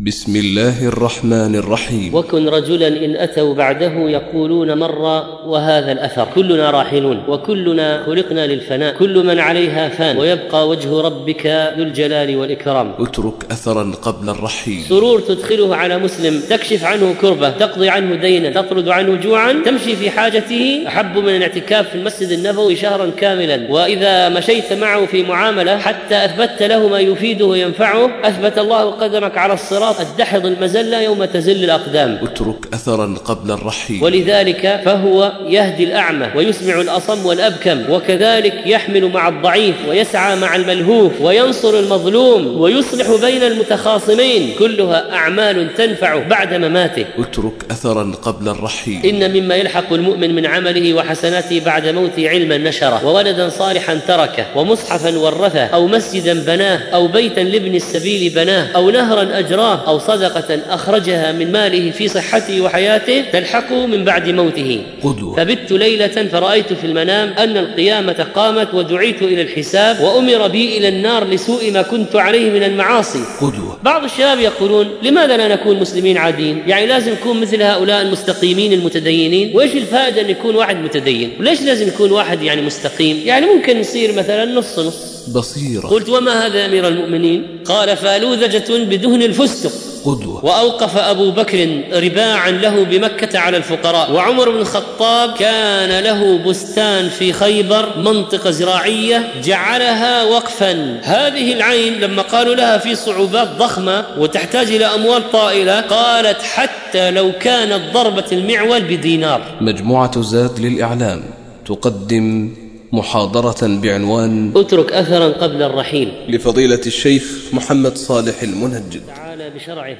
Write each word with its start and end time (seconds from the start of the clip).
بسم 0.00 0.36
الله 0.36 0.86
الرحمن 0.88 1.54
الرحيم. 1.54 2.14
وكن 2.14 2.48
رجلا 2.48 2.88
إن 2.88 3.16
أتوا 3.16 3.54
بعده 3.54 3.92
يقولون 3.92 4.78
مر 4.78 5.24
وهذا 5.46 5.92
الأثر. 5.92 6.28
كلنا 6.34 6.70
راحلون 6.70 7.22
وكلنا 7.28 8.02
خلقنا 8.06 8.46
للفناء. 8.46 8.94
كل 8.98 9.26
من 9.26 9.38
عليها 9.38 9.88
فان. 9.88 10.18
ويبقى 10.18 10.68
وجه 10.68 11.00
ربك 11.00 11.46
ذو 11.78 11.84
الجلال 11.84 12.36
والإكرام. 12.36 12.94
اترك 12.98 13.34
أثرا 13.50 13.92
قبل 14.02 14.28
الرحيل. 14.28 14.82
سرور 14.88 15.20
تدخله 15.20 15.76
على 15.76 15.98
مسلم. 15.98 16.40
تكشف 16.50 16.84
عنه 16.84 17.14
كربة. 17.20 17.50
تقضي 17.50 17.88
عنه 17.88 18.14
دينا. 18.14 18.62
تطرد 18.62 18.88
عنه 18.88 19.14
جوعا. 19.14 19.52
تمشي 19.64 19.96
في 19.96 20.10
حاجته. 20.10 20.84
أحب 20.86 21.18
من 21.18 21.36
الاعتكاف 21.36 21.88
في 21.88 21.94
المسجد 21.94 22.28
النبوي 22.28 22.76
شهرا 22.76 23.10
كاملا. 23.10 23.72
وإذا 23.72 24.28
مشيت 24.28 24.72
معه 24.72 25.06
في 25.06 25.22
معاملة 25.22 25.78
حتى 25.78 26.24
أثبتت 26.24 26.62
له 26.62 26.88
ما 26.88 27.00
يفيده 27.00 27.44
وينفعه 27.44 28.10
أثبت 28.24 28.58
الله 28.58 28.90
قدمك 28.90 29.38
على 29.38 29.54
الصراط. 29.54 29.87
الدحض 30.00 30.46
المزلة 30.46 31.00
يوم 31.00 31.24
تزل 31.24 31.64
الأقدام. 31.64 32.18
اترك 32.22 32.74
أثرا 32.74 33.14
قبل 33.24 33.50
الرحيل. 33.50 34.04
ولذلك 34.04 34.80
فهو 34.84 35.32
يهدي 35.46 35.84
الأعمى 35.84 36.26
ويسمع 36.36 36.80
الأصم 36.80 37.26
والأبكم 37.26 37.90
وكذلك 37.90 38.54
يحمل 38.66 39.12
مع 39.12 39.28
الضعيف 39.28 39.74
ويسعى 39.88 40.36
مع 40.36 40.56
الملهوف 40.56 41.20
وينصر 41.20 41.78
المظلوم 41.78 42.60
ويصلح 42.60 43.20
بين 43.20 43.42
المتخاصمين. 43.42 44.54
كلها 44.58 45.12
أعمال 45.12 45.74
تنفع 45.74 46.18
بعد 46.28 46.54
مماته. 46.54 47.04
اترك 47.18 47.52
أثرا 47.70 48.12
قبل 48.22 48.48
الرحيل. 48.48 49.06
إن 49.06 49.40
مما 49.40 49.54
يلحق 49.54 49.92
المؤمن 49.92 50.34
من 50.34 50.46
عمله 50.46 50.94
وحسناته 50.94 51.60
بعد 51.60 51.88
موته 51.88 52.28
علما 52.28 52.58
نشره 52.58 53.06
وولدا 53.06 53.48
صالحا 53.48 54.00
تركه 54.08 54.46
ومصحفا 54.56 55.18
ورثه 55.18 55.64
أو 55.64 55.86
مسجدا 55.86 56.34
بناه 56.44 56.80
أو 56.94 57.08
بيتا 57.08 57.40
لابن 57.40 57.74
السبيل 57.74 58.32
بناه 58.34 58.66
أو 58.76 58.90
نهرا 58.90 59.38
أجراه 59.38 59.77
أو 59.86 59.98
صدقة 59.98 60.58
أخرجها 60.68 61.32
من 61.32 61.52
ماله 61.52 61.90
في 61.90 62.08
صحته 62.08 62.60
وحياته 62.60 63.24
تلحقه 63.32 63.86
من 63.86 64.04
بعد 64.04 64.28
موته. 64.28 64.82
قدوة. 65.02 65.36
فبت 65.36 65.72
ليلة 65.72 66.28
فرأيت 66.32 66.72
في 66.72 66.86
المنام 66.86 67.28
أن 67.28 67.56
القيامة 67.56 68.26
قامت 68.34 68.74
ودعيت 68.74 69.22
إلى 69.22 69.42
الحساب 69.42 70.00
وأمر 70.00 70.48
بي 70.48 70.78
إلى 70.78 70.88
النار 70.88 71.24
لسوء 71.24 71.70
ما 71.70 71.82
كنت 71.82 72.16
عليه 72.16 72.50
من 72.50 72.62
المعاصي. 72.62 73.24
قدوة. 73.40 73.78
بعض 73.82 74.04
الشباب 74.04 74.38
يقولون 74.38 74.88
لماذا 75.02 75.36
لا 75.36 75.48
نكون 75.48 75.80
مسلمين 75.80 76.18
عاديين 76.18 76.62
يعني 76.66 76.86
لازم 76.86 77.12
نكون 77.12 77.40
مثل 77.40 77.62
هؤلاء 77.62 78.02
المستقيمين 78.02 78.72
المتدينين. 78.72 79.56
وإيش 79.56 79.72
الفائدة 79.72 80.20
أن 80.20 80.30
يكون 80.30 80.54
واحد 80.54 80.76
متدين؟ 80.76 81.32
وليش 81.40 81.62
لازم 81.62 81.88
يكون 81.88 82.12
واحد 82.12 82.42
يعني 82.42 82.62
مستقيم؟ 82.62 83.22
يعني 83.24 83.46
ممكن 83.46 83.76
يصير 83.76 84.12
مثلا 84.12 84.44
نص 84.44 84.78
نص. 84.78 85.17
بصيرة. 85.34 85.86
قلت 85.88 86.08
وما 86.08 86.46
هذا 86.46 86.58
يا 86.58 86.66
أمير 86.66 86.88
المؤمنين؟ 86.88 87.58
قال 87.64 87.96
فالوذجة 87.96 88.84
بدهن 88.84 89.22
الفستق. 89.22 89.72
قدوة. 90.04 90.44
وأوقف 90.44 90.96
أبو 90.96 91.30
بكر 91.30 91.80
رباعا 91.92 92.50
له 92.50 92.84
بمكة 92.84 93.38
على 93.38 93.56
الفقراء. 93.56 94.12
وعمر 94.12 94.50
بن 94.50 94.56
الخطاب 94.56 95.32
كان 95.32 96.04
له 96.04 96.38
بستان 96.38 97.08
في 97.08 97.32
خيبر 97.32 97.98
منطقة 97.98 98.50
زراعية 98.50 99.32
جعلها 99.44 100.24
وقفا. 100.24 101.00
هذه 101.02 101.52
العين 101.52 102.00
لما 102.00 102.22
قالوا 102.22 102.54
لها 102.54 102.78
في 102.78 102.94
صعوبات 102.94 103.48
ضخمة 103.58 104.04
وتحتاج 104.18 104.66
إلى 104.66 104.84
أموال 104.84 105.30
طائلة 105.32 105.80
قالت 105.80 106.42
حتى 106.42 107.10
لو 107.10 107.32
كانت 107.40 107.94
ضربة 107.94 108.24
المعول 108.32 108.80
بدينار. 108.80 109.40
مجموعة 109.60 110.22
زاد 110.22 110.58
للإعلام 110.58 111.22
تقدم 111.66 112.50
محاضرة 112.92 113.80
بعنوان 113.82 114.52
اترك 114.56 114.92
اثرا 114.92 115.28
قبل 115.28 115.62
الرحيل. 115.62 116.12
لفضيلة 116.28 116.80
الشيخ 116.86 117.22
محمد 117.52 117.96
صالح 117.96 118.42
المنجد 118.42 119.00
تعالى 119.06 119.50
بشرعه 119.50 119.96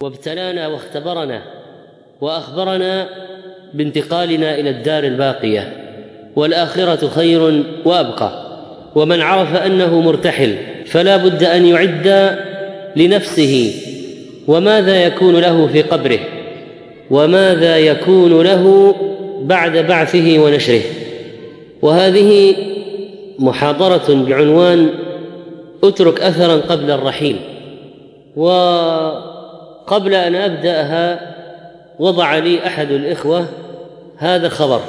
وابتلانا 0.00 0.68
واختبرنا 0.68 1.42
وأخبرنا 2.20 3.08
بانتقالنا 3.74 4.54
إلى 4.54 4.70
الدار 4.70 5.04
الباقية. 5.04 5.76
والآخرة 6.36 7.08
خير 7.08 7.64
وأبقى. 7.84 8.50
ومن 8.94 9.20
عرف 9.20 9.54
أنه 9.54 10.00
مرتحل 10.00 10.56
فلا 10.86 11.16
بد 11.16 11.44
أن 11.44 11.66
يعد 11.66 12.38
لنفسه. 12.96 13.74
وماذا 14.46 15.04
يكون 15.04 15.36
له 15.36 15.66
في 15.66 15.82
قبره؟ 15.82 16.20
وماذا 17.10 17.78
يكون 17.78 18.42
له 18.42 18.94
بعد 19.42 19.76
بعثه 19.76 20.38
ونشره؟ 20.38 20.82
وهذه 21.82 22.54
محاضرة 23.38 24.14
بعنوان 24.14 24.90
اترك 25.84 26.20
أثرا 26.20 26.56
قبل 26.56 26.90
الرحيل. 26.90 27.36
وقبل 28.36 30.14
أن 30.14 30.34
أبدأها 30.34 31.34
وضع 31.98 32.38
لي 32.38 32.66
أحد 32.66 32.90
الإخوة 32.90 33.46
هذا 34.16 34.46
الخبر 34.46 34.80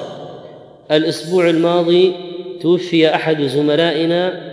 الأسبوع 0.92 1.50
الماضي 1.50 2.14
توفي 2.62 3.16
أحد 3.16 3.42
زملائنا 3.42 4.52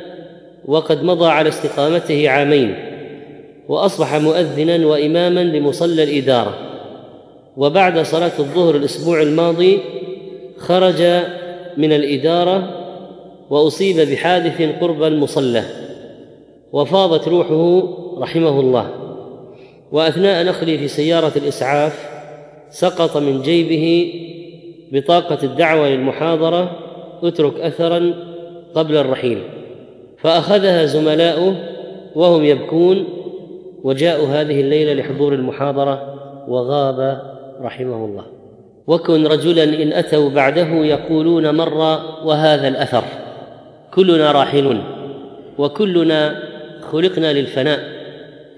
وقد 0.65 1.03
مضى 1.05 1.27
على 1.27 1.49
استقامته 1.49 2.29
عامين 2.29 2.75
وأصبح 3.69 4.15
مؤذنا 4.15 4.87
وإماما 4.87 5.41
لمصلى 5.41 6.03
الإدارة. 6.03 6.55
وبعد 7.57 8.03
صلاة 8.03 8.33
الظهر 8.39 8.77
الأسبوع 8.77 9.23
الماضي 9.23 9.79
خرج 10.59 11.03
من 11.79 11.93
الإدارة 11.93 12.71
وأصيب 13.51 14.11
بحادث 14.11 14.81
قرب 14.81 15.03
المصلى 15.03 15.63
وفاضت 16.73 17.29
روحه 17.29 17.83
رحمه 18.19 18.61
الله. 18.61 18.91
وأثناء 19.93 20.45
نقلي 20.45 20.79
في 20.79 20.89
سيارة 20.89 21.33
الإسعاف 21.37 22.09
سقط 22.71 23.17
من 23.17 23.43
جيبه 23.43 24.15
بطاقة 24.93 25.39
الدعوة 25.43 25.89
للمحاضرة 25.89 26.71
اترك 27.23 27.61
اثرا 27.61 28.15
قبل 28.75 28.97
الرحيل. 28.97 29.43
فأخذها 30.19 30.85
زملاؤه 30.85 31.55
وهم 32.15 32.45
يبكون 32.45 33.05
وجاءوا 33.83 34.27
هذه 34.27 34.61
الليلة 34.61 34.95
لحضور 34.95 35.35
المحاضرة 35.35 36.15
وغاب 36.49 37.23
رحمه 37.61 38.05
الله. 38.05 38.38
وكن 38.89 39.27
رجلا 39.27 39.65
إن 39.65 39.93
أتوا 39.93 40.31
بعده 40.31 40.69
يقولون 40.69 41.55
مر 41.55 41.75
وهذا 42.25 42.69
الأثر. 42.69 43.05
كلنا 43.95 44.33
راحلون. 44.33 44.85
وكلنا 45.59 46.43
خلقنا 46.93 47.33
للفناء. 47.33 47.81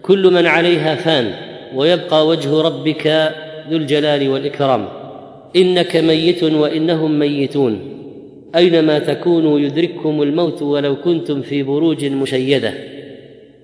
كل 0.02 0.32
من 0.32 0.46
عليها 0.46 0.94
فان. 0.94 1.32
ويبقى 1.74 2.26
وجه 2.26 2.62
ربك 2.62 3.32
ذو 3.70 3.76
الجلال 3.76 4.28
والإكرام. 4.28 4.88
إنك 5.56 5.96
ميت 5.96 6.42
وإنهم 6.44 7.18
ميتون. 7.18 7.80
أينما 8.56 8.98
تكونوا 8.98 9.60
يدرككم 9.60 10.22
الموت 10.22 10.62
ولو 10.62 10.96
كنتم 10.96 11.42
في 11.42 11.62
بروج 11.62 12.04
مشيدة. 12.04 12.74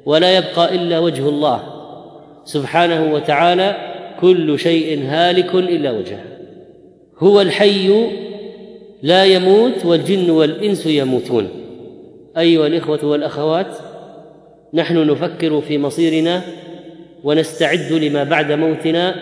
ولا 0.07 0.37
يبقى 0.37 0.75
إلا 0.75 0.99
وجه 0.99 1.29
الله. 1.29 1.63
سبحانه 2.45 3.15
وتعالى 3.15 3.77
كل 4.21 4.59
شيء 4.59 5.03
هالك 5.09 5.55
إلا 5.55 5.91
وجهه. 5.91 6.36
هو 7.19 7.41
الحي 7.41 8.11
لا 9.03 9.25
يموت 9.25 9.85
والجن 9.85 10.31
والإنس 10.31 10.87
يموتون. 10.87 11.49
أيها 12.39 12.67
الإخوة 12.67 13.05
والأخوات 13.05 13.77
نحن 14.75 15.07
نفكر 15.11 15.61
في 15.61 15.79
مصيرنا 15.79 16.43
ونستعد 17.25 17.93
لما 17.93 18.25
بعد 18.25 18.53
موتنا 18.53 19.15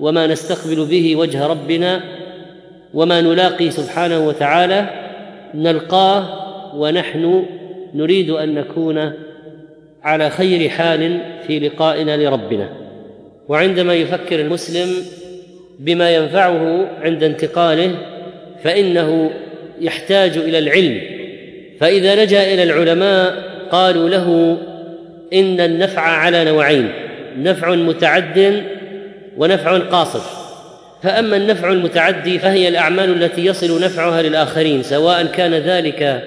وما 0.00 0.26
نستقبل 0.26 0.86
به 0.86 1.16
وجه 1.16 1.46
ربنا 1.46 2.00
وما 2.94 3.20
نلاقي 3.20 3.70
سبحانه 3.70 4.26
وتعالى 4.26 4.90
نلقاه 5.54 6.26
ونحن 6.76 7.46
نريد 7.94 8.30
أن 8.30 8.54
نكون 8.54 9.12
على 10.02 10.30
خير 10.30 10.68
حال 10.68 11.20
في 11.46 11.58
لقائنا 11.58 12.16
لربنا. 12.16 12.68
وعندما 13.48 13.94
يفكر 13.94 14.40
المسلم 14.40 14.88
بما 15.78 16.10
ينفعه 16.10 16.88
عند 17.02 17.24
انتقاله 17.24 17.94
فإنه 18.64 19.30
يحتاج 19.80 20.36
إلى 20.36 20.58
العلم. 20.58 21.00
فإذا 21.80 22.24
لجأ 22.24 22.54
إلى 22.54 22.62
العلماء 22.62 23.34
قالوا 23.70 24.08
له 24.08 24.58
إن 25.32 25.60
النفع 25.60 26.00
على 26.00 26.44
نوعين 26.44 26.92
نفع 27.38 27.74
متعد 27.74 28.62
ونفع 29.36 29.78
قاصر 29.78 30.20
فأما 31.02 31.36
النفع 31.36 31.72
المتعدي 31.72 32.38
فهي 32.38 32.68
الأعمال 32.68 33.22
التي 33.22 33.46
يصل 33.46 33.84
نفعها 33.84 34.22
للآخرين 34.22 34.82
سواء 34.82 35.24
كان 35.24 35.54
ذلك 35.54 36.22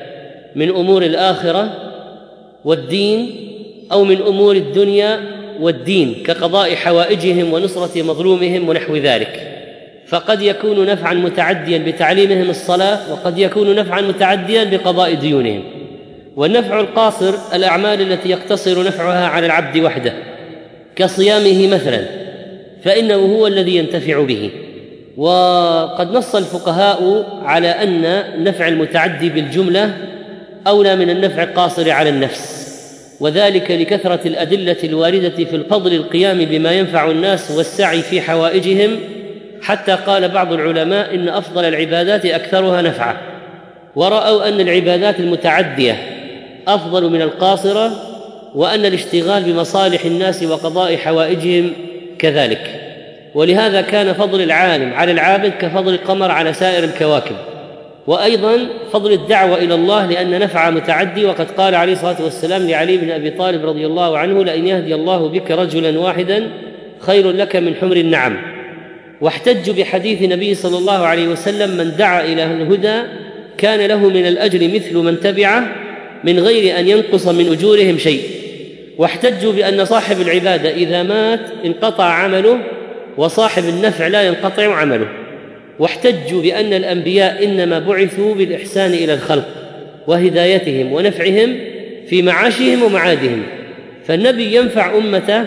من 0.55 0.69
أمور 0.69 1.03
الآخرة 1.03 1.69
والدين 2.65 3.35
أو 3.91 4.03
من 4.03 4.21
أمور 4.21 4.55
الدنيا 4.55 5.19
والدين 5.59 6.23
كقضاء 6.25 6.75
حوائجهم 6.75 7.53
ونصرة 7.53 8.01
مظلومهم 8.01 8.69
ونحو 8.69 8.95
ذلك. 8.95 9.55
فقد 10.07 10.41
يكون 10.41 10.85
نفعا 10.85 11.13
متعديا 11.13 11.77
بتعليمهم 11.77 12.49
الصلاة 12.49 13.11
وقد 13.11 13.37
يكون 13.37 13.75
نفعا 13.75 14.01
متعديا 14.01 14.63
بقضاء 14.63 15.13
ديونهم. 15.13 15.63
والنفع 16.35 16.79
القاصر 16.79 17.33
الأعمال 17.53 18.01
التي 18.01 18.29
يقتصر 18.29 18.83
نفعها 18.83 19.27
على 19.27 19.45
العبد 19.45 19.77
وحده 19.77 20.13
كصيامه 20.95 21.67
مثلا 21.67 22.01
فإنه 22.83 23.15
هو 23.15 23.47
الذي 23.47 23.75
ينتفع 23.75 24.23
به. 24.23 24.51
وقد 25.17 26.11
نص 26.11 26.35
الفقهاء 26.35 27.25
على 27.43 27.67
أن 27.67 28.23
نفع 28.43 28.67
المتعدي 28.67 29.29
بالجملة 29.29 29.97
أولى 30.67 30.95
من 30.95 31.09
النفع 31.09 31.43
القاصر 31.43 31.91
على 31.91 32.09
النفس. 32.09 32.68
وذلك 33.19 33.71
لكثرة 33.71 34.19
الأدلة 34.25 34.77
الواردة 34.83 35.29
في 35.29 35.55
الفضل 35.55 35.93
القيام 35.93 36.45
بما 36.45 36.71
ينفع 36.71 37.11
الناس 37.11 37.51
والسعي 37.51 38.01
في 38.01 38.21
حوائجهم 38.21 38.99
حتى 39.61 39.91
قال 39.91 40.29
بعض 40.29 40.53
العلماء 40.53 41.15
إن 41.15 41.29
أفضل 41.29 41.65
العبادات 41.65 42.25
أكثرها 42.25 42.81
نفعا 42.81 43.17
ورأوا 43.95 44.47
أن 44.47 44.61
العبادات 44.61 45.19
المتعدية 45.19 45.97
أفضل 46.67 47.09
من 47.09 47.21
القاصرة 47.21 47.91
وأن 48.55 48.85
الاشتغال 48.85 49.43
بمصالح 49.43 50.05
الناس 50.05 50.43
وقضاء 50.43 50.97
حوائجهم 50.97 51.73
كذلك. 52.19 52.81
ولهذا 53.35 53.81
كان 53.81 54.13
فضل 54.13 54.41
العالم 54.41 54.93
على 54.93 55.11
العابد 55.11 55.51
كفضل 55.61 55.93
القمر 55.93 56.31
على 56.31 56.53
سائر 56.53 56.83
الكواكب. 56.83 57.35
وأيضا 58.09 58.67
فضل 58.91 59.11
الدعوة 59.11 59.57
إلى 59.57 59.75
الله 59.75 60.05
لأن 60.05 60.39
نفع 60.39 60.69
متعدي 60.69 61.25
وقد 61.25 61.51
قال 61.51 61.75
عليه 61.75 61.93
الصلاة 61.93 62.23
والسلام 62.23 62.67
لعلي 62.67 62.97
بن 62.97 63.11
أبي 63.11 63.29
طالب 63.29 63.65
رضي 63.65 63.85
الله 63.85 64.17
عنه 64.17 64.43
لئن 64.43 64.67
يهدي 64.67 64.95
الله 64.95 65.27
بك 65.27 65.51
رجلا 65.51 65.99
واحدا 65.99 66.49
خير 66.99 67.31
لك 67.31 67.55
من 67.55 67.75
حمر 67.75 67.95
النعم. 67.95 68.37
واحتجوا 69.21 69.75
بحديث 69.75 70.21
النبي 70.21 70.55
صلى 70.55 70.77
الله 70.77 71.05
عليه 71.05 71.27
وسلم 71.27 71.77
من 71.77 71.91
دعا 71.97 72.23
إلى 72.23 72.43
الهدى 72.43 73.01
كان 73.57 73.87
له 73.87 74.09
من 74.09 74.25
الأجر 74.27 74.67
مثل 74.75 74.97
من 74.97 75.19
تبعه 75.19 75.75
من 76.23 76.39
غير 76.39 76.79
أن 76.79 76.87
ينقص 76.87 77.27
من 77.27 77.51
أجورهم 77.51 77.97
شيء. 77.97 78.21
واحتجوا 78.97 79.53
بأن 79.53 79.85
صاحب 79.85 80.21
العبادة 80.21 80.69
إذا 80.69 81.03
مات 81.03 81.41
انقطع 81.65 82.05
عمله 82.05 82.59
وصاحب 83.17 83.63
النفع 83.63 84.07
لا 84.07 84.23
ينقطع 84.27 84.75
عمله. 84.75 85.07
واحتجوا 85.79 86.41
بأن 86.41 86.73
الأنبياء 86.73 87.43
إنما 87.43 87.79
بعثوا 87.79 88.35
بالإحسان 88.35 88.93
إلى 88.93 89.13
الخلق 89.13 89.45
وهدايتهم 90.07 90.93
ونفعهم 90.93 91.57
في 92.07 92.21
معاشهم 92.21 92.83
ومعادهم. 92.83 93.43
فالنبي 94.05 94.55
ينفع 94.55 94.97
أمته 94.97 95.45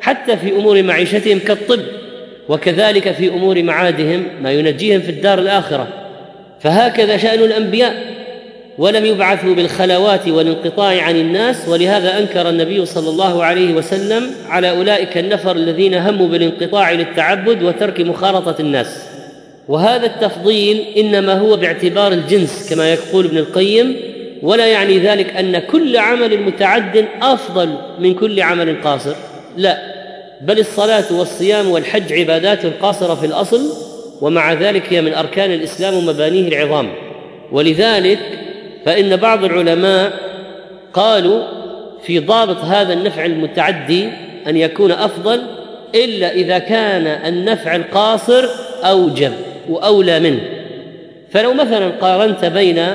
حتى 0.00 0.36
في 0.36 0.52
أمور 0.52 0.82
معيشتهم 0.82 1.38
كالطب 1.38 1.80
وكذلك 2.48 3.12
في 3.12 3.28
أمور 3.28 3.62
معادهم 3.62 4.22
ما 4.42 4.52
ينجيهم 4.52 5.00
في 5.00 5.10
الدار 5.10 5.38
الآخرة. 5.38 5.88
فهكذا 6.60 7.16
شأن 7.16 7.38
الأنبياء. 7.38 8.18
ولم 8.78 9.04
يبعثوا 9.04 9.54
بالخلوات 9.54 10.28
والانقطاع 10.28 11.02
عن 11.02 11.16
الناس 11.16 11.68
ولهذا 11.68 12.18
أنكر 12.18 12.48
النبي 12.48 12.86
صلى 12.86 13.10
الله 13.10 13.44
عليه 13.44 13.74
وسلم 13.74 14.30
على 14.48 14.70
أولئك 14.70 15.18
النفر 15.18 15.56
الذين 15.56 15.94
هموا 15.94 16.28
بالانقطاع 16.28 16.92
للتعبد 16.92 17.62
وترك 17.62 18.00
مخالطه 18.00 18.60
الناس. 18.60 19.07
وهذا 19.68 20.06
التفضيل 20.06 20.84
إنما 20.96 21.38
هو 21.38 21.56
باعتبار 21.56 22.12
الجنس 22.12 22.70
كما 22.70 22.92
يقول 22.92 23.24
ابن 23.24 23.38
القيم 23.38 23.96
ولا 24.42 24.66
يعني 24.66 24.98
ذلك 24.98 25.36
أن 25.36 25.58
كل 25.58 25.96
عمل 25.96 26.42
متعد 26.42 27.04
أفضل 27.22 27.74
من 27.98 28.14
كل 28.14 28.40
عمل 28.40 28.82
قاصر. 28.84 29.14
لا 29.56 29.78
بل 30.40 30.58
الصلاة 30.58 31.04
والصيام 31.10 31.70
والحج 31.70 32.12
عبادات 32.12 32.66
قاصرة 32.66 33.14
في 33.14 33.26
الأصل 33.26 33.60
ومع 34.20 34.52
ذلك 34.52 34.92
هي 34.92 35.02
من 35.02 35.14
أركان 35.14 35.52
الإسلام 35.52 35.94
ومبانيه 35.94 36.48
العظام. 36.48 36.90
ولذلك 37.52 38.18
فإن 38.84 39.16
بعض 39.16 39.44
العلماء 39.44 40.12
قالوا 40.92 41.42
في 42.02 42.18
ضابط 42.18 42.56
هذا 42.56 42.92
النفع 42.92 43.24
المتعدي 43.24 44.08
أن 44.46 44.56
يكون 44.56 44.92
أفضل 44.92 45.42
إلا 45.94 46.32
إذا 46.32 46.58
كان 46.58 47.06
النفع 47.06 47.76
القاصر 47.76 48.44
أوجب. 48.84 49.32
وأولى 49.68 50.20
منه. 50.20 50.40
فلو 51.30 51.54
مثلا 51.54 51.88
قارنت 51.88 52.44
بين 52.44 52.86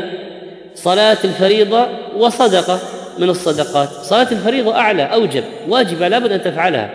صلاة 0.75 1.17
الفريضة 1.23 1.87
وصدقة 2.17 2.79
من 3.19 3.29
الصدقات 3.29 3.89
صلاة 3.89 4.27
الفريضة 4.31 4.75
أعلى 4.75 5.03
أوجب 5.03 5.43
واجبة 5.67 6.07
لابد 6.07 6.31
أن 6.31 6.41
تفعلها. 6.41 6.89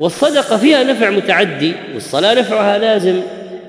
والصدقة 0.00 0.56
فيها 0.56 0.84
نفع 0.84 1.10
متعدي 1.10 1.72
والصلاة 1.94 2.34
نفعها 2.34 2.78
لازم 2.78 3.20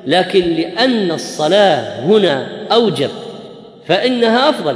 لكن 0.07 0.39
لأن 0.39 1.11
الصلاة 1.11 1.99
هنا 1.99 2.47
أوجب 2.71 3.09
فإنها 3.87 4.49
أفضل. 4.49 4.75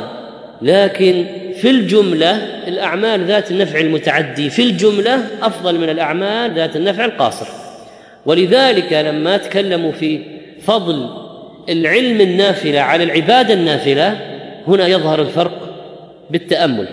لكن 0.62 1.26
في 1.62 1.70
الجملة 1.70 2.32
الأعمال 2.68 3.26
ذات 3.26 3.52
النفع 3.52 3.80
المتعدي 3.80 4.50
في 4.50 4.62
الجملة 4.62 5.20
أفضل 5.42 5.80
من 5.80 5.90
الأعمال 5.90 6.54
ذات 6.54 6.76
النفع 6.76 7.06
القاصر. 7.06 7.46
ولذلك 8.26 8.94
لما 8.94 9.38
تكلموا 9.38 9.92
في 9.92 10.20
فضل 10.66 11.10
العلم 11.70 12.22
النافلة 12.22 12.80
على 12.80 13.04
العبادة 13.04 13.54
النافلة 13.54 14.18
هنا 14.68 14.88
يظهر 14.88 15.22
الفرق 15.22 15.52
بالتأمل. 16.30 16.88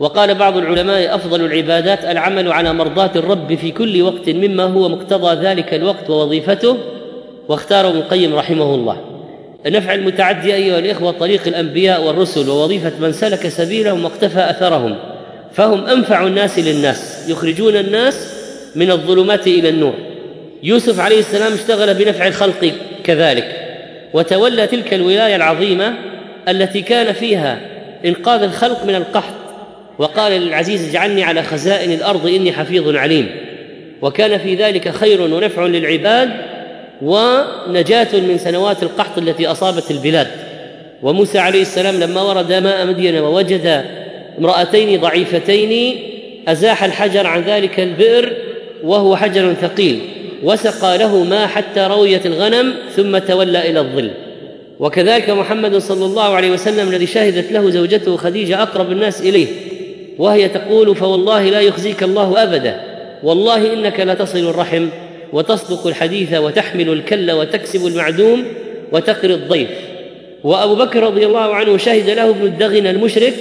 وقال 0.00 0.34
بعض 0.34 0.56
العلماء 0.56 1.14
أفضل 1.14 1.44
العبادات 1.44 2.04
العمل 2.04 2.52
على 2.52 2.72
مرضاة 2.72 3.10
الرب 3.16 3.54
في 3.54 3.70
كل 3.70 4.02
وقت 4.02 4.28
مما 4.28 4.64
هو 4.64 4.88
مقتضى 4.88 5.46
ذلك 5.46 5.74
الوقت 5.74 6.10
ووظيفته 6.10 6.76
واختاره 7.48 7.88
ابن 7.88 7.98
القيم 7.98 8.34
رحمه 8.34 8.74
الله. 8.74 8.96
النفع 9.66 9.94
المتعدي 9.94 10.54
أيها 10.54 10.78
الإخوة 10.78 11.10
طريق 11.10 11.46
الأنبياء 11.46 12.04
والرسل 12.04 12.48
ووظيفة 12.50 12.92
من 13.00 13.12
سلك 13.12 13.48
سبيلهم 13.48 14.04
واقتفى 14.04 14.50
أثرهم 14.50 14.96
فهم 15.52 15.84
أنفع 15.84 16.26
الناس 16.26 16.58
للناس 16.58 17.28
يخرجون 17.28 17.76
الناس 17.76 18.34
من 18.76 18.90
الظلمات 18.90 19.46
إلى 19.46 19.68
النور. 19.68 19.94
يوسف 20.62 21.00
عليه 21.00 21.18
السلام 21.18 21.52
اشتغل 21.52 21.94
بنفع 21.94 22.26
الخلق 22.26 22.72
كذلك. 23.04 23.66
وتولى 24.12 24.66
تلك 24.66 24.94
الولاية 24.94 25.36
العظيمة 25.36 25.94
التي 26.48 26.82
كان 26.82 27.12
فيها 27.12 27.60
إنقاذ 28.06 28.42
الخلق 28.42 28.84
من 28.84 28.94
القحط. 28.94 29.34
وقال 29.98 30.32
للعزيز 30.32 30.88
اجعلني 30.88 31.24
على 31.24 31.42
خزائن 31.42 31.92
الأرض 31.92 32.26
إني 32.26 32.52
حفيظ 32.52 32.96
عليم. 32.96 33.26
وكان 34.02 34.38
في 34.38 34.54
ذلك 34.54 34.88
خير 34.88 35.20
ونفع 35.20 35.66
للعباد 35.66 36.30
ونجاة 37.02 38.08
من 38.12 38.38
سنوات 38.38 38.82
القحط 38.82 39.18
التي 39.18 39.46
أصابت 39.46 39.90
البلاد. 39.90 40.26
وموسى 41.02 41.38
عليه 41.38 41.62
السلام 41.62 42.00
لما 42.00 42.22
ورد 42.22 42.52
ماء 42.52 42.86
مدين 42.86 43.18
ووجد 43.18 43.84
امرأتين 44.38 45.00
ضعيفتين 45.00 46.00
أزاح 46.48 46.84
الحجر 46.84 47.26
عن 47.26 47.42
ذلك 47.42 47.80
البئر 47.80 48.32
وهو 48.84 49.16
حجر 49.16 49.54
ثقيل. 49.54 50.00
وسقى 50.42 50.98
له 50.98 51.24
ماء 51.24 51.46
حتى 51.46 51.80
رويت 51.80 52.26
الغنم 52.26 52.74
ثم 52.96 53.18
تولى 53.18 53.70
إلى 53.70 53.80
الظل. 53.80 54.10
وكذلك 54.80 55.30
محمد 55.30 55.78
صلى 55.78 56.04
الله 56.04 56.34
عليه 56.34 56.50
وسلم 56.50 56.88
الذي 56.88 57.06
شهدت 57.06 57.52
له 57.52 57.70
زوجته 57.70 58.16
خديجة 58.16 58.62
أقرب 58.62 58.92
الناس 58.92 59.20
إليه 59.20 59.46
وهي 60.18 60.48
تقول 60.48 60.96
فوالله 60.96 61.44
لا 61.44 61.60
يخزيك 61.60 62.02
الله 62.02 62.42
أبدا 62.42 62.80
والله 63.22 63.72
إنك 63.72 64.00
لتصل 64.00 64.38
الرحم 64.38 64.88
وتصدق 65.32 65.86
الحديث 65.86 66.34
وتحمل 66.34 66.88
الكل 66.88 67.30
وتكسب 67.30 67.86
المعدوم 67.86 68.44
وتقري 68.92 69.34
الضيف. 69.34 69.68
وأبو 70.44 70.74
بكر 70.74 71.02
رضي 71.02 71.26
الله 71.26 71.54
عنه 71.54 71.76
شهد 71.76 72.10
له 72.10 72.30
ابن 72.30 72.46
الدغن 72.46 72.86
المشرك 72.86 73.34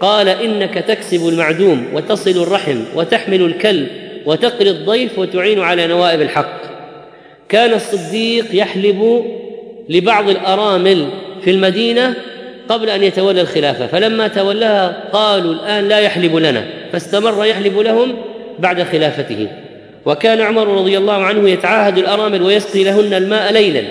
قال 0.00 0.28
إنك 0.28 0.74
تكسب 0.74 1.28
المعدوم 1.28 1.86
وتصل 1.94 2.42
الرحم 2.42 2.78
وتحمل 2.94 3.42
الكل 3.42 3.86
وتقري 4.26 4.70
الضيف 4.70 5.18
وتعين 5.18 5.60
على 5.60 5.86
نوائب 5.86 6.20
الحق. 6.20 6.62
كان 7.48 7.72
الصديق 7.72 8.44
يحلب 8.52 9.24
لبعض 9.88 10.28
الأرامل 10.28 11.08
في 11.44 11.50
المدينة 11.50 12.14
قبل 12.68 12.90
أن 12.90 13.02
يتولى 13.02 13.40
الخلافة 13.40 13.86
فلما 13.86 14.28
تولاها 14.28 15.04
قالوا 15.12 15.54
الآن 15.54 15.88
لا 15.88 15.98
يحلب 15.98 16.36
لنا 16.36 16.64
فاستمر 16.92 17.44
يحلب 17.44 17.78
لهم 17.78 18.16
بعد 18.58 18.82
خلافته. 18.82 19.48
وكان 20.06 20.40
عمر 20.40 20.68
رضي 20.68 20.98
الله 20.98 21.24
عنه 21.24 21.50
يتعاهد 21.50 21.98
الأرامل 21.98 22.42
ويسقي 22.42 22.84
لهن 22.84 23.14
الماء 23.14 23.52
ليلا. 23.52 23.82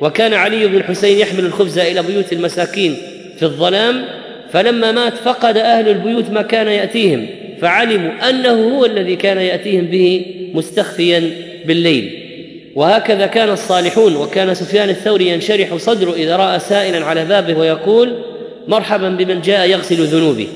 وكان 0.00 0.34
علي 0.34 0.66
بن 0.66 0.76
الحسين 0.76 1.18
يحمل 1.18 1.44
الخبز 1.44 1.78
إلى 1.78 2.02
بيوت 2.02 2.32
المساكين 2.32 2.96
في 3.36 3.42
الظلام 3.42 4.04
فلما 4.52 4.92
مات 4.92 5.14
فقد 5.14 5.56
أهل 5.56 5.88
البيوت 5.88 6.30
ما 6.30 6.42
كان 6.42 6.68
يأتيهم. 6.68 7.26
فعلموا 7.60 8.30
أنه 8.30 8.78
هو 8.78 8.84
الذي 8.84 9.16
كان 9.16 9.38
يأتيهم 9.38 9.84
به 9.84 10.26
مستخفيا 10.54 11.30
بالليل. 11.64 12.22
وهكذا 12.74 13.26
كان 13.26 13.50
الصالحون 13.50 14.16
وكان 14.16 14.54
سفيان 14.54 14.88
الثوري 14.88 15.28
ينشرح 15.28 15.76
صدره 15.76 16.12
إذا 16.12 16.36
رأى 16.36 16.58
سائلا 16.58 17.04
على 17.04 17.24
بابه 17.24 17.58
ويقول 17.58 18.16
مرحبا 18.68 19.08
بمن 19.08 19.40
جاء 19.40 19.68
يغسل 19.68 20.04
ذنوبي. 20.04 20.48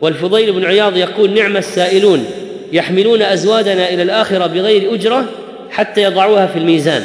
والفضيل 0.00 0.52
بن 0.52 0.64
عياض 0.64 0.96
يقول 0.96 1.30
نعم 1.30 1.56
السائلون 1.56 2.24
يحملون 2.72 3.22
أزوادنا 3.22 3.88
إلى 3.88 4.02
الآخرة 4.02 4.46
بغير 4.46 4.94
أجرة 4.94 5.26
حتى 5.70 6.02
يضعوها 6.02 6.46
في 6.46 6.58
الميزان. 6.58 7.04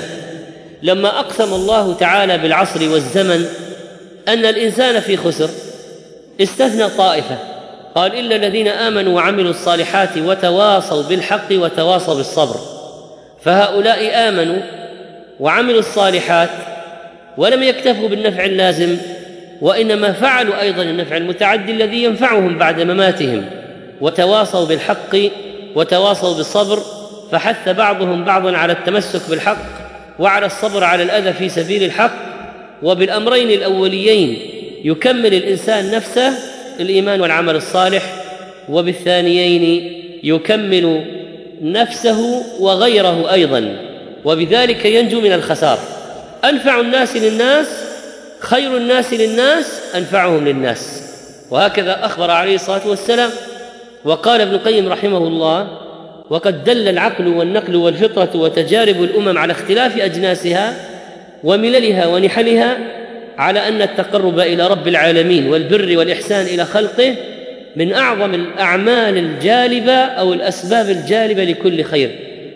لما 0.84 1.20
أقسم 1.20 1.54
الله 1.54 1.94
تعالى 1.94 2.38
بالعصر 2.38 2.90
والزمن 2.90 3.46
أن 4.28 4.46
الإنسان 4.46 5.00
في 5.00 5.18
خسر 5.18 5.50
استثنى 6.42 6.90
طائفة. 6.90 7.53
قال 7.96 8.20
الا 8.20 8.36
الذين 8.36 8.68
امنوا 8.68 9.16
وعملوا 9.16 9.50
الصالحات 9.50 10.18
وتواصوا 10.18 11.04
بالحق 11.04 11.52
وتواصوا 11.52 12.16
بالصبر 12.16 12.56
فهؤلاء 13.44 14.30
امنوا 14.30 14.62
وعملوا 15.40 15.80
الصالحات 15.80 16.50
ولم 17.38 17.64
يكتفوا 17.64 18.10
بالنفع 18.10 18.46
اللازم 18.46 18.98
وانما 19.62 20.14
فعلوا 20.14 20.62
أيضا 20.62 20.84
النفع 20.84 21.18
المتعدي 21.18 21.72
الذي 21.72 22.04
ينفعهم 22.04 22.58
بعد 22.58 22.82
مماتهم 22.82 23.46
وتواصوا 24.02 24.66
بالحق 24.66 25.18
وتواصوا 25.76 26.38
بالصبر 26.38 26.80
فحث 27.32 27.70
بعضهم 27.70 28.24
بعضا 28.24 28.58
على 28.58 28.74
التمسك 28.74 29.30
بالحق 29.30 29.58
وعلى 30.20 30.46
الصبر 30.46 30.84
على 30.84 31.04
الاذى 31.04 31.34
في 31.34 31.50
سبيل 31.50 31.84
الحق 31.84 32.14
وبالامرين 32.84 33.50
الاوليين 33.50 34.38
يكمل 34.84 35.34
الانسان 35.34 35.92
نفسه 35.92 36.53
الإيمان 36.80 37.22
والعمل 37.22 37.56
الصالح 37.56 38.04
وبالثانيين 38.70 39.94
يكمل 40.24 41.06
نفسه 41.62 42.44
وغيره 42.60 43.34
أيضا 43.34 43.76
وبذلك 44.26 44.86
ينجو 44.86 45.22
من 45.22 45.34
الخسار. 45.34 45.80
أنفع 46.46 46.80
الناس 46.80 47.18
للناس 47.18 47.68
خير 48.40 48.78
الناس 48.78 49.14
للناس 49.14 49.82
أنفعهم 49.96 50.46
للناس. 50.46 51.04
وهكذا 51.52 52.06
أخبر 52.06 52.32
عليه 52.32 52.56
الصلاة 52.56 52.88
والسلام 52.88 53.30
وقال 54.06 54.42
ابن 54.42 54.56
القيم 54.56 54.90
رحمه 54.90 55.18
الله 55.18 55.68
وقد 56.30 56.64
دل 56.64 56.88
العقل 56.88 57.28
والنقل 57.28 57.76
والفطرة 57.76 58.30
وتجارب 58.36 59.04
الأمم 59.04 59.38
على 59.38 59.52
اختلاف 59.54 59.98
أجناسها 59.98 60.74
ومللها 61.44 62.08
ونحلها 62.08 62.78
على 63.38 63.68
أن 63.68 63.82
التقرب 63.82 64.40
إلى 64.40 64.68
رب 64.68 64.88
العالمين 64.88 65.48
والبر 65.48 65.98
والإحسان 65.98 66.46
إلى 66.46 66.66
خلقه 66.66 67.16
من 67.76 67.94
أعظم 67.94 68.34
الأعمال 68.34 69.18
الجالبة 69.18 69.94
أو 69.94 70.34
الأسباب 70.34 70.90
الجالبة 70.90 71.44
لكل 71.44 71.84
خير 71.84 72.12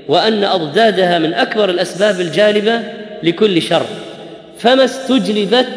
وأن 0.08 0.44
أضدادها 0.44 1.20
من 1.20 1.34
أكبر 1.34 1.70
الأسباب 1.70 2.20
الجالبة 2.20 2.82
لكل 3.24 3.62
شر. 3.62 3.86
فما 4.60 4.86
استجلبت 4.86 5.68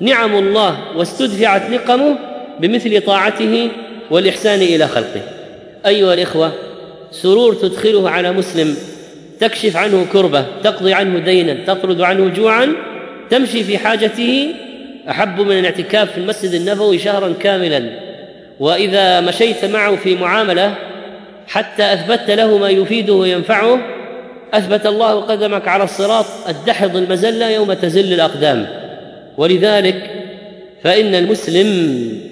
نعم 0.00 0.38
الله 0.38 0.78
واستدفعت 0.96 1.70
نقمه 1.70 2.18
بمثل 2.60 3.00
طاعته 3.00 3.68
والإحسان 4.10 4.60
إلى 4.60 4.86
خلقه. 4.86 5.22
أيها 5.86 6.14
الإخوة 6.14 6.52
سرور 7.12 7.54
تدخله 7.54 8.10
على 8.10 8.32
مسلم 8.32 8.76
تكشف 9.40 9.76
عنه 9.76 10.06
كربة 10.12 10.44
تقضي 10.64 10.92
عنه 10.94 11.18
دينا 11.18 11.56
تطرد 11.66 12.00
عنه 12.00 12.28
جوعا 12.28 12.72
تمشي 13.30 13.64
في 13.64 13.78
حاجته 13.78 14.54
أحب 15.10 15.40
من 15.40 15.58
الاعتكاف 15.58 16.12
في 16.12 16.18
المسجد 16.18 16.54
النبوي 16.54 16.98
شهرا 16.98 17.34
كاملا. 17.40 17.90
وإذا 18.60 19.20
مشيت 19.20 19.64
معه 19.64 19.96
في 19.96 20.14
معاملة 20.14 20.74
حتى 21.46 21.92
اثبتت 21.92 22.30
له 22.30 22.58
ما 22.58 22.68
يفيده 22.68 23.12
وينفعه 23.12 23.80
أثبت 24.54 24.86
الله 24.86 25.20
قدمك 25.20 25.68
على 25.68 25.84
الصراط 25.84 26.26
الدحض 26.48 26.96
المزلة 26.96 27.50
يوم 27.50 27.72
تزل 27.72 28.12
الأقدام. 28.12 28.66
ولذلك 29.36 30.10
فإن 30.84 31.14
المسلم 31.14 31.68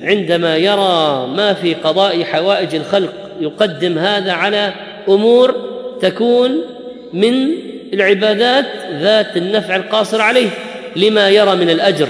عندما 0.03 0.57
يرى 0.57 1.27
ما 1.37 1.55
في 1.63 1.75
قضاء 1.75 2.25
حوائج 2.25 2.75
الخلق 2.75 3.13
يقدم 3.41 3.99
هذا 3.99 4.33
على 4.33 4.73
أمور 5.09 5.55
تكون 6.01 6.61
من 7.13 7.49
العبادات 7.93 8.67
ذات 9.01 9.37
النفع 9.37 9.77
القاصر 9.77 10.21
عليه. 10.21 10.49
لما 10.97 11.31
يرى 11.31 11.57
من 11.57 11.71
الأجر. 11.71 12.09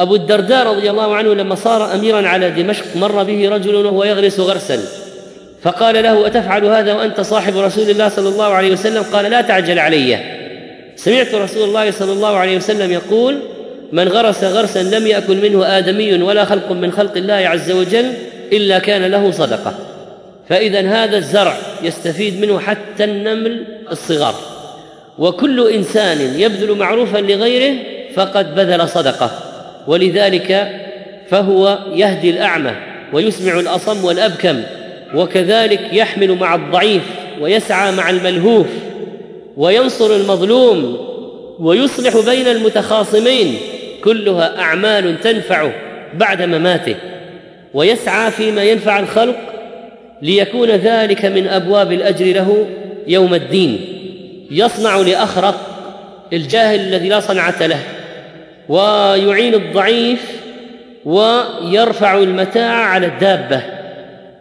أبو 0.00 0.14
الدرداء 0.14 0.66
رضي 0.66 0.90
الله 0.90 1.14
عنه 1.14 1.34
لما 1.34 1.54
صار 1.54 1.94
أميرا 1.94 2.28
على 2.28 2.50
دمشق 2.50 2.84
مر 2.96 3.22
به 3.22 3.48
رجل 3.48 3.74
وهو 3.74 4.04
يغرس 4.04 4.40
غرسا. 4.40 4.78
فقال 5.62 6.02
له 6.02 6.26
أتفعل 6.26 6.64
هذا 6.64 6.92
وأنت 6.92 7.20
صاحب 7.20 7.56
رسول 7.56 7.90
الله 7.90 8.08
صلى 8.08 8.28
الله 8.28 8.44
عليه 8.44 8.72
وسلم؟ 8.72 9.02
قال 9.02 9.30
لا 9.30 9.40
تعجل 9.40 9.78
علي. 9.78 10.18
سمعت 10.96 11.34
رسول 11.34 11.68
الله 11.68 11.90
صلى 11.90 12.12
الله 12.12 12.36
عليه 12.36 12.56
وسلم 12.56 12.92
يقول 12.92 13.38
من 13.92 14.08
غرس 14.08 14.44
غرسا 14.44 14.82
لم 14.82 15.06
يأكل 15.06 15.36
منه 15.36 15.78
آدمي 15.78 16.22
ولا 16.22 16.44
خلق 16.44 16.72
من 16.72 16.92
خلق 16.92 17.16
الله 17.16 17.34
عز 17.34 17.70
وجل 17.70 18.12
إلا 18.52 18.78
كان 18.78 19.04
له 19.04 19.30
صدقة. 19.30 19.74
فاذا 20.48 20.80
هذا 20.80 21.16
الزرع 21.16 21.56
يستفيد 21.82 22.40
منه 22.40 22.58
حتى 22.58 23.04
النمل 23.04 23.64
الصغار. 23.90 24.34
وكل 25.18 25.68
إنسان 25.70 26.40
يبذل 26.40 26.74
معروفا 26.74 27.18
لغيره 27.18 27.76
فقد 28.14 28.54
بذل 28.54 28.88
صدقة 28.88 29.30
ولذلك 29.86 30.68
فهو 31.28 31.78
يهدي 31.94 32.30
الأعمى 32.30 32.72
ويسمع 33.12 33.60
الأصم 33.60 34.04
والأبكم 34.04 34.62
وكذلك 35.14 35.80
يحمل 35.92 36.34
مع 36.34 36.54
الضعيف 36.54 37.02
ويسعى 37.40 37.92
مع 37.92 38.10
الملهوف 38.10 38.66
وينصر 39.56 40.16
المظلوم 40.16 41.08
ويصلح 41.58 42.16
بين 42.30 42.46
المتخاصمين 42.48 43.54
كلها 44.04 44.58
أعمال 44.60 45.20
تنفعه 45.20 45.72
بعد 46.14 46.42
مماته 46.42 46.94
ويسعى 47.74 48.30
فيما 48.30 48.62
ينفع 48.62 48.98
الخلق 48.98 49.36
ليكون 50.22 50.70
ذلك 50.70 51.24
من 51.24 51.46
أبواب 51.46 51.92
الأجر 51.92 52.26
له 52.26 52.66
يوم 53.06 53.34
الدين. 53.34 53.97
يصنع 54.50 54.96
لأخرق 54.96 55.60
الجاهل 56.32 56.80
الذي 56.80 57.08
لا 57.08 57.20
صنعة 57.20 57.66
له 57.66 57.80
ويعين 58.68 59.54
الضعيف 59.54 60.20
ويرفع 61.04 62.18
المتاع 62.18 62.72
على 62.72 63.06
الدابة. 63.06 63.62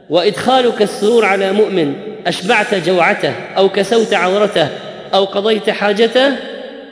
وإدخالك 0.09 0.81
السرور 0.81 1.25
على 1.25 1.51
مؤمن 1.51 1.93
أشبعت 2.27 2.75
جوعته 2.75 3.33
أو 3.57 3.69
كسوت 3.69 4.13
عورته 4.13 4.67
أو 5.13 5.25
قضيت 5.25 5.69
حاجته 5.69 6.31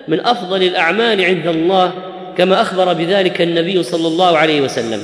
من 0.07 0.19
أفضل 0.19 0.63
الأعمال 0.63 1.25
عند 1.25 1.48
الله 1.48 1.91
كما 2.38 2.62
أخبر 2.62 2.93
بذلك 2.93 3.41
النبي 3.41 3.84
صلى 3.84 4.07
الله 4.07 4.38
عليه 4.38 4.62
وسلم. 4.62 5.03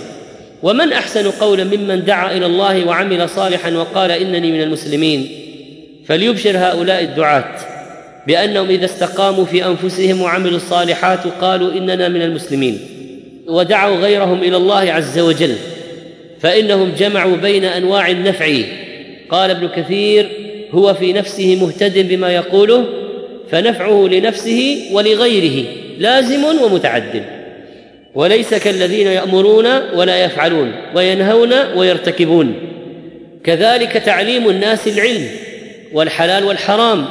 ومن 0.63 0.93
أحسن 0.93 1.31
قولا 1.31 1.63
ممن 1.63 2.05
دعا 2.05 2.31
إلى 2.31 2.45
الله 2.45 2.85
وعمل 2.87 3.29
صالحا 3.29 3.71
وقال 3.71 4.11
إنني 4.11 4.51
من 4.51 4.61
المسلمين. 4.61 5.31
فليبشر 6.07 6.57
هؤلاء 6.57 7.03
الدعاة. 7.03 7.70
بأنهم 8.27 8.69
إذا 8.69 8.85
استقاموا 8.85 9.45
في 9.45 9.65
أنفسهم 9.65 10.21
وعملوا 10.21 10.55
الصالحات 10.55 11.27
قالوا 11.41 11.73
إننا 11.73 12.09
من 12.09 12.21
المسلمين 12.21 12.79
ودعوا 13.47 13.95
غيرهم 13.95 14.43
إلى 14.43 14.57
الله 14.57 14.91
عز 14.91 15.19
وجل 15.19 15.55
فإنهم 16.39 16.91
جمعوا 16.97 17.37
بين 17.37 17.65
أنواع 17.65 18.09
النفع. 18.09 18.57
قال 19.29 19.49
ابن 19.49 19.67
كثير 19.67 20.29
هو 20.71 20.93
في 20.93 21.13
نفسه 21.13 21.55
مهتد 21.61 22.07
بما 22.09 22.31
يقوله 22.35 22.85
فنفعه 23.51 24.07
لنفسه 24.11 24.89
ولغيره 24.91 25.65
لازم 25.97 26.43
ومتعد 26.43 27.23
وليس 28.15 28.53
كالذين 28.53 29.07
يأمرون 29.07 29.65
ولا 29.93 30.23
يفعلون 30.23 30.71
وينهون 30.95 31.53
ويرتكبون. 31.75 32.53
كذلك 33.43 33.91
تعليم 33.91 34.49
الناس 34.49 34.87
العلم 34.87 35.27
والحلال 35.93 36.43
والحرام. 36.43 37.05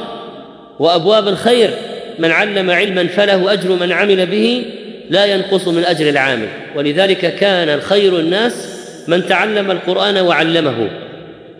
وأبواب 0.81 1.27
الخير. 1.27 1.69
من 2.19 2.31
علم 2.31 2.71
علما 2.71 3.07
فله 3.07 3.53
أجر 3.53 3.69
من 3.69 3.91
عمل 3.91 4.25
به 4.25 4.65
لا 5.09 5.25
ينقص 5.25 5.67
من 5.67 5.83
أجر 5.83 6.09
العامل. 6.09 6.47
ولذلك 6.75 7.35
كان 7.35 7.69
الخير 7.69 8.19
الناس 8.19 8.53
من 9.07 9.27
تعلم 9.27 9.71
القرآن 9.71 10.17
وعلمه. 10.17 10.89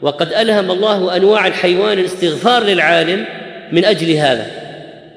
وقد 0.01 0.34
ألهم 0.34 0.72
الله 0.72 1.16
أنواع 1.16 1.48
الحيوان 1.48 2.00
الاستغفار 2.00 2.63
للعالم 2.63 3.25
من 3.72 3.86
أجل 3.86 4.12
هذا. 4.12 4.48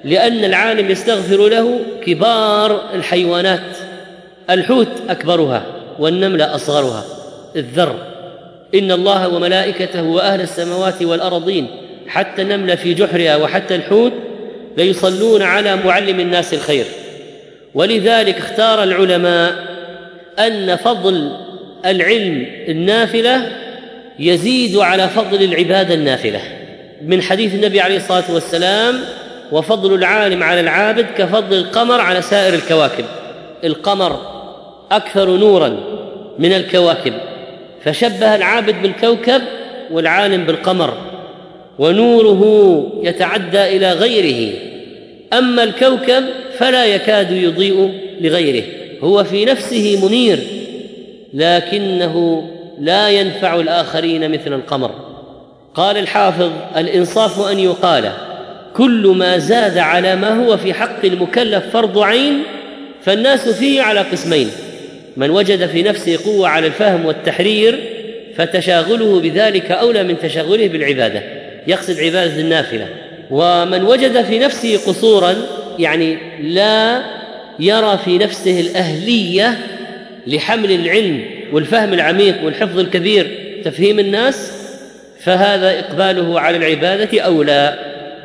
لأن 0.05 0.45
العالم 0.45 0.91
يستغفر 0.91 1.49
له 1.49 1.81
كبار 2.07 2.95
الحيوانات. 2.95 3.61
الحوت 4.51 4.89
أكبرها 5.09 5.63
والنمله 5.99 6.55
أصغرها. 6.55 7.05
الذر. 7.57 7.97
إن 8.75 8.93
الله 8.93 9.29
وملائكته 9.29 10.03
وأهل 10.03 10.41
السماوات 10.41 11.03
والأرضين 11.03 11.67
حتى 12.09 12.43
النملة 12.43 12.75
في 12.75 12.95
جحرها 12.95 13.37
وحتى 13.37 13.75
الحوت 13.75 14.13
ليصلون 14.77 15.43
على 15.43 15.77
معلم 15.77 16.21
الناس 16.21 16.55
الخير. 16.55 16.85
ولذلك 17.75 18.39
اختار 18.39 18.83
العلماء 18.83 19.55
أن 20.39 20.77
فضل 20.77 21.37
العلم 21.87 22.47
النافلة 22.69 23.53
يزيد 24.19 24.77
على 24.77 25.09
فضل 25.09 25.43
العبادة 25.43 25.95
النافلة. 25.95 26.41
من 27.03 27.23
حديث 27.23 27.55
النبي 27.55 27.81
عليه 27.81 27.97
الصلاة 27.97 28.35
والسلام 28.35 29.01
وفضل 29.53 29.95
العالم 29.95 30.43
على 30.43 30.61
العابد 30.61 31.07
كفضل 31.19 31.57
القمر 31.57 32.01
على 32.01 32.23
سائر 32.23 32.55
الكواكب. 32.55 33.05
القمر 33.65 34.21
أكثر 34.93 35.31
نورا 35.31 35.77
من 36.39 36.53
الكواكب. 36.53 37.13
فشبه 37.85 38.35
العابد 38.35 38.83
بالكوكب 38.83 39.43
والعالم 39.91 40.45
بالقمر. 40.45 41.14
ونوره 41.79 42.43
يتعدى 43.03 43.77
إلى 43.77 43.93
غيره. 43.93 44.55
أما 45.33 45.63
الكوكب 45.63 46.25
فلا 46.59 46.85
يكاد 46.85 47.31
يضيء 47.31 47.91
لغيره. 48.21 48.65
هو 49.01 49.25
في 49.25 49.45
نفسه 49.45 50.07
منير 50.07 50.39
لكنه 51.35 52.47
لا 52.81 53.09
ينفع 53.09 53.61
الآخرين 53.61 54.31
مثل 54.31 54.53
القمر. 54.53 54.91
قال 55.75 55.97
الحافظ 55.97 56.51
الإنصاف 56.77 57.51
أن 57.51 57.59
يقال 57.59 58.13
كل 58.77 59.15
ما 59.17 59.39
زاد 59.39 59.79
على 59.79 60.17
ما 60.17 60.45
هو 60.45 60.57
في 60.57 60.75
حق 60.75 61.05
المكلف 61.05 61.65
فرض 61.73 61.99
عين 61.99 62.43
فالناس 63.03 63.49
فيه 63.49 63.83
على 63.83 64.01
قسمين. 64.01 64.51
من 65.17 65.31
وجد 65.31 65.67
في 65.67 65.83
نفسه 65.83 66.19
قوة 66.25 66.49
على 66.49 66.67
الفهم 66.67 67.07
والتحرير 67.07 67.79
فتشاغله 68.37 69.21
بذلك 69.21 69.71
أولى 69.71 70.03
من 70.03 70.19
تشاغله 70.19 70.69
بالعبادة. 70.69 71.23
يقصد 71.67 72.01
عبادة 72.01 72.41
النافلة. 72.41 72.89
ومن 73.31 73.83
وجد 73.83 74.23
في 74.23 74.39
نفسه 74.39 74.77
قصورا 74.77 75.35
يعني 75.79 76.19
لا 76.43 77.03
يرى 77.59 77.99
في 78.05 78.19
نفسه 78.19 78.61
الأهلية 78.61 79.59
لحمل 80.27 80.73
العلم 80.73 81.25
والفهم 81.53 81.93
العميق 81.93 82.45
والحفظ 82.45 82.79
الكبير 82.79 83.31
تفهيم 83.65 83.99
الناس 83.99 84.53
فهذا 85.21 85.79
إقباله 85.79 86.41
على 86.41 86.57
العبادة 86.57 87.21
اولى 87.21 87.79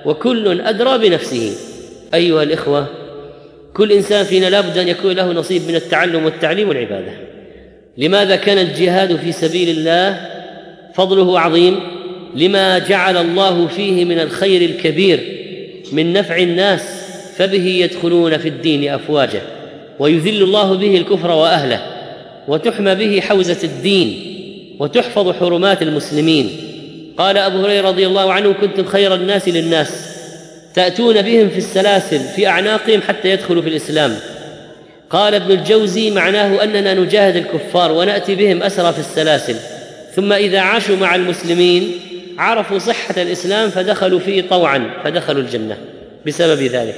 وكل 0.05 0.61
أدرى 0.61 1.09
بنفسه. 1.09 1.51
أيها 2.13 2.43
الإخوة 2.43 2.87
كل 3.73 3.91
إنسان 3.91 4.25
فينا 4.25 4.45
لابد 4.45 4.77
أن 4.77 4.87
يكون 4.87 5.11
له 5.11 5.31
نصيب 5.31 5.61
من 5.67 5.75
التعلم 5.75 6.25
والتعليم 6.25 6.69
والعبادة. 6.69 7.11
لماذا 7.97 8.35
كان 8.35 8.57
الجهاد 8.57 9.15
في 9.15 9.31
سبيل 9.31 9.69
الله 9.69 10.29
فضله 10.93 11.39
عظيم؟ 11.39 11.98
لما 12.35 12.79
جعل 12.79 13.17
الله 13.17 13.67
فيه 13.67 14.05
من 14.05 14.19
الخير 14.19 14.61
الكبير 14.61 15.19
من 15.91 16.13
نفع 16.13 16.37
الناس 16.37 16.81
فبه 17.37 17.65
يدخلون 17.65 18.37
في 18.37 18.47
الدين 18.47 18.89
افواجا 18.89 19.41
ويذل 19.99 20.43
الله 20.43 20.73
به 20.73 20.97
الكفر 20.97 21.31
وأهله 21.31 21.81
وتحمى 22.47 22.95
به 22.95 23.21
حوزة 23.21 23.57
الدين 23.63 24.25
وتحفظ 24.79 25.31
حرمات 25.31 25.81
المسلمين. 25.81 26.49
قال 27.17 27.37
أبو 27.37 27.57
هريرة 27.57 27.87
رضي 27.87 28.07
الله 28.07 28.33
عنه 28.33 28.53
كنتم 28.53 28.85
خير 28.85 29.15
الناس 29.15 29.49
للناس 29.49 29.89
تأتون 30.75 31.21
بهم 31.21 31.49
في 31.49 31.57
السلاسل 31.57 32.19
في 32.19 32.47
أعناقهم 32.47 33.01
حتى 33.01 33.29
يدخلوا 33.29 33.61
في 33.61 33.69
الإسلام. 33.69 34.15
قال 35.09 35.35
ابن 35.35 35.51
الجوزي 35.51 36.11
معناه 36.11 36.63
أننا 36.63 36.93
نجاهد 36.93 37.35
الكفار 37.35 37.91
ونأتي 37.91 38.35
بهم 38.35 38.63
أسرى 38.63 38.93
في 38.93 38.99
السلاسل 38.99 39.55
ثم 40.15 40.33
إذا 40.33 40.59
عاشوا 40.59 40.95
مع 40.95 41.15
المسلمين 41.15 41.91
عرفوا 42.39 42.79
صحة 42.79 43.21
الإسلام 43.21 43.69
فدخلوا 43.69 44.19
فيه 44.19 44.43
طوعا 44.49 44.89
فدخلوا 45.03 45.41
الجنة 45.41 45.77
بسبب 46.27 46.61
ذلك. 46.61 46.95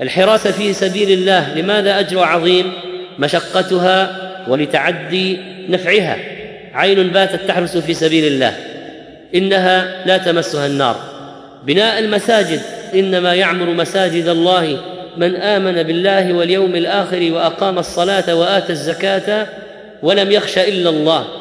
الحراسه 0.00 0.50
في 0.50 0.72
سبيل 0.72 1.10
الله 1.10 1.54
لماذا 1.54 1.98
أجر 2.00 2.22
عظيم؟ 2.22 2.72
مشقتها 3.18 4.16
ولتعدي 4.48 5.38
نفعها. 5.68 6.16
عين 6.74 7.08
باتت 7.08 7.40
تحرس 7.48 7.76
في 7.76 7.94
سبيل 7.94 8.24
الله. 8.24 8.56
إنها 9.34 10.06
لا 10.06 10.16
تمسها 10.16 10.66
النار. 10.66 10.96
بناء 11.66 11.98
المساجد 11.98 12.60
إنما 12.94 13.34
يعمر 13.34 13.66
مساجد 13.66 14.28
الله. 14.28 14.80
من 15.16 15.36
آمن 15.36 15.82
بالله 15.82 16.32
واليوم 16.32 16.74
الآخر 16.74 17.28
وأقام 17.32 17.78
الصلاة 17.78 18.34
وآتى 18.34 18.72
الزكاة 18.72 19.46
ولم 20.02 20.32
يخش 20.32 20.58
إلا 20.58 20.90
الله. 20.90 21.39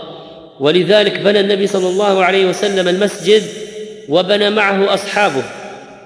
ولذلك 0.60 1.20
بنى 1.20 1.40
النبي 1.40 1.68
صلى 1.68 1.88
الله 1.88 2.24
عليه 2.24 2.46
وسلم 2.46 2.88
المسجد 2.88 3.44
وبنى 4.10 4.50
معه 4.50 4.94
أصحابه. 4.94 5.44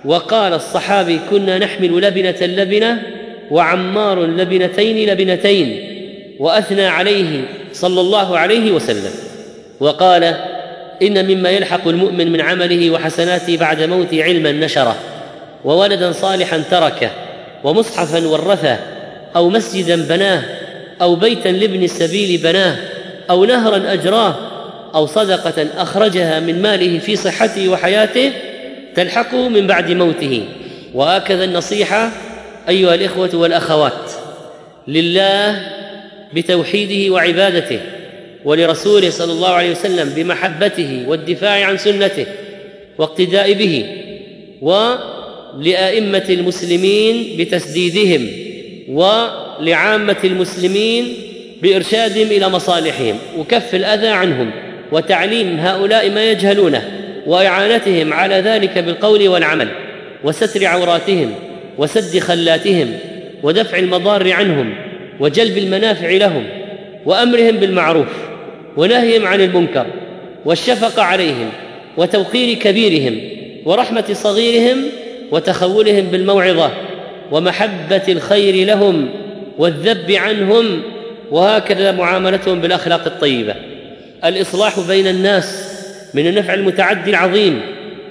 وقال 0.06 0.54
الصحابي 0.54 1.20
كنا 1.30 1.58
نحمل 1.58 2.02
لبنة 2.02 2.36
لبنة 2.42 3.02
وعمار 3.52 4.26
لبنتين 4.26 5.10
لبنتين 5.10 5.90
وأثنى 6.40 6.86
عليه 6.86 7.46
صلى 7.74 8.02
الله 8.02 8.38
عليه 8.38 8.72
وسلم. 8.72 9.12
وقال 9.80 10.24
إن 11.02 11.26
مما 11.28 11.50
يلحق 11.50 11.88
المؤمن 11.88 12.32
من 12.32 12.42
عمله 12.42 12.92
وحسناته 12.92 13.58
بعد 13.58 13.82
موته 13.82 14.24
علما 14.24 14.52
نشره 14.52 14.96
وولدا 15.66 16.12
صالحا 16.12 16.64
تركه 16.72 17.10
ومصحفا 17.64 18.28
ورثه 18.28 18.80
أو 19.36 19.50
مسجدا 19.50 19.96
بناه 19.96 20.44
أو 21.02 21.16
بيتا 21.16 21.50
لابن 21.50 21.84
السبيل 21.84 22.42
بناه 22.42 22.76
أو 23.30 23.46
نهرا 23.46 23.94
أجراه 23.94 24.36
أو 24.96 25.06
صدقة 25.06 25.68
أخرجها 25.78 26.40
من 26.40 26.62
ماله 26.62 27.00
في 27.00 27.16
صحته 27.16 27.70
وحياته 27.70 28.32
تلحقه 28.96 29.50
من 29.50 29.68
بعد 29.68 29.92
موته. 29.92 30.46
وهكذا 30.94 31.44
النصيحة 31.44 32.12
أيها 32.70 32.96
الإخوة 32.96 33.30
والأخوات 33.34 34.12
لله 34.88 35.62
بتوحيده 36.34 37.14
وعبادته 37.14 37.80
ولرسوله 38.46 39.10
صلى 39.10 39.32
الله 39.32 39.50
عليه 39.50 39.72
وسلم 39.72 40.10
بمحبته 40.10 41.04
والدفاع 41.08 41.66
عن 41.66 41.78
سنته 41.78 42.26
واقتداء 42.98 43.54
به 43.54 43.86
ولأئمة 44.62 46.26
المسلمين 46.30 47.38
بتسديدهم 47.38 48.28
ولعامة 48.90 50.18
المسلمين 50.24 51.14
بإرشادهم 51.64 52.28
إلى 52.28 52.50
مصالحهم 52.50 53.18
وكف 53.38 53.76
الأذى 53.76 54.08
عنهم 54.08 54.52
وتعليم 54.92 55.60
هؤلاء 55.60 56.10
ما 56.10 56.32
يجهلونه 56.32 56.84
وإعانتهم 57.28 58.14
على 58.14 58.36
ذلك 58.36 58.78
بالقول 58.78 59.28
والعمل 59.28 59.68
وستر 60.24 60.66
عوراتهم 60.66 61.32
وسد 61.78 62.20
خلاتهم 62.20 62.94
ودفع 63.44 63.78
المضار 63.78 64.32
عنهم 64.34 64.74
وجلب 65.20 65.58
المنافع 65.58 66.10
لهم 66.10 66.44
وأمرهم 67.06 67.58
بالمعروف 67.58 68.08
ونهيهم 68.78 69.28
عن 69.28 69.42
المنكر 69.42 69.86
والشفقة 70.46 71.04
عليهم 71.04 71.50
وتوقير 71.98 72.58
كبيرهم 72.58 73.20
ورحمة 73.66 74.06
صغيرهم 74.12 74.78
وتخولهم 75.32 76.06
بالموعظة 76.06 76.72
ومحبة 77.32 78.04
الخير 78.10 78.66
لهم 78.66 79.10
والذب 79.58 80.12
عنهم 80.12 80.82
وهكذا 81.34 81.92
معاملتهم 81.92 82.62
بالأخلاق 82.62 83.06
الطيبة. 83.06 83.56
الإصلاح 84.26 84.80
بين 84.80 85.08
الناس 85.08 85.74
من 86.14 86.28
النفع 86.28 86.54
المتعدي 86.54 87.10
العظيم 87.10 87.62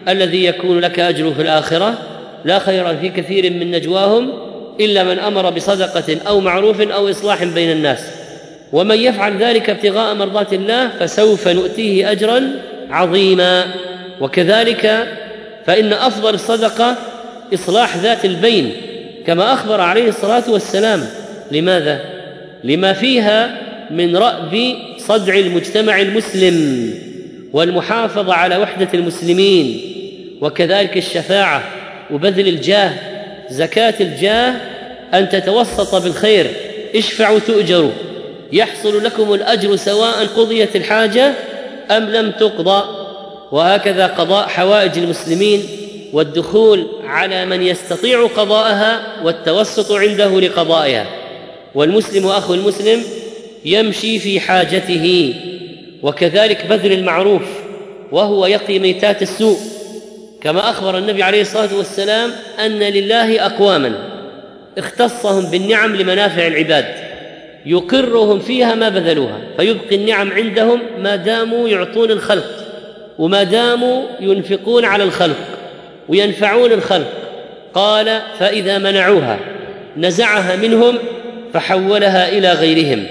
الذي 0.09 0.45
يكون 0.45 0.79
لك 0.79 1.01
أجره 1.01 1.31
في 1.31 1.43
الآخرة 1.43 1.99
لا 2.45 2.59
خير 2.59 2.97
في 2.97 3.09
كثير 3.09 3.51
من 3.51 3.71
نجواهم 3.71 4.33
إلا 4.81 5.05
من 5.05 5.19
أمر 5.19 5.51
بصدقة 5.51 6.17
أو 6.29 6.41
معروف 6.41 6.81
أو 6.81 7.11
إصلاح 7.11 7.45
بين 7.45 7.71
الناس. 7.71 8.05
ومن 8.73 8.97
يفعل 8.97 9.43
ذلك 9.43 9.71
ابتغاء 9.71 10.15
مرضات 10.15 10.53
الله 10.53 10.89
فسوف 10.89 11.49
نؤتيه 11.49 12.11
أجرا 12.11 12.43
عظيما. 12.91 13.65
وكذلك 14.21 15.09
فإن 15.67 15.93
أفضل 15.93 16.35
الصدقة 16.35 16.97
إصلاح 17.55 17.97
ذات 17.97 18.25
البين 18.25 18.73
كما 19.27 19.53
أخبر 19.53 19.81
عليه 19.81 20.09
الصلاة 20.09 20.51
والسلام. 20.51 21.07
لماذا؟ 21.53 22.22
لما 22.65 22.93
فيها 22.93 23.59
من 23.91 24.17
رأب 24.17 24.77
صدع 24.99 25.35
المجتمع 25.35 26.01
المسلم 26.01 26.91
والمحافظة 27.53 28.35
على 28.35 28.57
وحدة 28.57 28.89
المسلمين 28.95 29.81
وكذلك 30.41 30.97
الشفاعة 30.97 31.63
وبذل 32.11 32.49
الجاه 32.49 32.93
زكاة 33.51 33.95
الجاه 34.01 34.55
أن 35.15 35.29
تتوسط 35.29 35.95
بالخير. 35.95 36.47
اشفعوا 36.95 37.39
تؤجروا. 37.39 37.91
يحصل 38.53 39.05
لكم 39.05 39.35
الأجر 39.35 39.77
سواء 39.77 40.27
قضيت 40.27 40.77
الحاجة 40.77 41.33
أم 41.91 42.11
لم 42.11 42.31
تقضى 42.31 42.85
وهكذا 43.53 44.07
قضاء 44.07 44.49
حوائج 44.49 44.99
المسلمين 44.99 45.63
والدخول 46.13 46.87
على 47.05 47.47
من 47.47 47.63
يستطيع 47.63 48.27
قضاءها 48.27 49.03
والتوسط 49.25 49.93
عنده 49.93 50.41
لقضائها. 50.41 51.22
والمسلم 51.75 52.27
أخو 52.27 52.55
المسلم 52.55 53.03
يمشي 53.65 54.19
في 54.19 54.41
حاجته 54.41 55.35
وكذلك 56.03 56.67
بذل 56.67 56.93
المعروف 56.93 57.43
وهو 58.13 58.47
يقي 58.47 58.79
ميتات 58.79 59.23
السوء. 59.23 59.59
كما 60.41 60.71
أخبر 60.71 60.99
النبي 60.99 61.23
عليه 61.23 61.41
الصلاة 61.41 61.77
والسلام 61.77 62.31
أن 62.65 62.79
لله 62.79 63.47
أقواما 63.47 63.95
اختصهم 64.79 65.51
بالنعم 65.51 65.97
لمنافع 65.97 66.47
العباد 66.47 66.85
يقرهم 67.67 68.39
فيها 68.39 68.75
ما 68.75 68.89
بذلوها 68.89 69.39
فيبقي 69.57 69.97
النعم 69.97 70.33
عندهم 70.33 70.81
ما 70.99 71.17
داموا 71.17 71.69
يعطون 71.69 72.11
الخلق 72.11 72.45
وما 73.19 73.43
داموا 73.43 74.03
ينفقون 74.21 74.85
على 74.85 75.05
الخلق 75.05 75.37
وينفعون 76.09 76.73
الخلق. 76.73 77.13
قال 77.75 78.21
فإذا 78.39 78.79
منعوها 78.79 79.39
نزعها 79.97 80.57
منهم 80.57 80.99
فحولها 81.55 82.29
إلى 82.29 82.53
غيرهم. 82.53 83.07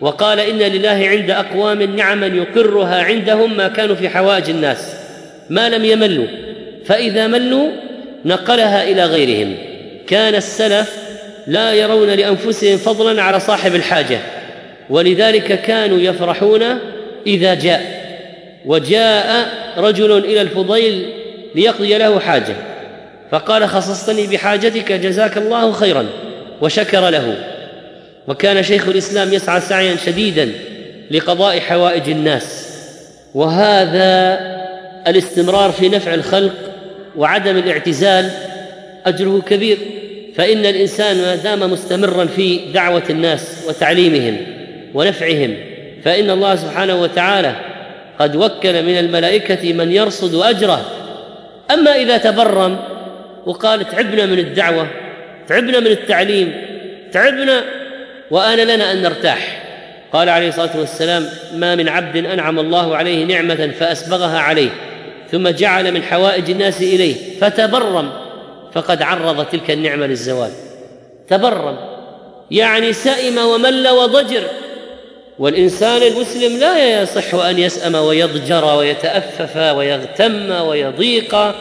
وقال 0.00 0.40
إن 0.40 0.58
لله 0.58 1.08
عند 1.08 1.30
أقوام 1.30 1.82
نعما 1.82 2.26
يقرها 2.26 3.02
عندهم 3.02 3.56
ما 3.56 3.68
كانوا 3.68 3.96
في 3.96 4.08
حوائج 4.08 4.50
الناس 4.50 4.94
ما 5.50 5.68
لم 5.68 5.84
يملوا. 5.84 6.26
فإذا 6.84 7.26
ملوا 7.26 7.70
نقلها 8.24 8.84
إلى 8.84 9.04
غيرهم. 9.04 9.54
كان 10.06 10.34
السلف 10.34 10.96
لا 11.46 11.72
يرون 11.72 12.08
لأنفسهم 12.08 12.76
فضلا 12.76 13.22
على 13.22 13.40
صاحب 13.40 13.74
الحاجة. 13.74 14.18
ولذلك 14.90 15.60
كانوا 15.60 15.98
يفرحون 15.98 16.62
إذا 17.26 17.54
جاء. 17.54 17.98
وجاء 18.66 19.48
رجل 19.78 20.18
إلى 20.18 20.40
الفضيل 20.40 21.06
ليقضي 21.54 21.98
له 21.98 22.20
حاجة. 22.20 22.56
فقال 23.30 23.68
خصصتني 23.68 24.26
بحاجتك 24.26 24.92
جزاك 24.92 25.38
الله 25.38 25.72
خيرا. 25.72 26.06
وشكر 26.60 27.08
له. 27.08 27.57
وكان 28.28 28.62
شيخ 28.62 28.88
الإسلام 28.88 29.32
يسعى 29.32 29.60
سعيا 29.60 29.96
شديدا 29.96 30.48
لقضاء 31.10 31.58
حوائج 31.60 32.10
الناس. 32.10 32.68
وهذا 33.34 34.40
الاستمرار 35.06 35.72
في 35.72 35.88
نفع 35.88 36.14
الخلق 36.14 36.54
وعدم 37.16 37.56
الاعتزال 37.56 38.30
أجره 39.06 39.42
كبير. 39.46 39.78
فإن 40.34 40.66
الإنسان 40.66 41.16
ما 41.16 41.34
دام 41.34 41.72
مستمرا 41.72 42.24
في 42.24 42.60
دعوة 42.74 43.02
الناس 43.10 43.64
وتعليمهم 43.68 44.36
ونفعهم 44.94 45.54
فإن 46.04 46.30
الله 46.30 46.56
سبحانه 46.56 47.02
وتعالى 47.02 47.56
قد 48.18 48.36
وكل 48.36 48.82
من 48.82 48.98
الملائكة 48.98 49.72
من 49.72 49.92
يرصد 49.92 50.34
أجره. 50.34 50.84
أما 51.70 51.96
إذا 51.96 52.16
تبرم 52.16 52.78
وقال 53.46 53.88
تعبنا 53.88 54.26
من 54.26 54.38
الدعوة 54.38 54.86
تعبنا 55.48 55.80
من 55.80 55.86
التعليم 55.86 56.52
تعبنا 57.12 57.64
وآن 58.30 58.58
لنا 58.58 58.92
أن 58.92 59.02
نرتاح. 59.02 59.64
قال 60.12 60.28
عليه 60.28 60.48
الصلاة 60.48 60.78
والسلام 60.78 61.28
ما 61.54 61.74
من 61.74 61.88
عبد 61.88 62.16
أنعم 62.16 62.58
الله 62.58 62.96
عليه 62.96 63.24
نعمة 63.24 63.70
فأسبغها 63.80 64.38
عليه 64.38 64.70
ثم 65.32 65.48
جعل 65.48 65.92
من 65.92 66.02
حوائج 66.02 66.50
الناس 66.50 66.82
إليه 66.82 67.14
فتبرم 67.40 68.10
فقد 68.74 69.02
عرض 69.02 69.44
تلك 69.44 69.70
النعمة 69.70 70.06
للزوال. 70.06 70.50
تبرم. 71.28 71.76
يعني 72.50 72.92
سئم 72.92 73.38
ومل 73.38 73.88
وضجر. 73.88 74.42
والإنسان 75.38 76.02
المسلم 76.02 76.58
لا 76.58 77.02
يصح 77.02 77.34
أن 77.34 77.58
يسأم 77.58 77.94
ويضجر 77.94 78.64
ويتأفف 78.64 79.56
ويغتم 79.56 80.50
ويضيق. 80.50 81.54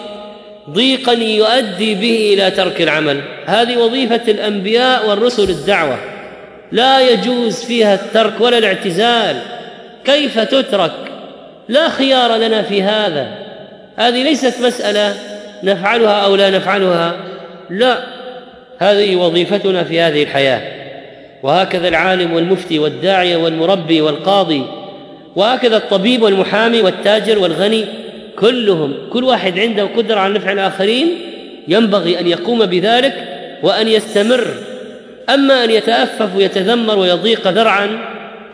ضيقا 0.69 1.13
يؤدي 1.13 1.95
به 1.95 2.33
إلى 2.33 2.51
ترك 2.51 2.81
العمل. 2.81 3.21
هذه 3.45 3.77
وظيفة 3.77 4.21
الأنبياء 4.27 5.09
والرسل 5.09 5.49
الدعوة. 5.49 6.16
لا 6.71 7.09
يجوز 7.09 7.65
فيها 7.65 7.95
الترك 7.95 8.41
ولا 8.41 8.57
الاعتزال. 8.57 9.37
كيف 10.05 10.39
تترك؟ 10.39 10.91
لا 11.69 11.89
خيار 11.89 12.35
لنا 12.35 12.61
في 12.61 12.81
هذا. 12.81 13.27
هذه 13.95 14.23
ليست 14.23 14.61
مسألة 14.61 15.15
نفعلها 15.63 16.25
أو 16.25 16.35
لا 16.35 16.49
نفعلها. 16.49 17.15
لا 17.69 17.97
هذه 18.79 19.15
وظيفتنا 19.15 19.83
في 19.83 20.01
هذه 20.01 20.23
الحياة. 20.23 20.61
وهكذا 21.43 21.87
العالم 21.87 22.33
والمفتي 22.33 22.79
والداعيه 22.79 23.37
والمربي 23.37 24.01
والقاضي 24.01 24.63
وهكذا 25.35 25.77
الطبيب 25.77 26.21
والمحامي 26.21 26.81
والتاجر 26.81 27.39
والغني 27.39 27.85
كلهم 28.39 28.93
كل 29.13 29.23
واحد 29.23 29.59
عنده 29.59 29.83
قدرة 29.97 30.19
على 30.19 30.33
نفع 30.33 30.51
الآخرين. 30.51 31.07
ينبغي 31.67 32.19
أن 32.19 32.27
يقوم 32.27 32.65
بذلك 32.65 33.13
وأن 33.63 33.87
يستمر. 33.87 34.47
أما 35.29 35.63
أن 35.63 35.71
يتأفف 35.71 36.35
ويتذمر 36.35 36.99
ويضيق 36.99 37.47
ذرعا 37.47 37.99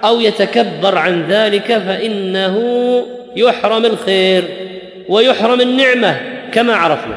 أو 0.04 0.20
يتكبر 0.20 0.98
عن 0.98 1.28
ذلك 1.30 1.78
فإنه 1.78 2.58
يحرم 3.36 3.86
الخير 3.86 4.44
ويحرم 5.10 5.62
النعمة 5.62 6.22
كما 6.52 6.74
عرفنا. 6.74 7.16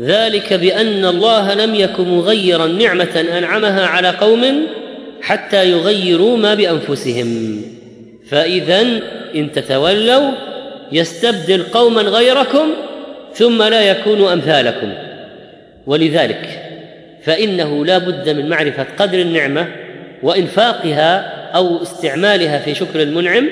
ذلك 0.00 0.52
بأن 0.52 1.04
الله 1.04 1.54
لم 1.54 1.74
يكن 1.74 2.08
مغيرا 2.08 2.66
نعمة 2.66 3.26
أنعمها 3.38 3.86
على 3.86 4.08
قوم 4.08 4.66
حتى 5.22 5.70
يغيروا 5.70 6.36
ما 6.36 6.54
بأنفسهم. 6.54 7.60
فاذا 8.30 8.80
إن 9.34 9.52
تتولوا 9.52 10.30
يستبدل 10.92 11.62
قوما 11.62 12.02
غيركم 12.02 12.66
ثم 13.34 13.62
لا 13.62 13.82
يكونوا 13.82 14.32
أمثالكم. 14.32 14.92
ولذلك 15.86 16.63
فإنه 17.24 17.84
لا 17.84 17.98
بد 17.98 18.28
من 18.28 18.48
معرفة 18.48 18.86
قدر 18.98 19.18
النعمة 19.18 19.68
وإنفاقها 20.22 21.16
أو 21.54 21.82
استعمالها 21.82 22.58
في 22.58 22.74
شكر 22.74 23.02
المنعم 23.02 23.48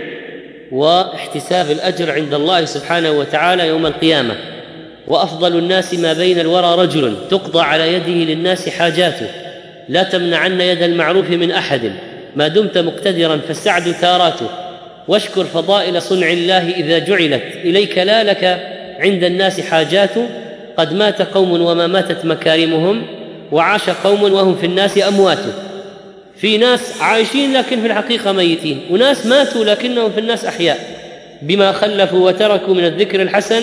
واحتساب 0.73 1.71
الأجر 1.71 2.13
عند 2.13 2.35
الله 2.35 2.65
سبحانه 2.65 3.11
وتعالى 3.11 3.69
يوم 3.69 3.87
القيامة. 3.87 4.35
وأفضل 5.09 5.59
الناس 5.59 5.95
ما 5.95 6.13
بين 6.13 6.41
الورى 6.41 6.83
رجل 6.83 7.17
تقضى 7.31 7.61
على 7.61 7.93
يده 7.95 8.33
للناس 8.33 8.69
حاجاته. 8.69 9.27
لا 9.89 10.03
تمنعن 10.03 10.61
يد 10.61 10.83
المعروف 10.83 11.31
من 11.31 11.51
أحد. 11.51 11.93
ما 12.37 12.49
دمت 12.49 12.79
مقتدرا 12.79 13.41
فالسعد 13.49 13.95
تاراته. 14.01 14.47
واشكر 15.09 15.45
فضائل 15.45 16.03
صنع 16.03 16.31
الله 16.31 16.71
إذا 16.71 16.99
جعلت. 16.99 17.43
إليك 17.65 17.99
لا 17.99 18.25
لك 18.25 18.45
عند 18.99 19.25
الناس 19.25 19.61
حاجات. 19.61 20.15
قد 20.77 20.95
مات 20.95 21.23
قوم 21.23 21.63
وما 21.63 21.87
ماتت 21.87 22.25
مكارمهم. 22.25 23.03
وعاش 23.53 23.91
قوم 23.91 24.23
وهم 24.23 24.57
في 24.57 24.67
الناس 24.67 24.99
اموات 24.99 25.39
في 26.37 26.59
ناس 26.59 27.01
عايشين 27.01 27.53
لكن 27.53 27.81
في 27.81 27.87
الحقيقة 27.87 28.33
ميتين. 28.33 28.81
وناس 28.91 29.27
ماتوا 29.27 29.65
لكنهم 29.65 30.13
في 30.13 30.21
الناس 30.21 30.45
أحياء. 30.45 30.79
بما 31.43 31.73
خلفوا 31.73 32.27
وتركوا 32.27 32.75
من 32.75 32.85
الذكر 32.85 33.23
الحسن 33.23 33.63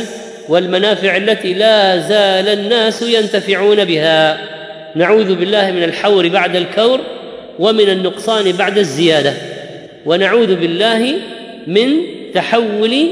والمنافع 0.49 1.17
التي 1.17 1.53
لا 1.53 1.97
زال 1.97 2.47
الناس 2.47 3.01
ينتفعون 3.01 3.85
بها. 3.85 4.37
نعوذ 4.95 5.35
بالله 5.35 5.71
من 5.71 5.83
الحور 5.83 6.27
بعد 6.27 6.55
الكور 6.55 6.99
ومن 7.59 7.89
النقصان 7.89 8.51
بعد 8.51 8.77
الزيادة. 8.77 9.33
ونعوذ 10.05 10.55
بالله 10.55 11.13
من 11.67 11.89
تحول 12.33 13.07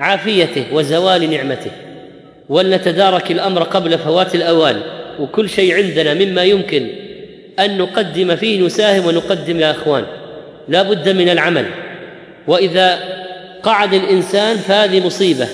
عافيته 0.00 0.64
وزوال 0.72 1.30
نعمته. 1.30 1.70
ولنتدارك 2.48 3.30
الأمر 3.30 3.62
قبل 3.62 3.98
فوات 3.98 4.34
الأوان. 4.34 4.80
وكل 5.20 5.48
شيء 5.48 5.74
عندنا 5.74 6.14
مما 6.14 6.42
يمكن 6.42 6.88
أن 7.58 7.78
نقدم 7.78 8.36
فيه 8.36 8.60
نساهم 8.60 9.06
ونقدم 9.06 9.60
يا 9.60 9.70
إخوان. 9.70 10.04
لا 10.68 10.82
بد 10.82 11.08
من 11.08 11.28
العمل. 11.28 11.64
وإذا 12.46 12.98
قعد 13.62 13.94
الإنسان 13.94 14.56
فهذه 14.56 15.06
مصيبة. 15.06 15.48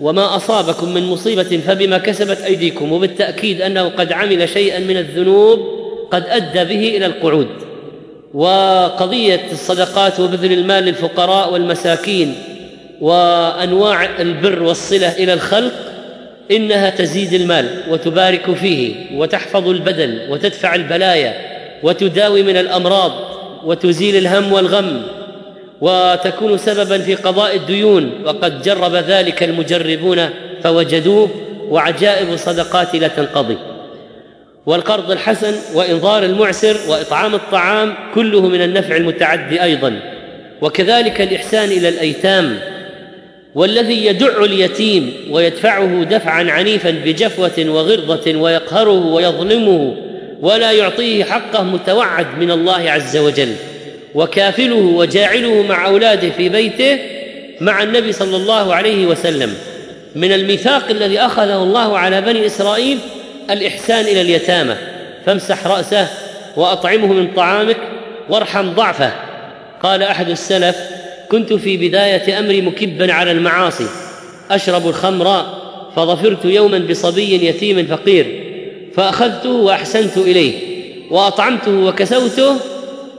وما 0.00 0.36
أصابكم 0.36 0.94
من 0.94 1.02
مصيبة 1.02 1.60
فبما 1.66 1.98
كسبت 1.98 2.40
أيديكم 2.40 2.92
وبالتأكيد 2.92 3.62
أنه 3.62 3.88
قد 3.88 4.12
عمل 4.12 4.48
شيئا 4.48 4.78
من 4.78 4.96
الذنوب 4.96 5.60
قد 6.10 6.24
أدى 6.28 6.64
به 6.64 6.96
إلى 6.96 7.06
القعود. 7.06 7.48
وقضية 8.34 9.40
الصدقات 9.52 10.20
وبذل 10.20 10.52
المال 10.52 10.84
للفقراء 10.84 11.52
والمساكين 11.52 12.34
وأنواع 13.00 14.08
البر 14.18 14.62
والصلة 14.62 15.12
إلى 15.12 15.32
الخلق 15.32 15.72
إنها 16.50 16.90
تزيد 16.90 17.32
المال 17.32 17.82
وتبارك 17.88 18.54
فيه 18.54 18.94
وتحفظ 19.14 19.68
البدن 19.68 20.18
وتدفع 20.28 20.74
البلايا 20.74 21.34
وتداوي 21.82 22.42
من 22.42 22.56
الأمراض 22.56 23.12
وتزيل 23.64 24.16
الهم 24.16 24.52
والغم 24.52 25.02
وتكون 25.80 26.58
سببا 26.58 26.98
في 26.98 27.14
قضاء 27.14 27.56
الديون 27.56 28.12
وقد 28.24 28.62
جرب 28.62 28.94
ذلك 28.94 29.42
المجربون 29.42 30.30
فوجدوه 30.62 31.30
وعجائب 31.68 32.36
صدقات 32.36 32.96
لا 32.96 33.08
تنقضي. 33.08 33.56
والقرض 34.66 35.10
الحسن 35.10 35.54
وإنظار 35.74 36.22
المعسر 36.22 36.76
وإطعام 36.88 37.34
الطعام 37.34 37.94
كله 38.14 38.48
من 38.48 38.62
النفع 38.62 38.96
المتعدي 38.96 39.62
أيضا. 39.62 40.00
وكذلك 40.60 41.20
الإحسان 41.20 41.68
إلى 41.68 41.88
الأيتام 41.88 42.58
والذي 43.54 44.06
يدع 44.06 44.44
اليتيم 44.44 45.12
ويدفعه 45.30 46.04
دفعا 46.04 46.50
عنيفا 46.50 46.90
بجفوة 46.90 47.52
وغرضة 47.58 48.38
ويقهره 48.38 49.06
ويظلمه 49.06 49.96
ولا 50.40 50.72
يعطيه 50.72 51.24
حقه 51.24 51.62
متوعد 51.62 52.26
من 52.40 52.50
الله 52.50 52.90
عز 52.90 53.16
وجل. 53.16 53.54
وكافله 54.14 54.74
وجاعله 54.74 55.62
مع 55.62 55.86
أولاده 55.86 56.30
في 56.30 56.48
بيته 56.48 56.98
مع 57.60 57.82
النبي 57.82 58.12
صلى 58.12 58.36
الله 58.36 58.74
عليه 58.74 59.06
وسلم. 59.06 59.54
من 60.14 60.32
الميثاق 60.32 60.90
الذي 60.90 61.18
أخذه 61.18 61.62
الله 61.62 61.98
على 61.98 62.20
بني 62.20 62.46
إسرائيل 62.46 62.98
الإحسان 63.50 64.04
إلى 64.04 64.20
اليتامى. 64.20 64.74
فامسح 65.26 65.66
رأسه 65.66 66.08
وأطعمه 66.56 67.12
من 67.12 67.34
طعامك 67.36 67.76
وارحم 68.28 68.70
ضعفه. 68.70 69.12
قال 69.82 70.02
أحد 70.02 70.30
السلف 70.30 70.76
كنت 71.30 71.52
في 71.52 71.88
بداية 71.88 72.38
أمري 72.38 72.60
مكبا 72.60 73.12
على 73.12 73.32
المعاصي 73.32 73.86
أشرب 74.50 74.88
الخمر 74.88 75.44
فظفرت 75.96 76.44
يوما 76.44 76.78
بصبي 76.78 77.46
يتيم 77.46 77.86
فقير 77.86 78.44
فاخذته 78.94 79.50
وأحسنت 79.50 80.16
إليه 80.16 80.52
وأطعمته 81.10 81.72
وكسوته 81.72 82.56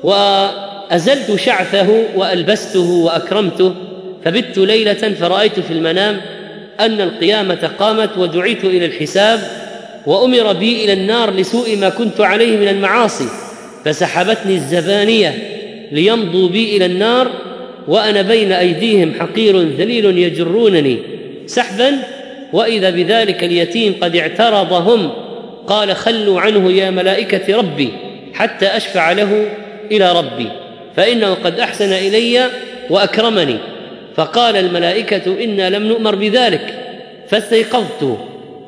وأزلت 0.04 1.36
شعثه 1.36 2.04
وألبسته 2.16 2.92
وأكرمته 2.92 3.74
فبت 4.26 4.58
ليلة 4.58 5.14
فرأيت 5.20 5.60
في 5.60 5.74
المنام 5.74 6.22
أن 6.80 7.02
القيامة 7.02 7.72
قامت 7.80 8.18
ودعيت 8.18 8.64
إلى 8.64 8.86
الحساب 8.86 9.40
وأمر 10.06 10.54
بي 10.54 10.84
إلى 10.84 10.94
النار 10.94 11.34
لسوء 11.34 11.78
ما 11.78 11.90
كنت 11.90 12.22
عليه 12.22 12.58
من 12.58 12.68
المعاصي 12.68 13.28
فسحبتني 13.86 14.56
الزبانية 14.56 15.34
ليمضوا 15.92 16.50
بي 16.50 16.78
إلى 16.78 16.86
النار 16.86 17.32
وأنا 17.88 18.22
بين 18.22 18.52
أيديهم 18.52 19.14
حقير 19.20 19.62
ذليل 19.62 20.18
يجرونني 20.18 20.98
سحبا 21.46 21.92
وإذا 22.54 22.90
بذلك 22.90 23.44
اليتيم 23.44 23.96
قد 24.02 24.16
اعترضهم 24.16 25.12
قال 25.68 25.96
خلوا 25.96 26.42
عنه 26.42 26.72
يا 26.72 26.92
ملائكة 26.92 27.58
ربي 27.58 27.90
حتى 28.34 28.66
أشفع 28.66 29.12
له 29.12 29.48
إلى 29.92 30.12
ربي 30.12 30.48
فإنه 30.96 31.34
قد 31.34 31.60
أحسن 31.60 31.94
إلي 31.94 32.50
وأكرمني. 32.90 33.58
فقال 34.16 34.56
الملائكة 34.56 35.44
إنا 35.44 35.70
لم 35.70 35.84
نؤمر 35.84 36.16
بذلك 36.16 36.74
فاستيقظت 37.28 38.18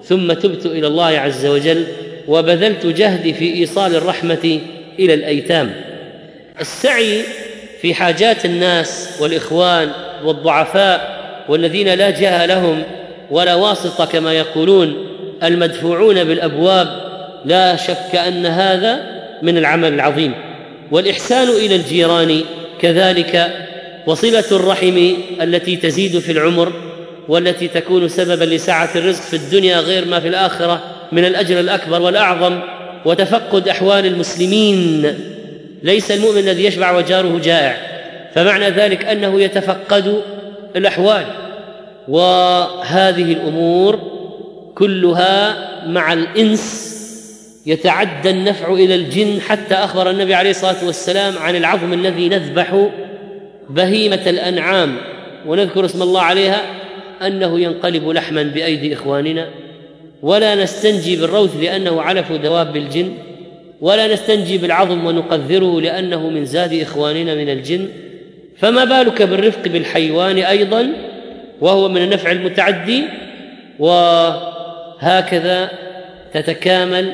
ثم 0.03 0.33
تبت 0.33 0.65
إلى 0.65 0.87
الله 0.87 1.05
عز 1.05 1.45
وجل 1.45 1.83
وبذلت 2.27 2.85
جهدي 2.85 3.33
في 3.33 3.53
إيصال 3.53 3.95
الرحمة 3.95 4.59
إلى 4.99 5.13
الأيتام. 5.13 5.73
السعي 6.61 7.21
في 7.81 7.93
حاجات 7.93 8.45
الناس 8.45 9.09
والإخوان 9.21 9.91
والضعفاء 10.23 11.17
والذين 11.49 11.93
لا 11.93 12.09
جاه 12.09 12.45
لهم 12.45 12.83
ولا 13.31 13.55
واسطة 13.55 14.05
كما 14.05 14.33
يقولون 14.33 15.07
المدفوعون 15.43 16.23
بالأبواب 16.23 16.87
لا 17.45 17.75
شك 17.75 18.15
أن 18.15 18.45
هذا 18.45 18.99
من 19.41 19.57
العمل 19.57 19.93
العظيم. 19.93 20.33
والإحسان 20.91 21.49
إلى 21.49 21.75
الجيران 21.75 22.41
كذلك 22.81 23.51
وصلة 24.07 24.43
الرحم 24.51 25.13
التي 25.41 25.75
تزيد 25.75 26.19
في 26.19 26.31
العمر 26.31 26.73
والتي 27.27 27.67
تكون 27.67 28.07
سببا 28.07 28.43
لسعة 28.43 28.89
الرزق 28.95 29.21
في 29.21 29.35
الدنيا 29.35 29.79
غير 29.79 30.05
ما 30.05 30.19
في 30.19 30.27
الآخرة 30.27 30.81
من 31.11 31.25
الأجر 31.25 31.59
الأكبر 31.59 32.01
والأعظم 32.01 32.59
وتفقد 33.05 33.67
أحوال 33.67 34.05
المسلمين. 34.05 35.13
ليس 35.83 36.11
المؤمن 36.11 36.37
الذي 36.37 36.65
يشبع 36.65 36.97
وجاره 36.97 37.39
جائع. 37.43 37.77
فمعنى 38.35 38.69
ذلك 38.69 39.05
أنه 39.05 39.41
يتفقد 39.41 40.21
الأحوال. 40.75 41.25
وهذه 42.07 43.31
الأمور 43.31 43.99
كلها 44.75 45.67
مع 45.87 46.13
الإنس 46.13 46.97
يتعدى 47.65 48.29
النفع 48.29 48.73
إلى 48.73 48.95
الجن 48.95 49.41
حتى 49.41 49.75
أخبر 49.75 50.09
النبي 50.09 50.33
عليه 50.33 50.49
الصلاة 50.49 50.85
والسلام 50.85 51.37
عن 51.37 51.55
العظم 51.55 51.93
الذي 51.93 52.29
نذبح 52.29 52.87
بهيمة 53.69 54.21
الأنعام. 54.27 54.97
ونذكر 55.45 55.85
اسم 55.85 56.01
الله 56.01 56.21
عليها 56.21 56.61
أنه 57.21 57.59
ينقلب 57.59 58.09
لحما 58.09 58.43
بأيدي 58.43 58.93
إخواننا. 58.93 59.47
ولا 60.21 60.55
نستنجي 60.55 61.15
بالروث 61.15 61.55
لأنه 61.61 62.01
علف 62.01 62.31
دواب 62.31 62.77
الجن. 62.77 63.13
ولا 63.81 64.13
نستنجي 64.13 64.57
بالعظم 64.57 65.05
ونقذره 65.05 65.81
لأنه 65.81 66.29
من 66.29 66.45
زاد 66.45 66.73
إخواننا 66.73 67.35
من 67.35 67.49
الجن. 67.49 67.87
فما 68.57 68.83
بالك 68.83 69.21
بالرفق 69.21 69.67
بالحيوان 69.67 70.37
أيضا؟ 70.37 70.87
وهو 71.61 71.89
من 71.89 72.03
النفع 72.03 72.31
المتعدي. 72.31 73.03
وهكذا 73.79 75.69
تتكامل 76.33 77.13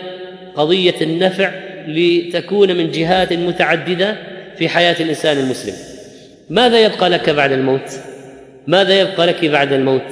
قضية 0.56 0.96
النفع 1.02 1.52
لتكون 1.88 2.76
من 2.78 2.92
جهات 2.92 3.34
متعددة 3.34 4.16
في 4.58 4.70
حياة 4.70 4.96
الإنسان 5.00 5.38
المسلم. 5.38 5.74
ماذا 6.50 6.80
يبقى 6.80 7.10
لك 7.10 7.30
بعد 7.30 7.52
الموت؟ 7.52 7.92
ماذا 8.68 9.02
يبقى 9.02 9.28
لك 9.28 9.46
بعد 9.46 9.74
الموت؟ 9.74 10.12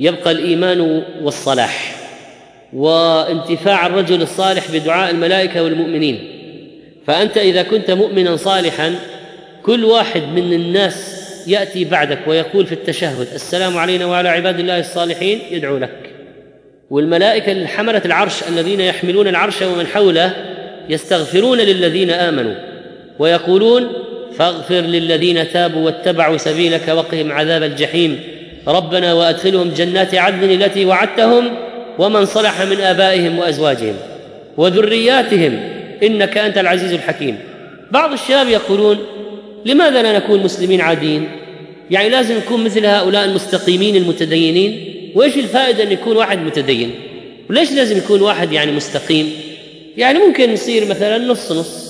يبقى 0.00 0.30
الإيمان 0.30 1.02
والصلاح. 1.22 1.95
وانتفاع 2.76 3.86
الرجل 3.86 4.22
الصالح 4.22 4.70
بدعاء 4.72 5.10
الملائكة 5.10 5.62
والمؤمنين. 5.62 6.18
فأنت 7.06 7.38
إذا 7.38 7.62
كنت 7.62 7.90
مؤمنا 7.90 8.36
صالحا 8.36 8.94
كل 9.62 9.84
واحد 9.84 10.22
من 10.22 10.52
الناس 10.52 11.16
يأتي 11.46 11.84
بعدك 11.84 12.18
ويقول 12.26 12.66
في 12.66 12.72
التشهد 12.72 13.26
السلام 13.34 13.78
علينا 13.78 14.06
وعلى 14.06 14.28
عباد 14.28 14.60
الله 14.60 14.80
الصالحين 14.80 15.40
يدعو 15.50 15.78
لك. 15.78 16.10
والملائكة 16.90 17.66
حمله 17.66 18.02
العرش 18.04 18.42
الذين 18.48 18.80
يحملون 18.80 19.28
العرش 19.28 19.62
ومن 19.62 19.86
حوله 19.86 20.34
يستغفرون 20.88 21.58
للذين 21.58 22.10
آمنوا 22.10 22.54
ويقولون 23.18 23.92
فاغفر 24.38 24.80
للذين 24.80 25.48
تابوا 25.48 25.86
واتبعوا 25.86 26.36
سبيلك 26.36 26.88
وقهم 26.88 27.32
عذاب 27.32 27.62
الجحيم. 27.62 28.20
ربنا 28.68 29.12
وأدخلهم 29.12 29.68
جنات 29.68 30.14
عدن 30.14 30.50
التي 30.50 30.84
وعدتهم 30.84 31.65
ومن 31.98 32.24
صلح 32.24 32.62
من 32.62 32.80
آبائهم 32.80 33.38
وأزواجهم 33.38 33.94
وذرياتهم 34.56 35.60
إنك 36.02 36.38
أنت 36.38 36.58
العزيز 36.58 36.92
الحكيم. 36.92 37.38
بعض 37.90 38.12
الشباب 38.12 38.48
يقولون 38.48 38.98
لماذا 39.64 40.02
لا 40.02 40.16
نكون 40.16 40.42
مسلمين 40.42 40.80
عاديين؟ 40.80 41.28
يعني 41.90 42.08
لازم 42.08 42.36
نكون 42.36 42.64
مثل 42.64 42.86
هؤلاء 42.86 43.24
المستقيمين 43.24 43.96
المتدينين. 43.96 44.92
وإيش 45.14 45.36
الفائدة 45.36 45.82
أن 45.82 45.92
يكون 45.92 46.16
واحد 46.16 46.38
متدين؟ 46.38 46.90
وليش 47.50 47.72
لازم 47.72 47.98
يكون 47.98 48.22
واحد 48.22 48.52
يعني 48.52 48.72
مستقيم؟ 48.72 49.32
يعني 49.96 50.18
ممكن 50.18 50.50
يصير 50.50 50.84
مثلا 50.84 51.18
نص 51.18 51.52
نص. 51.52 51.86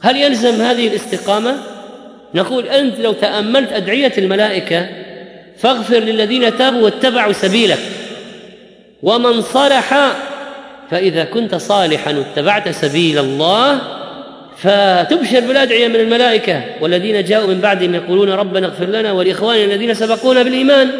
هل 0.00 0.16
يلزم 0.16 0.62
هذه 0.62 0.88
الاستقامة؟ 0.88 1.56
نقول 2.34 2.68
أنت 2.68 3.00
لو 3.00 3.12
تأملت 3.12 3.72
أدعية 3.72 4.12
الملائكة 4.18 4.88
فاغفر 5.58 5.98
للذين 5.98 6.58
تابوا 6.58 6.80
واتبعوا 6.80 7.32
سبيلك. 7.32 7.78
ومن 9.02 9.42
صلح 9.42 10.12
فإذا 10.90 11.24
كنت 11.24 11.54
صالحا 11.54 12.14
واتبعت 12.14 12.68
سبيل 12.68 13.18
الله 13.18 13.78
فتبشر 14.56 15.40
بالأدعية 15.40 15.88
من 15.88 15.96
الملائكة 15.96 16.64
والذين 16.80 17.24
جاءوا 17.24 17.46
من 17.46 17.60
بعدهم 17.60 17.94
يقولون 17.94 18.30
ربنا 18.30 18.66
اغفر 18.66 18.84
لنا 18.84 19.12
ولإخواننا 19.12 19.64
الذين 19.64 19.94
سبقونا 19.94 20.42
بالإيمان. 20.42 20.90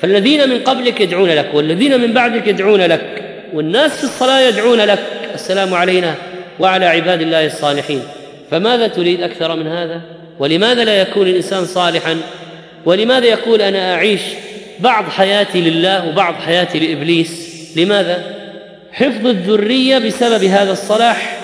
فالذين 0.00 0.48
من 0.48 0.58
قبلك 0.58 1.00
يدعون 1.00 1.30
لك 1.30 1.50
والذين 1.54 2.00
من 2.00 2.12
بعدك 2.12 2.46
يدعون 2.46 2.80
لك 2.80 3.22
والناس 3.54 3.96
في 3.96 4.04
الصلاة 4.04 4.40
يدعون 4.40 4.80
لك. 4.80 4.98
السلام 5.34 5.74
علينا 5.74 6.14
وعلى 6.60 6.86
عباد 6.86 7.22
الله 7.22 7.46
الصالحين. 7.46 8.02
فماذا 8.50 8.86
تريد 8.88 9.22
أكثر 9.22 9.56
من 9.56 9.66
هذا؟ 9.66 10.00
ولماذا 10.38 10.84
لا 10.84 11.00
يكون 11.00 11.26
الإنسان 11.26 11.64
صالحا؟ 11.64 12.16
ولماذا 12.84 13.26
يقول 13.26 13.62
أنا 13.62 13.94
أعيش 13.94 14.20
بعض 14.80 15.04
حياتي 15.04 15.60
لله 15.60 16.08
وبعض 16.08 16.34
حياتي 16.34 16.78
لإبليس. 16.78 17.56
لماذا؟ 17.76 18.22
حفظ 18.92 19.26
الذرية 19.26 19.98
بسبب 19.98 20.44
هذا 20.44 20.72
الصلاح 20.72 21.38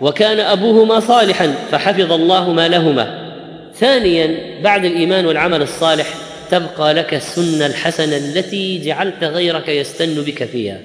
وكان 0.00 0.40
أبوهما 0.40 1.00
صالحا 1.00 1.54
فحفظ 1.70 2.12
الله 2.12 2.52
ما 2.52 2.68
لهما. 2.68 3.32
ثانيا 3.74 4.36
بعد 4.62 4.84
الإيمان 4.84 5.26
والعمل 5.26 5.62
الصالح 5.62 6.06
تبقى 6.50 6.94
لك 6.94 7.14
السنة 7.14 7.66
الحسنة 7.66 8.16
التي 8.16 8.78
جعلت 8.78 9.24
غيرك 9.24 9.68
يستن 9.68 10.14
بك 10.22 10.44
فيها. 10.44 10.78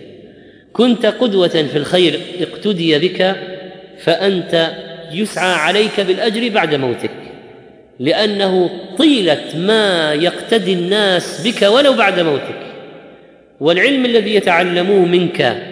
كنت 0.74 1.06
قدوة 1.06 1.48
في 1.48 1.78
الخير 1.78 2.20
اقتدي 2.42 3.00
بك 3.00 3.36
فأنت 4.04 4.72
يسعى 5.12 5.54
عليك 5.54 6.00
بالأجر 6.00 6.50
بعد 6.50 6.76
موتك. 6.76 7.12
لأنه 8.00 8.70
طيلة 8.98 9.44
ما 9.56 10.14
يقتدي 10.14 10.74
الناس 10.74 11.42
بك 11.48 11.62
ولو 11.62 11.94
بعد 11.94 12.20
موتك. 12.20 12.58
والعلم 13.60 14.06
الذي 14.06 14.36
يتعلموه 14.36 15.06
منك 15.06 15.64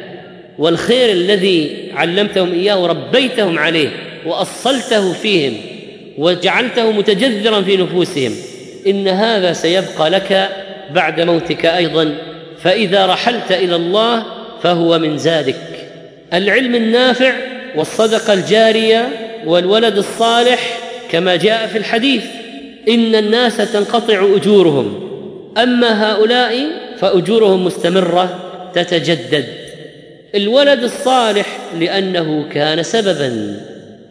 والخير 0.58 1.12
الذي 1.12 1.92
علمتهم 1.96 2.54
إياه 2.54 2.84
وربيتهم 2.84 3.60
عليه 3.60 3.90
وأصلته 4.26 5.14
فيهم 5.14 5.54
وجعلته 6.18 6.92
متجذرا 6.92 7.62
في 7.62 7.78
نفوسهم 7.78 8.32
إن 8.88 9.08
هذا 9.08 9.54
سيبقى 9.54 10.10
لك 10.10 10.50
بعد 10.92 11.22
موتك 11.22 11.66
أيضا. 11.66 12.16
فإذا 12.64 13.06
رحلت 13.06 13.52
إلى 13.52 13.76
الله 13.76 14.26
فهو 14.64 15.00
من 15.00 15.18
زادك. 15.18 15.56
العلم 16.34 16.76
النافع 16.76 17.34
والصدقة 17.76 18.34
الجارية 18.34 19.10
والولد 19.46 19.98
الصالح 19.98 20.78
كما 21.12 21.36
جاء 21.36 21.68
في 21.68 21.78
الحديث 21.78 22.24
إن 22.90 23.16
الناس 23.16 23.58
تنقطع 23.58 24.36
أجورهم. 24.36 25.10
أما 25.58 26.12
هؤلاء 26.12 26.66
فأجورهم 26.98 27.66
مستمرة 27.66 28.40
تتجدد. 28.74 29.46
الولد 30.36 30.84
الصالح 30.84 31.58
لأنه 31.80 32.50
كان 32.50 32.84
سببا 32.84 33.60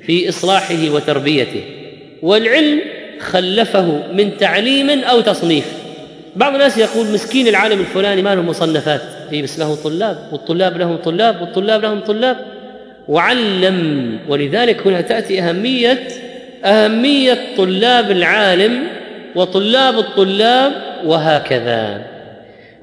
في 0.06 0.28
إصلاحه 0.28 0.90
وتربيته 0.90 1.64
والعلم 2.22 2.80
خلفه 3.20 4.12
من 4.12 4.36
تعليم 4.36 4.90
أو 4.90 5.20
تصنيف. 5.20 5.64
بعض 6.36 6.52
الناس 6.52 6.78
يقول 6.78 7.06
مسكين 7.06 7.48
العالم 7.48 7.80
الفلاني 7.80 8.22
ما 8.22 8.34
له 8.34 8.42
مصنفات. 8.42 9.00
اي 9.32 9.42
بس 9.42 9.58
له 9.58 9.74
طلاب 9.74 10.28
والطلاب 10.32 10.78
لهم 10.78 10.96
طلاب 10.96 11.40
والطلاب 11.40 11.82
لهم 11.82 12.00
طلاب. 12.00 12.36
وعلم 13.08 14.18
ولذلك 14.28 14.86
هنا 14.86 15.00
تأتي 15.00 15.40
أهمية 15.40 16.08
أهمية 16.64 17.38
طلاب 17.56 18.10
العالم 18.10 18.82
وطلاب 19.34 19.98
الطلاب 19.98 20.72
وهكذا. 21.04 22.02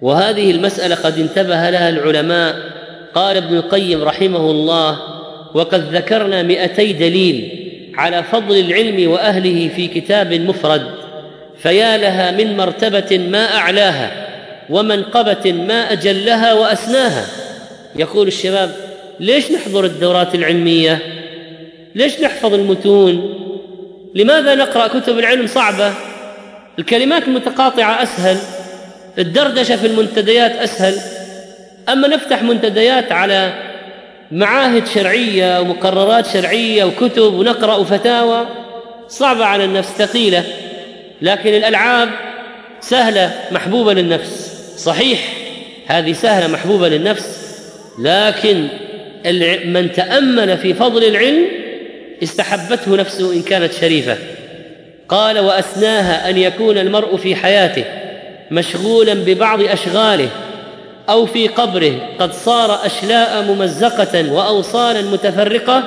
وهذه 0.01 0.51
المسألة 0.51 0.95
قد 0.95 1.19
انتبه 1.19 1.69
لها 1.69 1.89
العلماء. 1.89 2.55
قال 3.15 3.37
ابن 3.37 3.57
القيم 3.57 4.03
رحمه 4.03 4.51
الله 4.51 4.99
وقد 5.53 5.95
ذكرنا 5.95 6.43
مئتي 6.43 6.93
دليل 6.93 7.49
على 7.97 8.23
فضل 8.23 8.59
العلم 8.59 9.11
وأهله 9.11 9.69
في 9.75 9.87
كتاب 9.87 10.33
مفرد 10.33 10.81
فيا 11.57 11.97
لها 11.97 12.31
من 12.31 12.57
مرتبة 12.57 13.17
ما 13.17 13.55
أعلاها 13.55 14.11
ومنقبة 14.69 15.51
ما 15.51 15.91
أجلها 15.91 16.53
وأسناها. 16.53 17.25
يقول 17.95 18.27
الشباب 18.27 18.71
ليش 19.19 19.51
نحضر 19.51 19.85
الدورات 19.85 20.35
العلمية؟ 20.35 20.99
ليش 21.95 22.21
نحفظ 22.21 22.53
المتون؟ 22.53 23.40
لماذا 24.15 24.55
نقرأ 24.55 24.87
كتب 24.87 25.19
العلم 25.19 25.47
صعبة؟ 25.47 25.93
الكلمات 26.79 27.23
المتقاطعة 27.27 28.03
أسهل 28.03 28.37
الدردشة 29.19 29.75
في 29.75 29.87
المنتديات 29.87 30.51
أسهل. 30.51 30.95
أما 31.89 32.07
نفتح 32.07 32.43
منتديات 32.43 33.11
على 33.11 33.53
معاهد 34.31 34.87
شرعية 34.87 35.59
ومقررات 35.59 36.27
شرعية 36.27 36.83
وكتب 36.83 37.33
ونقرأ 37.33 37.83
فتاوى 37.83 38.47
صعبة 39.07 39.45
على 39.45 39.65
النفس 39.65 39.89
ثقيلة. 39.89 40.43
لكن 41.21 41.53
الألعاب 41.53 42.09
سهلة 42.81 43.31
محبوبة 43.51 43.93
للنفس. 43.93 44.51
صحيح 44.77 45.19
هذه 45.87 46.13
سهلة 46.13 46.47
محبوبة 46.47 46.89
للنفس. 46.89 47.41
لكن 47.99 48.67
من 49.65 49.91
تأمل 49.95 50.57
في 50.57 50.73
فضل 50.73 51.03
العلم 51.03 51.60
استحبته 52.23 52.95
نفسه 52.95 53.33
إن 53.33 53.41
كانت 53.41 53.73
شريفة. 53.73 54.17
قال 55.09 55.39
واسناها 55.39 56.29
أن 56.29 56.37
يكون 56.37 56.77
المرء 56.77 57.17
في 57.17 57.35
حياته 57.35 57.83
مشغولا 58.51 59.13
ببعض 59.13 59.61
أشغاله 59.61 60.29
أو 61.09 61.25
في 61.25 61.47
قبره. 61.47 61.93
قد 62.19 62.33
صار 62.33 62.85
أشلاء 62.85 63.43
ممزقة 63.43 64.33
واوصالا 64.33 65.01
متفرقة 65.01 65.83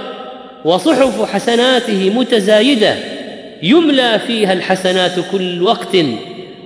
وصحف 0.64 1.22
حسناته 1.32 2.10
متزايدة 2.10 2.94
يملى 3.62 4.20
فيها 4.26 4.52
الحسنات 4.52 5.12
كل 5.32 5.62
وقت 5.62 5.96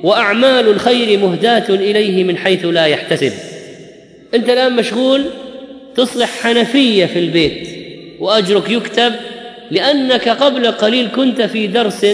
وأعمال 0.02 0.68
الخير 0.68 1.18
مهداة 1.18 1.64
إليه 1.68 2.24
من 2.24 2.36
حيث 2.36 2.64
لا 2.64 2.86
يحتسب. 2.86 3.32
أنت 4.34 4.48
الآن 4.48 4.76
مشغول 4.76 5.24
تصلح 5.96 6.30
حنفية 6.42 7.06
في 7.06 7.18
البيت 7.18 7.68
وأجرك 8.20 8.70
يكتب 8.70 9.12
لأنك 9.70 10.28
قبل 10.28 10.66
قليل 10.66 11.08
كنت 11.16 11.42
في 11.42 11.66
درس 11.66 12.06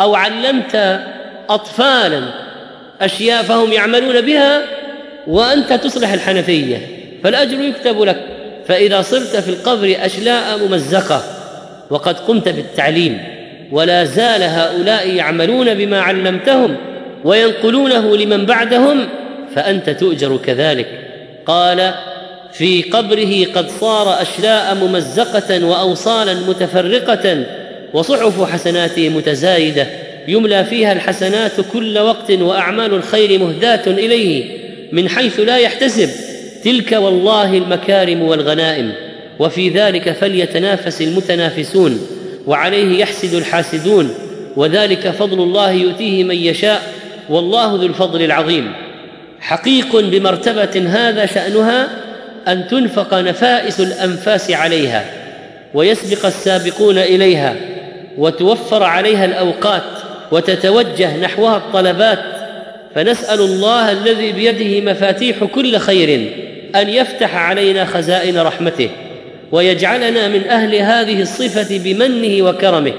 أو 0.00 0.14
علمت 0.14 1.00
أطفالا 1.48 2.22
أشياء 3.00 3.42
فهم 3.42 3.72
يعملون 3.72 4.20
بها 4.20 4.62
وأنت 5.26 5.72
تصلح 5.72 6.12
الحنفية 6.12 6.80
فالأجر 7.24 7.60
يكتب 7.60 8.02
لك. 8.02 8.20
فإذا 8.68 9.02
صرت 9.02 9.36
في 9.36 9.48
القبر 9.48 9.96
أشلاء 10.00 10.58
ممزقة 10.58 11.22
وقد 11.90 12.18
قمت 12.18 12.48
بالتعليم 12.48 13.18
ولا 13.72 14.04
زال 14.04 14.42
هؤلاء 14.42 15.08
يعملون 15.08 15.74
بما 15.74 16.00
علمتهم 16.00 16.76
وينقلونه 17.24 18.16
لمن 18.16 18.46
بعدهم 18.46 19.08
فأنت 19.54 19.90
تؤجر 19.90 20.36
كذلك. 20.36 20.86
قال 21.46 21.94
في 22.58 22.82
قبره 22.82 23.46
قد 23.54 23.70
صار 23.80 24.22
أشلاء 24.22 24.74
ممزقة 24.74 25.64
وأوصالا 25.64 26.34
متفرقة 26.34 27.44
وصحف 27.92 28.52
حسناته 28.52 29.08
متزايدة. 29.08 29.86
يملى 30.28 30.64
فيها 30.64 30.92
الحسنات 30.92 31.52
كل 31.72 31.98
وقت 31.98 32.30
وأعمال 32.30 32.94
الخير 32.94 33.38
مهداة 33.38 33.82
إليه 33.86 34.44
من 34.92 35.08
حيث 35.08 35.40
لا 35.40 35.56
يحتسب. 35.56 36.10
تلك 36.64 36.92
والله 36.92 37.56
المكارم 37.56 38.22
والغنائم. 38.22 38.92
وفي 39.38 39.68
ذلك 39.68 40.12
فليتنافس 40.12 41.02
المتنافسون 41.02 42.06
وعليه 42.46 42.98
يحسد 42.98 43.34
الحاسدون. 43.34 44.14
وذلك 44.56 45.10
فضل 45.10 45.42
الله 45.42 45.70
يؤتيه 45.70 46.24
من 46.24 46.36
يشاء 46.36 46.82
والله 47.28 47.74
ذو 47.74 47.86
الفضل 47.86 48.22
العظيم. 48.22 48.72
حقيق 49.40 50.00
بمرتبة 50.00 50.88
هذا 50.88 51.26
شأنها 51.26 52.05
أن 52.48 52.68
تنفق 52.68 53.14
نفائس 53.14 53.80
الأنفاس 53.80 54.50
عليها 54.50 55.04
ويسبق 55.74 56.26
السابقون 56.26 56.98
إليها 56.98 57.54
وتوفر 58.18 58.82
عليها 58.82 59.24
الأوقات 59.24 59.82
وتتوجه 60.32 61.16
نحوها 61.16 61.56
الطلبات 61.56 62.18
فنسأل 62.94 63.40
الله 63.40 63.92
الذي 63.92 64.32
بيده 64.32 64.92
مفاتيح 64.92 65.44
كل 65.44 65.78
خير 65.78 66.32
أن 66.76 66.88
يفتح 66.88 67.36
علينا 67.36 67.84
خزائن 67.84 68.38
رحمته 68.38 68.90
ويجعلنا 69.52 70.28
من 70.28 70.48
أهل 70.48 70.74
هذه 70.74 71.22
الصفة 71.22 71.78
بمنه 71.78 72.48
وكرمه. 72.48 72.92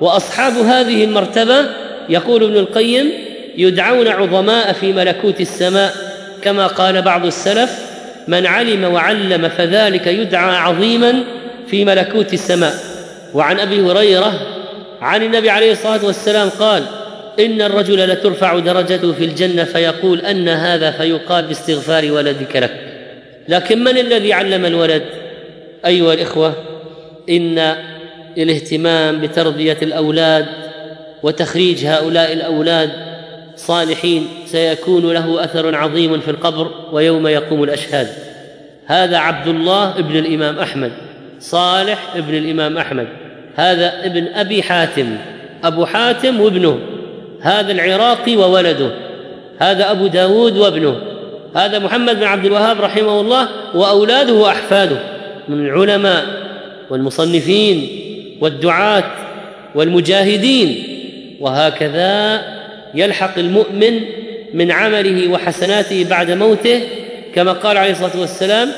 وأصحاب 0.00 0.52
هذه 0.52 1.04
المرتبة 1.04 1.66
يقول 2.08 2.44
ابن 2.44 2.56
القيم 2.56 3.10
يدعون 3.56 4.08
عظماء 4.08 4.72
في 4.72 4.92
ملكوت 4.92 5.40
السماء 5.40 5.94
كما 6.42 6.66
قال 6.66 7.02
بعض 7.02 7.26
السلف 7.26 7.95
من 8.28 8.46
علم 8.46 8.84
وعلم 8.84 9.48
فذلك 9.48 10.06
يدعى 10.06 10.56
عظيما 10.56 11.24
في 11.66 11.84
ملكوت 11.84 12.32
السماء. 12.32 12.74
وعن 13.34 13.60
أبي 13.60 13.80
هريرة 13.80 14.40
عن 15.00 15.22
النبي 15.22 15.50
عليه 15.50 15.72
الصلاة 15.72 16.04
والسلام 16.04 16.48
قال 16.48 16.82
إن 17.40 17.62
الرجل 17.62 18.08
لترفع 18.08 18.58
درجته 18.58 19.12
في 19.12 19.24
الجنة 19.24 19.64
فيقول 19.64 20.20
أن 20.20 20.48
هذا 20.48 20.90
فيقال 20.90 21.44
باستغفار 21.44 22.12
ولدك 22.12 22.56
لك. 22.56 22.80
لكن 23.48 23.84
من 23.84 23.98
الذي 23.98 24.32
علم 24.32 24.66
الولد؟ 24.66 25.02
أيها 25.86 26.14
الإخوة 26.14 26.54
إن 27.30 27.74
الاهتمام 28.38 29.20
بتربية 29.20 29.76
الأولاد 29.82 30.46
وتخريج 31.22 31.86
هؤلاء 31.86 32.32
الأولاد 32.32 32.90
صالحين 33.56 34.28
سيكون 34.46 35.12
له 35.12 35.44
أثر 35.44 35.74
عظيم 35.74 36.20
في 36.20 36.30
القبر 36.30 36.70
ويوم 36.92 37.26
يقوم 37.26 37.64
الأشهاد. 37.64 38.08
هذا 38.86 39.18
عبد 39.18 39.48
الله 39.48 39.98
ابن 39.98 40.16
الإمام 40.16 40.58
أحمد 40.58 40.92
صالح 41.40 41.98
ابن 42.16 42.34
الإمام 42.34 42.78
أحمد. 42.78 43.06
هذا 43.56 44.06
ابن 44.06 44.26
أبي 44.26 44.62
حاتم 44.62 45.16
أبو 45.64 45.86
حاتم 45.86 46.40
وابنه. 46.40 46.78
هذا 47.40 47.72
العراقي 47.72 48.36
وولده. 48.36 48.90
هذا 49.58 49.90
أبو 49.90 50.06
داود 50.06 50.56
وابنه. 50.58 50.96
هذا 51.54 51.78
محمد 51.78 52.16
بن 52.16 52.24
عبد 52.24 52.44
الوهاب 52.44 52.80
رحمه 52.80 53.20
الله 53.20 53.48
وأولاده 53.74 54.32
وأحفاده 54.32 54.96
من 55.48 55.66
العلماء 55.66 56.24
والمصنفين 56.90 57.88
والدعاة 58.40 59.04
والمجاهدين. 59.74 60.82
وهكذا 61.40 62.42
يلحق 62.96 63.38
المؤمن 63.38 64.00
من 64.54 64.70
عمله 64.70 65.28
وحسناته 65.32 66.06
بعد 66.10 66.30
موته 66.30 66.82
كما 67.34 67.52
قال 67.52 67.76
عليه 67.76 67.90
الصلاة 67.90 68.20
والسلام 68.20 68.72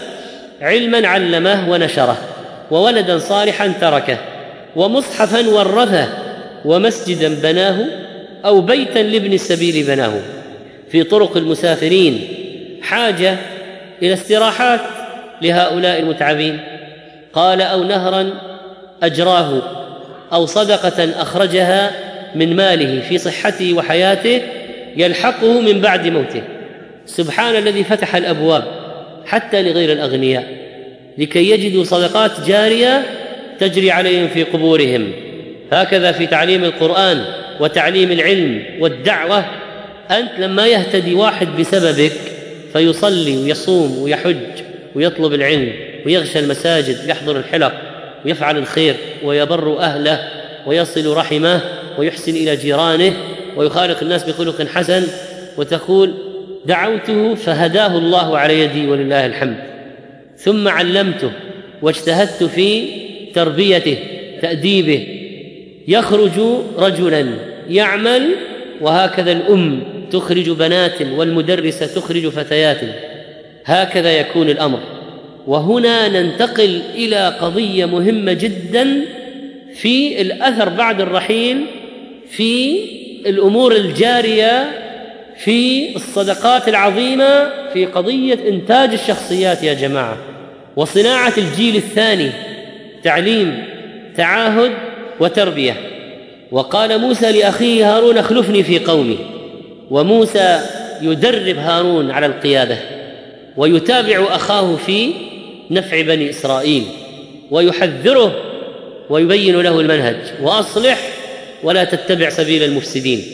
علما 0.60 1.08
علمه 1.08 1.70
ونشره 1.70 2.16
وولدا 2.70 3.18
صالحا 3.18 3.72
تركه 3.80 4.18
ومصحفا 4.76 5.48
ورثه 5.48 6.08
ومسجدا 6.64 7.34
بناه 7.34 7.84
أو 8.44 8.60
بيتا 8.60 8.98
لابن 8.98 9.32
السبيل 9.32 9.86
بناه. 9.86 10.12
في 10.90 11.02
طرق 11.02 11.36
المسافرين 11.36 12.28
حاجة 12.82 13.36
إلى 14.02 14.12
استراحات 14.12 14.80
لهؤلاء 15.42 16.00
المتعبين. 16.00 16.60
قال 17.32 17.62
أو 17.62 17.84
نهرا 17.84 18.30
أجراه 19.02 19.62
أو 20.32 20.46
صدقة 20.46 21.22
أخرجها 21.22 22.07
من 22.34 22.56
ماله 22.56 23.00
في 23.00 23.18
صحته 23.18 23.74
وحياته 23.74 24.40
يلحقه 24.96 25.60
من 25.60 25.80
بعد 25.80 26.06
موته. 26.06 26.42
سبحان 27.06 27.56
الذي 27.56 27.84
فتح 27.84 28.16
الأبواب 28.16 28.64
حتى 29.26 29.62
لغير 29.62 29.92
الأغنياء 29.92 30.44
لكي 31.18 31.50
يجدوا 31.50 31.84
صدقات 31.84 32.30
جارية 32.46 33.02
تجري 33.58 33.90
عليهم 33.90 34.28
في 34.28 34.44
قبورهم. 34.44 35.12
هكذا 35.72 36.12
في 36.12 36.26
تعليم 36.26 36.64
القرآن 36.64 37.24
وتعليم 37.60 38.12
العلم 38.12 38.62
والدعوة 38.80 39.44
أنت 40.10 40.30
لما 40.38 40.66
يهتدي 40.66 41.14
واحد 41.14 41.48
بسببك 41.58 42.12
فيصلي 42.72 43.36
ويصوم 43.36 43.98
ويحج 43.98 44.36
ويطلب 44.94 45.34
العلم 45.34 45.72
ويغشى 46.06 46.38
المساجد 46.38 46.98
ويحضر 47.04 47.36
الحلق 47.36 47.72
ويفعل 48.24 48.58
الخير 48.58 48.94
ويبر 49.24 49.78
أهله 49.78 50.28
ويصل 50.66 51.16
رحمه. 51.16 51.60
ويحسن 51.98 52.36
إلى 52.36 52.56
جيرانه 52.56 53.12
ويخالق 53.56 54.02
الناس 54.02 54.24
بخلق 54.24 54.62
حسن 54.62 55.06
وتقول 55.56 56.14
دعوته 56.66 57.34
فهداه 57.34 57.98
الله 57.98 58.38
على 58.38 58.60
يدي 58.60 58.86
ولله 58.86 59.26
الحمد. 59.26 59.56
ثم 60.36 60.68
علمته 60.68 61.30
واجتهدت 61.82 62.44
في 62.44 62.84
تربيته 63.34 63.98
تأديبه. 64.42 65.06
يخرج 65.88 66.40
رجلا 66.78 67.26
يعمل 67.70 68.34
وهكذا 68.80 69.32
الأم 69.32 69.82
تخرج 70.10 70.50
بنات 70.50 71.02
والمدرسة 71.02 71.86
تخرج 71.86 72.28
فتيات. 72.28 72.80
هكذا 73.64 74.12
يكون 74.12 74.50
الأمر. 74.50 74.80
وهنا 75.46 76.08
ننتقل 76.08 76.80
إلى 76.94 77.36
قضية 77.40 77.84
مهمة 77.84 78.32
جدا 78.32 79.00
في 79.74 80.20
الأثر 80.20 80.68
بعد 80.68 81.00
الرحيل 81.00 81.64
في 82.30 82.78
الأمور 83.26 83.72
الجارية 83.76 84.70
في 85.36 85.96
الصدقات 85.96 86.68
العظيمة 86.68 87.50
في 87.72 87.86
قضية 87.86 88.48
إنتاج 88.48 88.92
الشخصيات 88.92 89.62
يا 89.62 89.74
جماعة 89.74 90.16
وصناعة 90.76 91.32
الجيل 91.38 91.76
الثاني 91.76 92.30
تعليم 93.04 93.64
تعاهد 94.16 94.72
وتربية. 95.20 95.74
وقال 96.50 96.98
موسى 96.98 97.32
لأخيه 97.32 97.96
هارون 97.96 98.18
اخلفني 98.18 98.62
في 98.62 98.78
قومي. 98.78 99.18
وموسى 99.90 100.60
يدرب 101.02 101.56
هارون 101.58 102.10
على 102.10 102.26
القيادة 102.26 102.78
ويتابع 103.56 104.26
أخاه 104.30 104.76
في 104.76 105.10
نفع 105.70 106.02
بني 106.02 106.30
إسرائيل 106.30 106.84
ويحذره 107.50 108.34
ويبين 109.10 109.60
له 109.60 109.80
المنهج 109.80 110.16
وأصلح 110.42 110.98
ولا 111.62 111.84
تتبع 111.84 112.28
سبيل 112.28 112.62
المفسدين. 112.62 113.24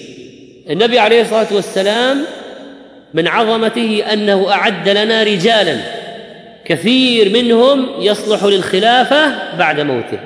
النبي 0.71 0.99
عليه 0.99 1.23
الصلاة 1.23 1.47
والسلام 1.55 2.25
من 3.15 3.29
عظمته 3.29 4.05
أنه 4.13 4.51
أعد 4.51 4.89
لنا 4.89 5.23
رجالا. 5.23 5.77
كثير 6.65 7.31
منهم 7.31 7.89
يصلح 7.99 8.45
للخلافة 8.45 9.57
بعد 9.59 9.81
موته. 9.81 10.19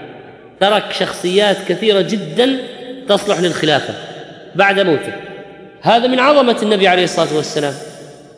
ترك 0.60 0.84
شخصيات 0.92 1.56
كثيرة 1.68 2.00
جدا 2.00 2.58
تصلح 3.08 3.40
للخلافة 3.40 3.94
بعد 4.54 4.80
موته. 4.80 5.12
هذا 5.80 6.06
من 6.06 6.20
عظمة 6.20 6.56
النبي 6.62 6.88
عليه 6.88 7.04
الصلاة 7.04 7.36
والسلام. 7.36 7.74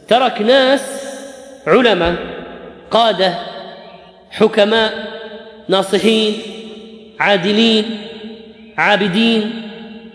ترك 0.08 0.40
ناس 0.40 0.80
علماء 1.66 2.14
قادة 2.90 3.34
حكماء 4.30 4.92
ناصحين 5.68 6.34
عادلين 7.20 7.84
عابدين 8.80 9.62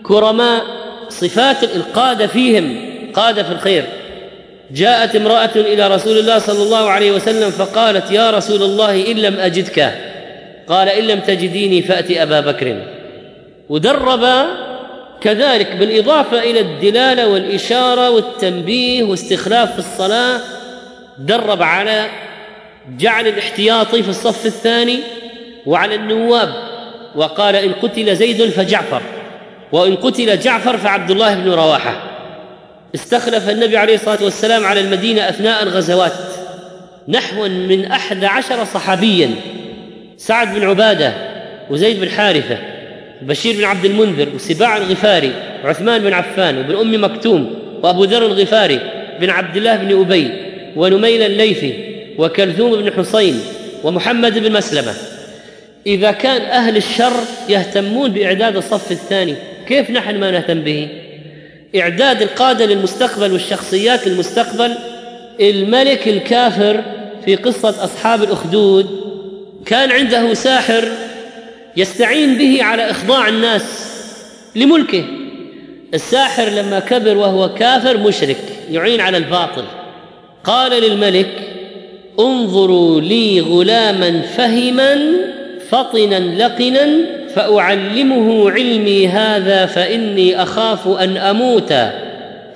كرماء 0.02 0.62
صفات 1.08 1.64
القاده 1.64 2.26
فيهم 2.26 2.78
قاده 3.14 3.42
في 3.42 3.52
الخير. 3.52 3.84
جاءت 4.70 5.16
امرأة 5.16 5.50
إلى 5.56 5.88
رسول 5.88 6.18
الله 6.18 6.38
صلى 6.38 6.62
الله 6.62 6.90
عليه 6.90 7.12
وسلم 7.12 7.50
فقالت 7.50 8.10
يا 8.10 8.30
رسول 8.30 8.62
الله 8.62 9.12
إن 9.12 9.16
لم 9.16 9.40
أجدك. 9.40 9.94
قال 10.68 10.88
إن 10.88 11.04
لم 11.04 11.20
تجديني 11.20 11.82
فات 11.82 12.10
أبا 12.10 12.40
بكر. 12.40 12.82
ودرب 13.68 14.46
كذلك 15.20 15.76
بالإضافة 15.76 16.38
إلى 16.38 16.60
الدلالة 16.60 17.28
والإشارة 17.28 18.10
والتنبيه 18.10 19.02
واستخلاف 19.02 19.72
في 19.72 19.78
الصلاة 19.78 20.40
درب 21.18 21.62
على 21.62 22.06
جعل 22.98 23.26
الاحتياطي 23.26 24.02
في 24.02 24.08
الصف 24.08 24.46
الثاني 24.46 24.98
وعلى 25.66 25.94
النواب. 25.94 26.65
وقال 27.16 27.56
إن 27.56 27.72
قتل 27.72 28.16
زيد 28.16 28.50
فجعفر 28.50 29.02
وإن 29.72 29.96
قتل 29.96 30.38
جعفر 30.38 30.76
فعبد 30.76 31.10
الله 31.10 31.34
بن 31.34 31.50
رواحة. 31.50 32.02
استخلف 32.94 33.50
النبي 33.50 33.76
عليه 33.76 33.94
الصلاة 33.94 34.24
والسلام 34.24 34.64
على 34.64 34.80
المدينة 34.80 35.28
أثناء 35.28 35.62
الغزوات 35.62 36.12
نحو 37.08 37.48
من 37.48 37.84
أحد 37.84 38.24
عشر 38.24 38.64
صحابيا 38.64 39.30
سعد 40.16 40.54
بن 40.54 40.68
عبادة 40.68 41.12
وزيد 41.70 42.00
بن 42.00 42.08
حارثة 42.08 42.58
بشير 43.22 43.56
بن 43.56 43.64
عبد 43.64 43.84
المنذر 43.84 44.28
وسباع 44.34 44.76
الغفاري 44.76 45.32
وعثمان 45.64 46.02
بن 46.02 46.12
عفان 46.12 46.58
وابن 46.58 46.76
أم 46.76 47.04
مكتوم 47.04 47.54
وأبو 47.82 48.04
ذر 48.04 48.26
الغفاري 48.26 48.80
بن 49.20 49.30
عبد 49.30 49.56
الله 49.56 49.76
بن 49.76 50.00
أبي 50.00 50.30
ونميل 50.76 51.22
الليثي 51.22 51.74
وكلثوم 52.18 52.82
بن 52.82 52.92
حسين 52.92 53.40
ومحمد 53.84 54.38
بن 54.38 54.52
مسلمة. 54.52 54.94
إذا 55.86 56.10
كان 56.10 56.42
أهل 56.42 56.76
الشر 56.76 57.20
يهتمون 57.48 58.10
بإعداد 58.10 58.56
الصف 58.56 58.92
الثاني 58.92 59.34
كيف 59.68 59.90
نحن 59.90 60.20
ما 60.20 60.30
نهتم 60.30 60.60
به؟ 60.60 60.88
إعداد 61.76 62.22
القادة 62.22 62.66
للمستقبل 62.66 63.32
والشخصيات 63.32 64.08
للمستقبل 64.08 64.74
الملك 65.40 66.08
الكافر 66.08 66.82
في 67.24 67.36
قصة 67.36 67.84
أصحاب 67.84 68.22
الأخدود 68.22 68.86
كان 69.66 69.90
عنده 69.90 70.34
ساحر 70.34 70.88
يستعين 71.76 72.38
به 72.38 72.64
على 72.64 72.90
إخضاع 72.90 73.28
الناس 73.28 73.62
لملكه. 74.54 75.04
الساحر 75.94 76.48
لما 76.48 76.80
كبر 76.80 77.16
وهو 77.16 77.54
كافر 77.54 77.96
مشرك 77.96 78.36
يعين 78.70 79.00
على 79.00 79.16
الباطل. 79.16 79.64
قال 80.44 80.82
للملك 80.82 81.28
انظروا 82.20 83.00
لي 83.00 83.40
غلاما 83.40 84.22
فهما 84.22 84.96
فطنا 85.70 86.42
لقنا 86.42 86.88
فأعلمه 87.34 88.50
علمي 88.50 89.08
هذا 89.08 89.66
فإني 89.66 90.42
أخاف 90.42 90.88
أن 90.88 91.16
أموت 91.16 91.74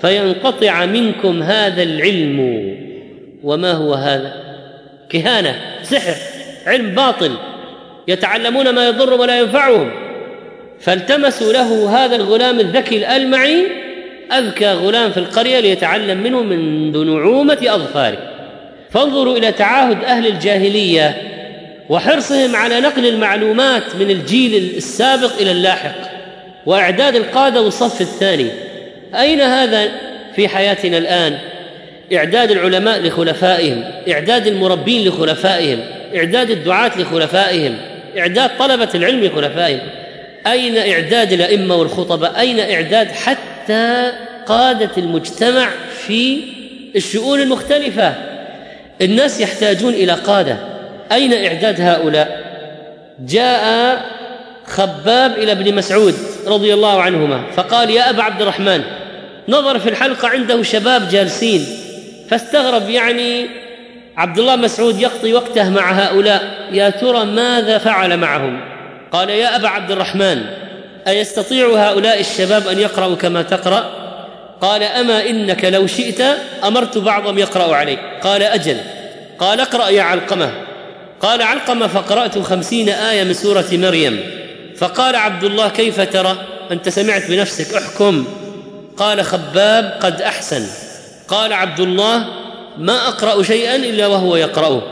فينقطع 0.01 0.87
منكم 0.87 1.43
هذا 1.43 1.83
العلم. 1.83 2.71
وما 3.43 3.73
هو 3.73 3.95
هذا؟ 3.95 4.33
كهانة 5.11 5.57
سحر 5.83 6.15
علم 6.67 6.95
باطل 6.95 7.31
يتعلمون 8.09 8.71
ما 8.71 8.89
يضر 8.89 9.15
ولا 9.15 9.41
ينفعهم. 9.41 9.91
فالتمسوا 10.81 11.53
له 11.53 12.05
هذا 12.05 12.17
الغلام 12.17 12.61
الذكي 12.61 12.97
الألمعي 12.97 13.67
أذكى 14.33 14.73
غلام 14.73 15.11
في 15.11 15.17
القرية 15.17 15.61
ليتعلم 15.61 16.23
منه 16.23 16.43
منذ 16.43 17.05
نعومة 17.05 17.59
أظفاره. 17.63 18.19
فانظروا 18.91 19.37
إلى 19.37 19.53
تعاهد 19.53 20.05
أهل 20.05 20.27
الجاهلية. 20.27 21.30
وحرصهم 21.91 22.57
على 22.57 22.81
نقل 22.81 23.07
المعلومات 23.07 23.97
من 24.01 24.11
الجيل 24.11 24.77
السابق 24.77 25.33
إلى 25.41 25.51
اللاحق. 25.51 26.11
وإعداد 26.67 27.17
القادة 27.17 27.63
والصف 27.63 28.01
الثاني. 28.01 28.51
أين 29.15 29.41
هذا 29.41 29.89
في 30.37 30.49
حياتنا 30.49 30.99
الآن؟ 30.99 31.39
إعداد 32.13 32.51
العلماء 32.51 33.01
لخلفائهم 33.01 33.85
إعداد 34.11 34.47
المربين 34.47 35.09
لخلفائهم 35.09 35.81
إعداد 36.17 36.51
الدعاة 36.51 36.99
لخلفائهم 36.99 37.77
إعداد 38.19 38.51
طلبة 38.59 38.89
العلم 38.95 39.25
لخلفائهم. 39.25 39.81
أين 40.47 40.77
إعداد 40.77 41.33
الأئمة 41.33 41.77
والخطباء؟ 41.77 42.41
أين 42.41 42.61
إعداد 42.61 43.09
حتى 43.11 44.13
قادة 44.47 44.91
المجتمع 44.99 45.69
في 46.07 46.41
الشؤون 46.97 47.41
المختلفة؟ 47.41 48.15
الناس 49.03 49.41
يحتاجون 49.41 49.95
إلى 49.95 50.13
قادة. 50.13 50.57
أين 51.13 51.47
إعداد 51.47 51.81
هؤلاء؟ 51.81 52.51
جاء 53.21 54.01
خباب 54.67 55.33
إلى 55.33 55.53
ابن 55.53 55.75
مسعود 55.75 56.15
رضي 56.47 56.75
الله 56.75 57.03
عنهما 57.03 57.43
فقال 57.57 57.91
يا 57.91 58.11
أبا 58.11 58.23
عبد 58.23 58.43
الرحمن 58.43 58.83
نظر 59.49 59.79
في 59.79 59.89
الحلقة 59.89 60.29
عنده 60.29 60.63
شباب 60.63 61.09
جالسين 61.09 61.67
فاستغرب 62.31 62.91
يعني 62.91 63.47
عبد 64.17 64.39
الله 64.39 64.57
مسعود 64.57 65.01
يقضي 65.01 65.35
وقته 65.35 65.71
مع 65.71 65.93
هؤلاء 65.93 66.69
يا 66.73 66.91
ترى 66.91 67.25
ماذا 67.25 67.79
فعل 67.79 68.17
معهم؟ 68.17 68.61
قال 69.13 69.31
يا 69.31 69.57
أبا 69.57 69.69
عبد 69.69 69.91
الرحمن 69.91 70.45
أيستطيع 71.09 71.67
هؤلاء 71.67 72.21
الشباب 72.21 72.69
أن 72.69 72.79
يقرأوا 72.79 73.17
كما 73.17 73.43
تقرأ؟ 73.43 73.91
قال 74.61 74.83
أما 74.83 75.29
إنك 75.29 75.65
لو 75.65 75.87
شئت 75.87 76.21
أمرت 76.65 76.99
بعضهم 76.99 77.39
يقرأ 77.39 77.75
عليك. 77.75 77.99
قال 78.23 78.43
أجل. 78.43 78.77
قال 79.39 79.61
اقرأ 79.61 79.89
يا 79.89 80.03
علقمة. 80.03 80.51
قال 81.21 81.43
علقمة 81.43 81.87
فقرأت 81.87 82.39
خمسين 82.39 82.89
آية 82.89 83.25
من 83.25 83.33
سورة 83.33 83.67
مريم. 83.73 84.21
فقال 84.77 85.17
عبد 85.17 85.45
الله 85.45 85.69
كيف 85.69 86.01
ترى؟ 86.01 86.37
أنت 86.71 86.89
سمعت 86.89 87.31
بنفسك 87.31 87.75
احكم. 87.75 88.25
قال 88.97 89.25
خباب 89.25 89.99
قد 90.03 90.23
أحسن. 90.23 90.67
قال 91.29 91.53
عبد 91.53 91.81
الله 91.81 92.27
ما 92.79 93.09
أقرأ 93.09 93.43
شيئا 93.43 93.77
إلا 93.77 94.07
وهو 94.07 94.37
يقرأه. 94.37 94.83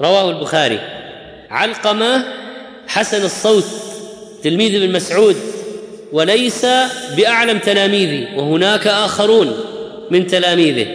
رواه 0.00 0.30
البخاري. 0.30 0.80
علقمة 1.50 2.24
حسن 2.88 3.24
الصوت. 3.24 3.64
تلميذ 4.44 4.82
ابن 4.82 4.92
مسعود. 4.92 5.36
وليس 6.12 6.66
بأعلم 7.16 7.58
تلاميذه 7.58 8.36
وهناك 8.36 8.86
آخرون 8.86 9.56
من 10.10 10.26
تلاميذه 10.26 10.86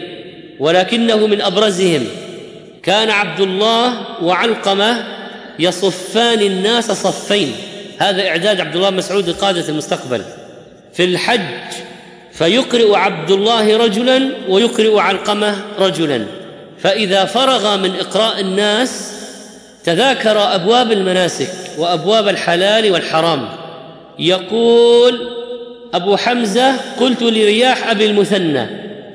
ولكنه 0.60 1.28
من 1.28 1.42
أبرزهم. 1.42 2.08
كان 2.84 3.10
عبد 3.10 3.40
الله 3.40 3.94
وعلقمة 4.24 5.04
يصفان 5.60 6.42
الناس 6.42 6.92
صفين. 6.92 7.56
هذا 7.98 8.28
إعداد 8.28 8.62
عبد 8.62 8.76
الله 8.76 8.90
مسعود 8.90 9.30
لقادة 9.30 9.70
المستقبل. 9.70 10.22
في 10.94 11.04
الحج 11.04 11.40
فيقرئ 12.32 12.96
عبد 12.96 13.32
الله 13.32 13.78
رجلا 13.78 14.30
ويقرئ 14.50 15.00
علقمة 15.00 15.56
رجلا. 15.80 16.26
فإذا 16.80 17.26
فرغ 17.26 17.78
من 17.78 17.96
إقراء 17.96 18.40
الناس 18.40 19.14
تذاكر 19.86 20.56
أبواب 20.56 20.92
المناسك 20.92 21.50
وأبواب 21.78 22.28
الحلال 22.28 22.92
والحرام. 22.92 23.50
يقول 24.20 25.30
أبو 25.94 26.18
حمزة 26.18 26.76
قلت 27.00 27.22
لرياح 27.22 27.90
أبي 27.90 28.06
المثنى 28.06 28.68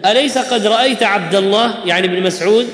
أليس 0.07 0.39
قد 0.39 0.67
رأيت 0.67 1.03
عبد 1.03 1.35
الله 1.35 1.75
يعني 1.87 2.07
ابن 2.07 2.23
مسعود؟ 2.23 2.67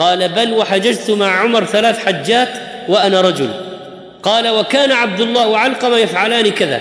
قال 0.00 0.28
بل 0.28 0.52
وحججت 0.52 1.10
مع 1.10 1.40
عمر 1.40 1.64
ثلاث 1.64 1.98
حجات 2.06 2.48
وأنا 2.88 3.20
رجل. 3.20 3.50
قال 4.22 4.48
وكان 4.48 4.92
عبد 4.92 5.20
الله 5.20 5.48
وعلقمه 5.48 5.96
يفعلان 5.96 6.50
كذا. 6.50 6.80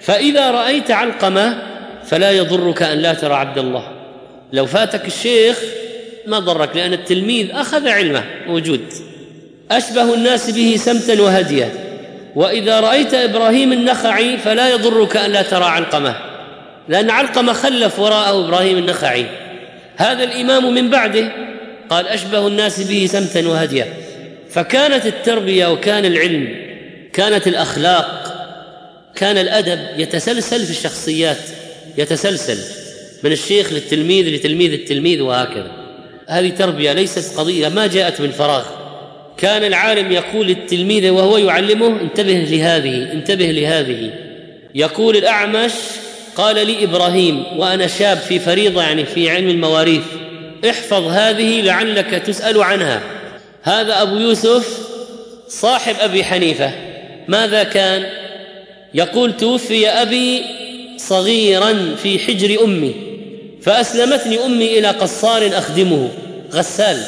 فإذا 0.00 0.50
رأيت 0.50 0.90
علقمة 0.90 1.62
فلا 2.06 2.30
يضرك 2.30 2.82
أن 2.82 2.98
لا 2.98 3.14
ترى 3.14 3.34
عبد 3.34 3.58
الله. 3.58 3.88
لو 4.52 4.66
فاتك 4.66 5.06
الشيخ 5.06 5.60
ما 6.26 6.38
ضرك 6.38 6.76
لأن 6.76 6.92
التلميذ 6.92 7.50
أخذ 7.52 7.88
علمه 7.88 8.24
موجود. 8.46 8.92
أشبه 9.70 10.14
الناس 10.14 10.50
به 10.50 10.76
سمتا 10.78 11.22
وهديا. 11.22 11.70
وإذا 12.36 12.80
رأيت 12.80 13.14
إبراهيم 13.14 13.72
النخعي 13.72 14.38
فلا 14.38 14.68
يضرك 14.68 15.16
أن 15.16 15.30
لا 15.30 15.42
ترى 15.42 15.64
علقمة. 15.64 16.14
لأن 16.88 17.10
علقمة 17.10 17.52
خلف 17.52 17.98
وراءه 17.98 18.48
إبراهيم 18.48 18.78
النخعي. 18.78 19.26
هذا 19.96 20.24
الإمام 20.24 20.74
من 20.74 20.90
بعده 20.90 21.30
قال 21.90 22.08
أشبه 22.08 22.46
الناس 22.46 22.80
به 22.80 23.06
سمتا 23.06 23.48
وهديا. 23.48 23.86
فكانت 24.50 25.06
التربية 25.06 25.72
وكان 25.72 26.04
العلم 26.04 26.48
كانت 27.12 27.48
الأخلاق 27.48 28.30
كان 29.16 29.38
الأدب 29.38 29.80
يتسلسل 29.98 30.64
في 30.64 30.70
الشخصيات 30.70 31.38
يتسلسل 31.98 32.58
من 33.22 33.32
الشيخ 33.32 33.72
للتلميذ 33.72 34.34
لتلميذ 34.34 34.72
التلميذ 34.72 35.20
وهكذا. 35.20 35.70
هذه 36.26 36.48
تربية 36.48 36.92
ليست 36.92 37.38
قضية 37.38 37.68
ما 37.68 37.86
جاءت 37.86 38.20
من 38.20 38.30
فراغ. 38.30 38.64
كان 39.36 39.64
العالم 39.64 40.12
يقول 40.12 40.46
للتلميذ 40.46 41.10
وهو 41.10 41.38
يعلمه 41.38 42.00
انتبه 42.00 42.32
لهذه 42.32 43.12
انتبه 43.12 43.46
لهذه. 43.46 44.10
يقول 44.74 45.16
الأعمش 45.16 45.72
قال 46.36 46.66
لي 46.66 46.84
إبراهيم 46.84 47.44
وأنا 47.56 47.86
شاب 47.86 48.18
في 48.18 48.38
فريضة 48.38 48.82
يعني 48.82 49.04
في 49.04 49.30
علم 49.30 49.48
المواريث. 49.48 50.04
احفظ 50.70 51.06
هذه 51.06 51.60
لعلك 51.60 52.22
تسأل 52.26 52.62
عنها. 52.62 53.00
هذا 53.62 54.02
أبو 54.02 54.16
يوسف 54.16 54.78
صاحب 55.48 55.94
أبي 56.00 56.24
حنيفة. 56.24 56.70
ماذا 57.28 57.62
كان؟ 57.62 58.06
يقول 58.94 59.36
توفي 59.36 59.88
أبي 59.88 60.42
صغيرا 60.96 61.94
في 62.02 62.18
حجر 62.18 62.64
أمي 62.64 62.94
فأسلمتني 63.62 64.44
أمي 64.44 64.78
إلى 64.78 64.88
قصار 64.88 65.50
أخدمه 65.58 66.08
غسال. 66.52 67.02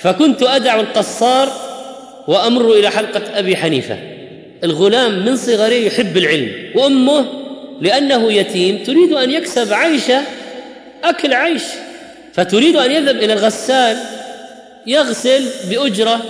فكنت 0.00 0.42
أدع 0.42 0.80
القصار 0.80 1.52
وأمر 2.28 2.72
إلى 2.72 2.90
حلقة 2.90 3.22
أبي 3.34 3.56
حنيفة. 3.56 3.98
الغلام 4.64 5.24
من 5.24 5.36
صغره 5.36 5.74
يحب 5.74 6.16
العلم 6.16 6.52
وأمه 6.74 7.26
لأنه 7.80 8.32
يتيم 8.32 8.78
تريد 8.84 9.12
أن 9.12 9.30
يكسب 9.30 9.72
عيشه 9.72 10.22
أكل 11.04 11.34
عيش. 11.34 11.62
فتريد 12.38 12.76
أن 12.76 12.90
يذهب 12.90 13.16
إلى 13.16 13.32
الغسال 13.32 13.96
يغسل 14.86 15.44
بأجرة 15.70 16.20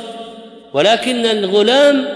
ولكن 0.72 1.26
الغلام 1.26 2.08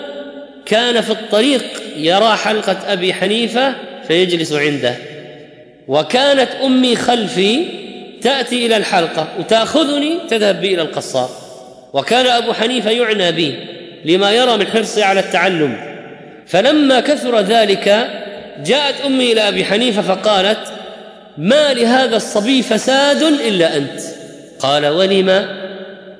كان 0.66 1.00
في 1.00 1.10
الطريق 1.10 1.62
يرى 1.96 2.36
حلقة 2.36 2.76
أبي 2.92 3.14
حنيفة 3.14 3.74
فيجلس 4.08 4.52
عنده. 4.52 4.94
وكانت 5.88 6.48
أمي 6.64 6.96
خلفي 6.96 7.64
تأتي 8.22 8.66
إلى 8.66 8.76
الحلقة 8.76 9.28
وتأخذني 9.38 10.18
تذهب 10.28 10.60
بي 10.60 10.74
إلى 10.74 10.82
القصار. 10.82 11.30
وكان 11.92 12.26
أبو 12.26 12.52
حنيفة 12.52 12.90
يعنى 12.90 13.32
بي 13.32 13.54
لما 14.04 14.30
يرى 14.30 14.56
من 14.56 14.66
حرصي 14.66 15.02
على 15.02 15.20
التعلم. 15.20 15.76
فلما 16.46 17.00
كثر 17.00 17.40
ذلك 17.40 18.08
جاءت 18.64 18.94
أمي 19.06 19.32
إلى 19.32 19.48
أبي 19.48 19.64
حنيفة 19.64 20.02
فقالت 20.02 20.58
ما 21.38 21.74
لهذا 21.74 22.16
الصبي 22.16 22.62
فساد 22.62 23.22
إلا 23.22 23.76
أنت. 23.76 24.00
قال 24.58 24.86
ولم؟ 24.86 25.46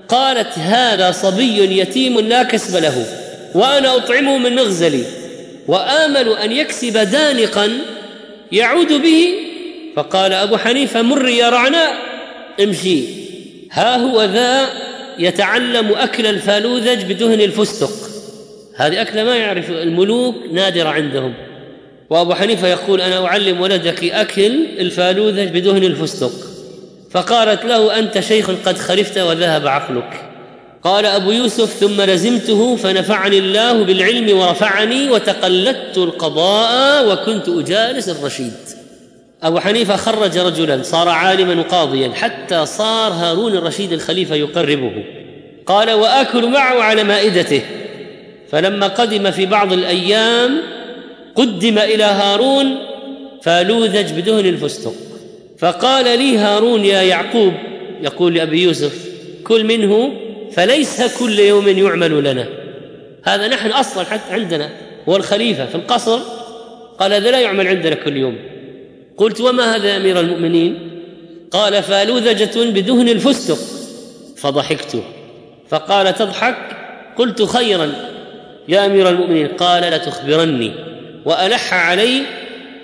قالت 0.08 0.58
هذا 0.58 1.10
صبي 1.10 1.78
يتيم 1.78 2.20
لا 2.20 2.42
كسب 2.42 2.82
له 2.82 3.06
وأنا 3.54 3.96
اطعمه 3.96 4.38
من 4.38 4.54
مغزلي 4.56 5.04
وآمل 5.68 6.28
أن 6.28 6.52
يكسب 6.52 6.92
دانقا 6.92 7.70
يعود 8.52 8.92
به. 8.92 9.34
فقال 9.96 10.32
أبو 10.32 10.56
حنيفة 10.56 11.02
مر 11.02 11.28
يا 11.28 11.50
رعناء 11.50 11.92
امشي. 12.60 13.04
ها 13.72 13.96
هو 13.96 14.22
ذا 14.24 14.68
يتعلم 15.18 15.92
أكل 15.92 16.26
الفالوذج 16.26 17.12
بدهن 17.12 17.40
الفستق. 17.40 17.92
هذه 18.76 19.02
أكلة 19.02 19.24
ما 19.24 19.36
يعرف 19.36 19.70
الملوك 19.70 20.34
نادرة 20.52 20.88
عندهم. 20.88 21.34
وأبو 22.12 22.34
حنيفة 22.34 22.68
يقول 22.68 23.00
أنا 23.00 23.26
أعلم 23.26 23.60
ولدك 23.60 24.04
أكل 24.04 24.66
الفالوذج 24.78 25.48
بدهن 25.48 25.84
الفستق. 25.84 26.32
فقالت 27.10 27.64
له 27.64 27.98
أنت 27.98 28.20
شيخ 28.20 28.50
قد 28.66 28.78
خرفت 28.78 29.18
وذهب 29.18 29.66
عقلك. 29.66 30.28
قال 30.82 31.06
أبو 31.06 31.30
يوسف 31.30 31.72
ثم 31.72 32.02
لزمته 32.02 32.76
فنفعني 32.76 33.38
الله 33.38 33.84
بالعلم 33.84 34.38
ورفعني 34.38 35.10
وتقلدت 35.10 35.98
القضاء 35.98 37.12
وكنت 37.12 37.48
أجالس 37.48 38.08
الرشيد. 38.08 38.52
أبو 39.42 39.60
حنيفة 39.60 39.96
خرج 39.96 40.38
رجلا 40.38 40.82
صار 40.82 41.08
عالما 41.08 41.60
وقاضيا 41.60 42.12
حتى 42.14 42.66
صار 42.66 43.12
هارون 43.12 43.52
الرشيد 43.52 43.92
الخليفة 43.92 44.34
يقربه. 44.34 45.04
قال 45.66 45.90
وآكل 45.90 46.46
معه 46.46 46.82
على 46.82 47.04
مائدته. 47.04 47.62
فلما 48.50 48.86
قدم 48.86 49.30
في 49.30 49.46
بعض 49.46 49.72
الأيام 49.72 50.62
قدم 51.35 51.78
إلى 51.78 52.05
هارون 52.05 52.78
فالوذج 53.43 54.12
بدهن 54.12 54.47
الفستق. 54.47 54.95
فقال 55.59 56.18
لي 56.18 56.39
هارون 56.39 56.85
يا 56.85 57.03
يعقوب 57.03 57.53
يقول 58.03 58.35
لأبي 58.35 58.62
يوسف 58.62 59.09
كل 59.45 59.64
منه 59.64 60.12
فليس 60.53 61.18
كل 61.18 61.39
يوم 61.39 61.68
يعمل 61.68 62.24
لنا. 62.24 62.47
هذا 63.24 63.49
نحن 63.49 63.70
أصلا 63.70 64.05
حتى 64.05 64.33
عندنا 64.33 64.70
هو 65.09 65.16
الخليفة 65.16 65.66
في 65.66 65.74
القصر 65.74 66.18
قال 66.99 67.12
هذا 67.12 67.30
لا 67.30 67.41
يعمل 67.41 67.68
عندنا 67.68 67.95
كل 67.95 68.16
يوم. 68.16 68.37
قلت 69.16 69.41
وما 69.41 69.76
هذا 69.76 69.89
يا 69.89 69.97
أمير 69.97 70.20
المؤمنين؟ 70.20 70.78
قال 71.51 71.83
فالوذجه 71.83 72.70
بدهن 72.70 73.09
الفستق. 73.09 73.59
فضحكت. 74.37 75.03
فقال 75.68 76.14
تضحك؟ 76.14 76.57
قلت 77.16 77.43
خيرا. 77.43 77.93
يا 78.68 78.87
أمير 78.87 79.09
المؤمنين 79.09 79.49
قال 79.49 79.83
لتخبرني 79.83 80.91
وألح 81.24 81.74
علي 81.74 82.22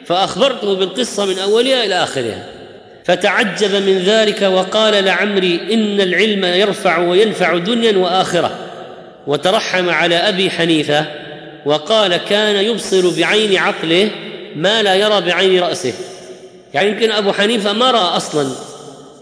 فأخبرته 0.06 0.74
بالقصة 0.74 1.24
من 1.24 1.38
أولها 1.38 1.84
إلى 1.84 1.94
آخرها. 1.94 2.46
فتعجب 3.04 3.74
من 3.74 3.98
ذلك 3.98 4.42
وقال 4.42 5.04
لعمري 5.04 5.60
إن 5.72 6.00
العلم 6.00 6.44
يرفع 6.44 6.98
وينفع 6.98 7.58
دنيا 7.58 7.98
وآخرة. 7.98 8.58
وترحم 9.26 9.90
على 9.90 10.14
أبي 10.14 10.50
حنيفة 10.50 11.04
وقال 11.66 12.16
كان 12.16 12.64
يبصر 12.64 13.10
بعين 13.10 13.56
عقله 13.56 14.10
ما 14.56 14.82
لا 14.82 14.94
يرى 14.94 15.20
بعين 15.20 15.60
رأسه. 15.60 15.92
يعني 16.74 16.88
يمكن 16.88 17.10
أبو 17.10 17.32
حنيفة 17.32 17.72
ما 17.72 17.90
رأى 17.90 18.16
أصلا 18.16 18.48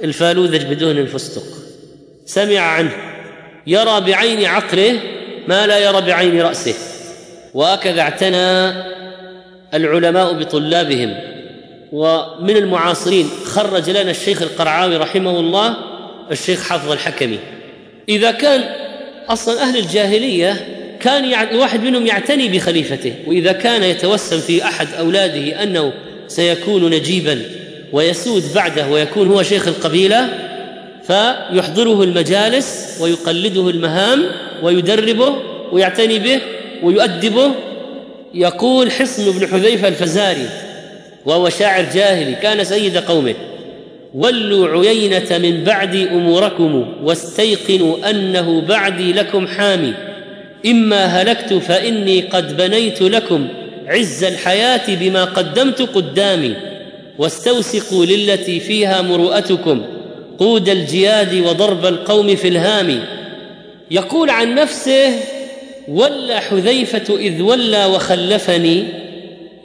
الفالوذج 0.05 0.65
بدون 0.65 0.99
الفستق. 0.99 1.43
سمع 2.27 2.61
عنه. 2.61 2.93
يرى 3.67 4.01
بعين 4.01 4.45
عقله 4.45 5.01
ما 5.49 5.67
لا 5.67 5.79
يرى 5.79 6.01
بعين 6.01 6.41
رأسه. 6.41 6.75
وهكذا 7.55 8.01
اعتنى 8.01 8.73
العلماء 9.75 10.33
بطلابهم. 10.33 11.15
ومن 11.93 12.57
المعاصرين 12.57 13.29
خرج 13.45 13.91
لنا 13.91 14.11
الشيخ 14.11 14.43
القرعاوي 14.43 14.97
رحمه 14.97 15.41
الله 15.41 15.77
الشيخ 16.33 16.69
حافظ 16.69 16.93
الحكمي. 16.93 17.39
إذا 18.09 18.31
كان 18.31 18.65
أصلا 19.29 19.63
أهل 19.63 19.77
الجاهلية 19.79 20.67
كان 21.01 21.25
الواحد 21.25 21.85
منهم 21.85 22.07
يعتني 22.07 22.49
بخليفته 22.49 23.15
وإذا 23.27 23.53
كان 23.53 23.83
يتوسم 23.83 24.39
في 24.41 24.65
أحد 24.65 24.89
أولاده 24.99 25.63
أنه 25.63 25.93
سيكون 26.29 26.91
نجيبا 26.91 27.43
ويسود 27.93 28.43
بعده 28.55 28.89
ويكون 28.89 29.29
هو 29.29 29.43
شيخ 29.43 29.69
القبيلة 29.69 30.29
فيحضره 31.03 32.03
المجالس 32.03 32.99
ويقلده 33.01 33.71
المهام 33.71 34.25
ويدربه 34.63 35.37
ويعتني 35.73 36.19
به 36.19 36.41
ويؤدبه 36.83 37.51
يقول 38.35 38.91
حصن 38.91 39.39
بن 39.39 39.47
حذيفة 39.47 39.89
الفزاري 39.89 40.49
وهو 41.27 41.49
شاعر 41.49 41.85
جاهلي 41.95 42.35
كان 42.35 42.65
سيد 42.65 42.97
قومه 42.97 43.35
ولوا 44.15 44.69
عيينة 44.69 45.39
من 45.39 45.65
بعدي 45.65 46.09
أموركم 46.09 46.87
واستيقنوا 47.03 48.11
أنه 48.11 48.61
بعدي 48.61 49.13
لكم 49.13 49.47
حامي 49.47 49.95
إما 50.67 51.05
هلكت 51.05 51.55
فإني 51.55 52.21
قد 52.21 52.57
بنيت 52.57 53.03
لكم 53.03 53.49
عز 53.87 54.25
الحياة 54.25 54.95
بما 54.95 55.25
قدمت 55.25 55.83
قدامي 55.83 56.55
واستوثقوا 57.19 58.05
للتي 58.05 58.61
فيها 58.61 59.03
مروءتكم 59.03 59.83
قود 60.39 60.69
الجياد 60.69 61.35
وضرب 61.35 61.87
القوم 61.87 62.37
في 62.37 62.49
الهام. 62.49 63.01
يقول 63.91 64.31
عن 64.31 64.55
نفسه 64.55 65.13
ولى 65.89 66.41
حذيفة 66.41 67.17
إذ 67.17 67.43
ولى 67.43 67.85
وخلفني 67.85 68.85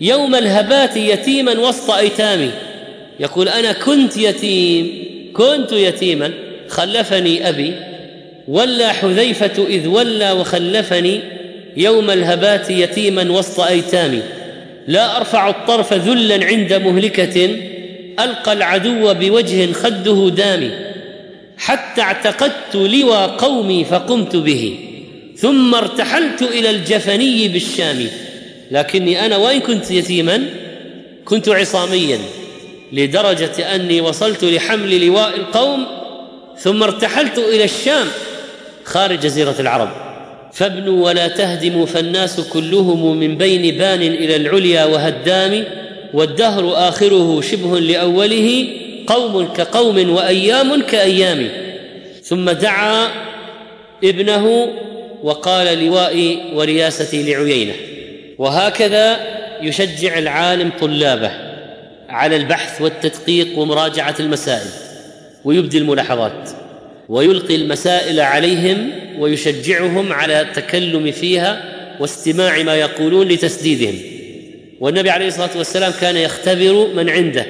يوم 0.01 0.35
الهبات 0.35 0.97
يتيما 0.97 1.59
وسط 1.59 1.91
أيتامي. 1.91 2.49
يقول 3.19 3.49
أنا 3.49 3.71
كنت 3.71 4.17
يتيم 4.17 5.03
كنت 5.33 5.71
يتيما. 5.71 6.31
خلفني 6.67 7.49
أبي. 7.49 7.73
ولى 8.47 8.93
حذيفة 8.93 9.65
إذ 9.67 9.87
ولى 9.87 10.31
وخلفني 10.31 11.19
يوم 11.77 12.09
الهبات 12.09 12.69
يتيما 12.69 13.31
وسط 13.31 13.59
أيتامي. 13.59 14.21
لا 14.87 15.17
أرفع 15.17 15.49
الطرف 15.49 15.93
ذلا 15.93 16.45
عند 16.45 16.73
مهلكة 16.73 17.55
ألقى 18.19 18.53
العدو 18.53 19.13
بوجه 19.13 19.71
خده 19.71 20.29
دامي. 20.29 20.71
حتى 21.57 22.01
اعتقدت 22.01 22.75
لوى 22.75 23.35
قومي 23.37 23.85
فقمت 23.85 24.35
به. 24.35 24.90
ثم 25.41 25.75
ارتحلت 25.75 26.41
إلى 26.41 26.69
الجفني 26.69 27.47
بالشام. 27.47 28.07
لكني 28.71 29.25
أنا 29.25 29.37
وإن 29.37 29.59
كنت 29.59 29.91
يتيما 29.91 30.45
كنت 31.25 31.49
عصاميا 31.49 32.19
لدرجة 32.93 33.75
أني 33.75 34.01
وصلت 34.01 34.43
لحمل 34.43 35.05
لواء 35.05 35.35
القوم 35.35 35.85
ثم 36.57 36.83
ارتحلت 36.83 37.37
إلى 37.37 37.63
الشام 37.63 38.07
خارج 38.83 39.19
جزيرة 39.19 39.55
العرب. 39.59 39.89
فابنوا 40.53 41.05
ولا 41.05 41.27
تهدموا 41.27 41.85
فالناس 41.85 42.39
كلهم 42.39 43.17
من 43.17 43.37
بين 43.37 43.77
بان 43.77 44.01
إلى 44.01 44.35
العليا 44.35 44.85
وهدام 44.85 45.63
والدهر 46.13 46.73
آخره 46.89 47.41
شبه 47.41 47.79
لأوله 47.79 48.67
قوم 49.07 49.45
كقوم 49.45 50.09
وأيام 50.09 50.81
كأيام. 50.81 51.49
ثم 52.23 52.49
دعا 52.49 53.07
ابنه 54.03 54.73
وقال 55.23 55.85
لوائي 55.85 56.39
ورياستي 56.53 57.33
لعيينة 57.33 57.73
وهكذا 58.37 59.19
يشجع 59.61 60.17
العالم 60.17 60.71
طلابه 60.81 61.31
على 62.09 62.35
البحث 62.35 62.81
والتدقيق 62.81 63.59
ومراجعة 63.59 64.15
المسائل 64.19 64.67
ويبدي 65.45 65.77
الملاحظات 65.77 66.49
ويلقي 67.09 67.55
المسائل 67.55 68.19
عليهم 68.19 68.91
ويشجعهم 69.19 70.13
على 70.13 70.41
التكلم 70.41 71.11
فيها 71.11 71.63
واستماع 71.99 72.63
ما 72.63 72.75
يقولون 72.75 73.27
لتسديدهم. 73.27 73.95
والنبي 74.79 75.09
عليه 75.09 75.27
الصلاة 75.27 75.57
والسلام 75.57 75.93
كان 76.01 76.17
يختبر 76.17 76.87
من 76.95 77.09
عنده 77.09 77.45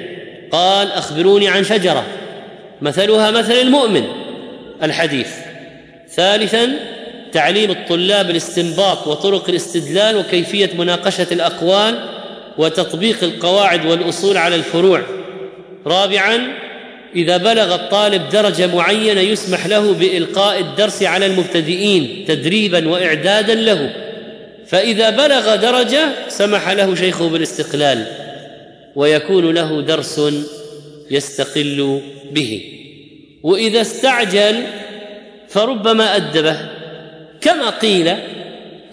قال 0.50 0.92
أخبروني 0.92 1.48
عن 1.48 1.64
شجرة 1.64 2.06
مثلها 2.82 3.30
مثل 3.30 3.52
المؤمن 3.52 4.04
الحديث. 4.82 5.28
ثالثا 6.10 6.68
تعليم 7.32 7.70
الطلاب 7.70 8.30
الاستنباط 8.30 9.06
وطرق 9.06 9.48
الاستدلال 9.48 10.16
وكيفية 10.16 10.70
مناقشة 10.78 11.26
الأقوال 11.32 12.08
وتطبيق 12.58 13.24
القواعد 13.24 13.86
والأصول 13.86 14.36
على 14.36 14.54
الفروع. 14.54 15.02
رابعا 15.86 16.48
إذا 17.16 17.36
بلغ 17.36 17.74
الطالب 17.74 18.28
درجة 18.28 18.74
معينة 18.74 19.20
يسمح 19.20 19.66
له 19.66 19.92
بإلقاء 19.92 20.60
الدرس 20.60 21.02
على 21.02 21.26
المبتدئين 21.26 22.24
تدريبا 22.28 22.88
واعدادا 22.88 23.54
له. 23.54 23.92
فإذا 24.66 25.10
بلغ 25.10 25.56
درجة 25.56 26.08
سمح 26.28 26.70
له 26.70 26.94
شيخه 26.94 27.28
بالاستقلال 27.28 28.06
ويكون 28.96 29.54
له 29.54 29.80
درس 29.80 30.20
يستقل 31.10 32.00
به. 32.32 32.62
وإذا 33.42 33.80
استعجل 33.80 34.62
فربما 35.48 36.16
أدبه. 36.16 36.81
كما 37.42 37.70
قيل 37.70 38.08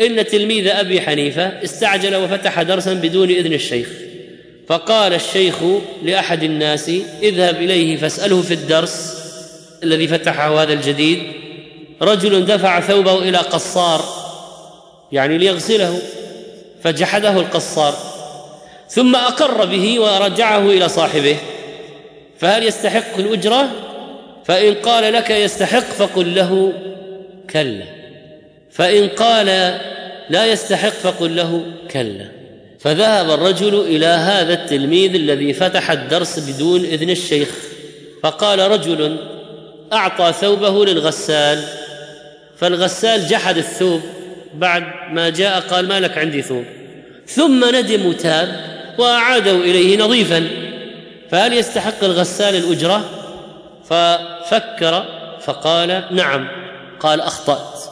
إن 0.02 0.28
تلميذ 0.28 0.68
أبي 0.68 1.02
حنيفة 1.02 1.64
استعجل 1.64 2.16
وفتح 2.16 2.62
درسا 2.62 2.94
بدون 2.94 3.30
إذن 3.30 3.54
الشيخ 3.54 3.90
فقال 4.68 5.14
الشيخ 5.14 5.56
لأحد 6.04 6.44
الناس 6.44 6.92
اذهب 7.24 7.56
إليه 7.56 7.98
فاسأله 7.98 8.42
في 8.42 8.54
الدرس 8.54 9.18
الذي 9.84 10.08
فتحه 10.08 10.64
هذا 10.64 10.74
الجديد 10.74 11.24
رجل 12.02 12.46
دفع 12.46 12.80
ثوبه 12.80 13.18
إلى 13.18 13.38
قصار 13.38 14.06
يعني 15.12 15.38
ليغسله 15.38 16.00
فجحده 16.84 17.32
القصار 17.32 17.94
ثم 18.90 19.16
أقر 19.16 19.66
به 19.66 20.00
ورجعه 20.00 20.60
إلى 20.60 20.90
صاحبه 20.90 21.38
فهل 22.40 22.64
يستحق 22.64 23.18
الأجرة؟ 23.18 23.70
فإن 24.46 24.74
قال 24.74 25.14
لك 25.14 25.30
يستحق 25.30 25.80
فقل 25.80 26.36
له 26.36 26.74
كلا. 27.50 27.99
فإن 28.80 29.08
قال 29.08 29.46
لا 30.30 30.46
يستحق 30.46 30.90
فقل 30.90 31.36
له 31.36 31.66
كلا. 31.92 32.26
فذهب 32.80 33.32
الرجل 33.32 33.80
إلى 33.80 34.06
هذا 34.06 34.54
التلميذ 34.54 35.16
الذي 35.16 35.54
فتح 35.54 35.92
الدرس 35.92 36.40
بدون 36.40 36.86
إذن 36.86 37.10
الشيخ 37.10 37.50
فقال 38.24 38.60
رجل 38.60 39.18
أعطى 39.94 40.34
ثوبه 40.42 40.86
للغسال. 40.86 41.64
فالغسال 42.58 43.28
جحد 43.28 43.58
الثوب 43.58 44.02
بعد 44.54 44.84
ما 45.12 45.30
جاء 45.30 45.60
قال 45.60 45.88
ما 45.88 46.00
لك 46.00 46.18
عندي 46.18 46.42
ثوب. 46.42 46.66
ثم 47.28 47.76
ندم 47.76 48.06
وتاب 48.06 48.56
واعاده 48.98 49.52
إليه 49.52 49.98
نظيفا. 49.98 50.48
فهل 51.32 51.54
يستحق 51.54 52.04
الغسال 52.04 52.56
الأجرة؟ 52.56 53.10
ففكر 53.84 55.06
فقال 55.42 56.04
نعم. 56.12 56.48
قال 57.00 57.22
أخطأت. 57.22 57.89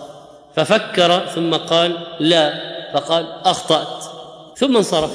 ففكر 0.57 1.25
ثم 1.35 1.53
قال 1.53 1.97
لا 2.19 2.53
فقال 2.93 3.25
أخطأت. 3.43 4.03
ثم 4.57 4.77
انصرف. 4.77 5.11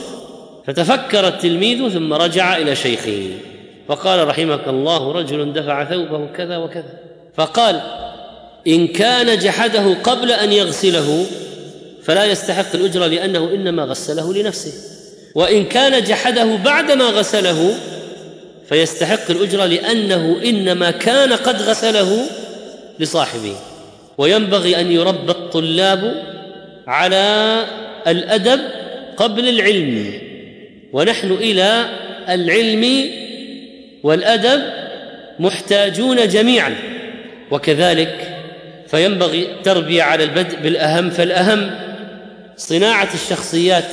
فتفكر 0.66 1.28
التلميذ 1.28 1.88
ثم 1.88 2.12
رجع 2.12 2.56
إلى 2.56 2.76
شيخه. 2.76 3.30
فقال 3.88 4.28
رحمك 4.28 4.68
الله 4.68 5.12
رجل 5.12 5.52
دفع 5.52 5.84
ثوبه 5.84 6.26
كذا 6.36 6.56
وكذا. 6.56 6.94
فقال 7.36 7.80
إن 8.66 8.86
كان 8.86 9.38
جحده 9.38 9.94
قبل 10.04 10.32
أن 10.32 10.52
يغسله 10.52 11.26
فلا 12.02 12.24
يستحق 12.24 12.74
الاجره 12.74 13.06
لأنه 13.06 13.50
إنما 13.54 13.84
غسله 13.84 14.34
لنفسه. 14.34 14.72
وإن 15.34 15.64
كان 15.64 16.04
جحده 16.04 16.56
بعدما 16.56 17.04
غسله 17.04 17.74
فيستحق 18.68 19.30
الاجره 19.30 19.64
لأنه 19.64 20.40
إنما 20.44 20.90
كان 20.90 21.32
قد 21.32 21.62
غسله 21.62 22.26
لصاحبه. 22.98 23.71
وينبغي 24.22 24.80
أن 24.80 24.92
يربى 24.92 25.30
الطلاب 25.32 26.14
على 26.86 27.64
الأدب 28.06 28.60
قبل 29.16 29.48
العلم. 29.48 30.12
ونحن 30.92 31.32
إلى 31.32 31.84
العلم 32.28 33.10
والأدب 34.02 34.62
محتاجون 35.38 36.28
جميعا. 36.28 36.74
وكذلك 37.50 38.38
فينبغي 38.88 39.42
التربية 39.42 40.02
على 40.02 40.24
البدء 40.24 40.56
بالأهم 40.62 41.10
فالأهم 41.10 41.70
صناعة 42.56 43.08
الشخصيات 43.14 43.88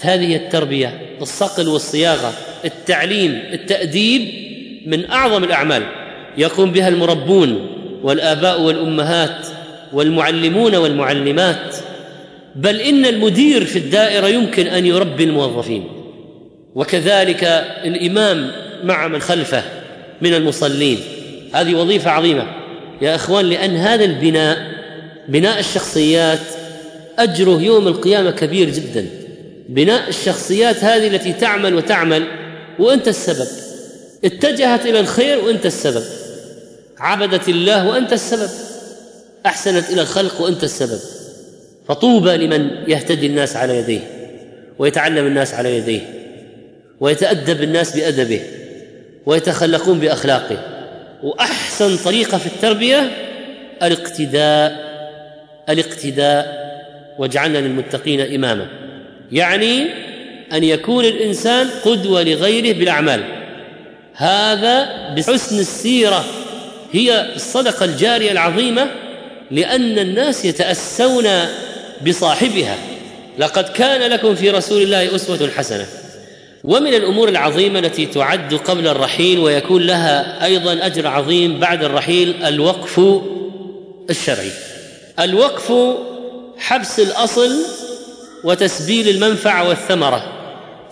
هذه 0.00 0.36
التربية 0.36 1.00
الصقل 1.20 1.68
والصياغة 1.68 2.32
التعليم 2.64 3.42
التأديب 3.52 4.28
من 4.86 5.10
أعظم 5.10 5.44
الأعمال. 5.44 5.82
يقوم 6.38 6.72
بها 6.72 6.88
المربون 6.88 7.68
والآباء 8.02 8.60
والأمهات 8.60 9.46
والمعلمون 9.92 10.74
والمعلمات 10.74 11.76
بل 12.56 12.80
إن 12.80 13.06
المدير 13.06 13.64
في 13.64 13.78
الدائرة 13.78 14.26
يمكن 14.26 14.66
أن 14.66 14.86
يربي 14.86 15.24
الموظفين. 15.24 15.88
وكذلك 16.74 17.44
الإمام 17.84 18.50
مع 18.84 19.08
من 19.08 19.20
خلفه 19.20 19.62
من 20.22 20.34
المصلين. 20.34 20.98
هذه 21.52 21.74
وظيفة 21.74 22.10
عظيمة. 22.10 22.46
يا 23.02 23.14
إخوان 23.14 23.44
لأن 23.44 23.76
هذا 23.76 24.04
البناء 24.04 24.58
بناء 25.28 25.58
الشخصيات 25.58 26.40
أجره 27.18 27.62
يوم 27.62 27.88
القيامة 27.88 28.30
كبير 28.30 28.70
جدا. 28.70 29.06
بناء 29.68 30.08
الشخصيات 30.08 30.84
هذه 30.84 31.06
التي 31.06 31.32
تعمل 31.32 31.74
وتعمل 31.74 32.26
وأنت 32.78 33.08
السبب. 33.08 33.48
اتجهت 34.24 34.86
إلى 34.86 35.00
الخير 35.00 35.44
وأنت 35.44 35.66
السبب. 35.66 36.04
عبدت 36.98 37.48
الله 37.48 37.88
وأنت 37.88 38.12
السبب. 38.12 38.50
أحسنت 39.46 39.90
إلى 39.90 40.00
الخلق 40.00 40.40
وأنت 40.40 40.64
السبب. 40.64 41.00
فطوبى 41.88 42.36
لمن 42.36 42.70
يهتدي 42.88 43.26
الناس 43.26 43.56
على 43.56 43.76
يديه 43.78 44.00
ويتعلم 44.78 45.26
الناس 45.26 45.54
على 45.54 45.76
يديه 45.76 46.00
ويتأدب 47.00 47.62
الناس 47.62 47.96
بأدبه 47.96 48.40
ويتخلقون 49.26 49.98
بأخلاقه. 49.98 50.58
وأحسن 51.22 51.96
طريقة 51.96 52.38
في 52.38 52.46
التربية 52.46 53.10
الاقتداء 53.82 54.92
الاقتداء 55.68 56.62
واجعلنا 57.18 57.58
للمتقين 57.58 58.20
إماما. 58.20 58.66
يعني 59.32 59.86
أن 60.52 60.64
يكون 60.64 61.04
الإنسان 61.04 61.68
قدوة 61.84 62.22
لغيره 62.22 62.78
بالأعمال. 62.78 63.24
هذا 64.14 64.88
بحسن 65.14 65.58
السيرة 65.58 66.24
هي 66.92 67.34
الصدقة 67.36 67.84
الجارية 67.84 68.32
العظيمة 68.32 68.90
لأن 69.52 69.98
الناس 69.98 70.44
يتأسون 70.44 71.28
بصاحبها. 72.06 72.76
لقد 73.38 73.64
كان 73.64 74.10
لكم 74.10 74.34
في 74.34 74.50
رسول 74.50 74.82
الله 74.82 75.14
أسوة 75.14 75.50
حسنة. 75.56 75.86
ومن 76.64 76.94
الأمور 76.94 77.28
العظيمة 77.28 77.78
التي 77.78 78.06
تعد 78.06 78.54
قبل 78.54 78.86
الرحيل 78.88 79.38
ويكون 79.38 79.82
لها 79.82 80.44
أيضا 80.44 80.86
أجر 80.86 81.06
عظيم 81.06 81.60
بعد 81.60 81.84
الرحيل 81.84 82.44
الوقف 82.44 83.00
الشرعي. 84.10 84.50
الوقف 85.20 85.72
حبس 86.58 87.00
الأصل 87.00 87.56
وتسبيل 88.44 89.08
المنفعة 89.08 89.68
والثمرة. 89.68 90.32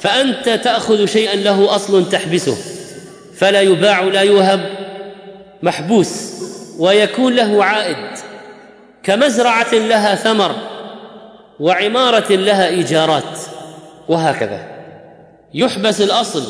فأنت 0.01 0.49
تأخذ 0.65 1.07
شيئا 1.07 1.37
له 1.37 1.75
أصل 1.75 2.11
تحبسه. 2.11 2.57
فلا 3.37 3.61
يباع 3.61 4.01
لا 4.01 4.21
يوهب 4.21 4.61
محبوس. 5.63 6.09
ويكون 6.79 7.35
له 7.35 7.65
عائد. 7.65 8.30
كمزرعة 9.03 9.75
لها 9.75 10.15
ثمر 10.15 10.55
وعمارة 11.61 12.33
لها 12.33 12.69
إيجارات 12.69 13.39
وهكذا. 14.09 14.67
يحبس 15.55 16.01
الأصل 16.01 16.43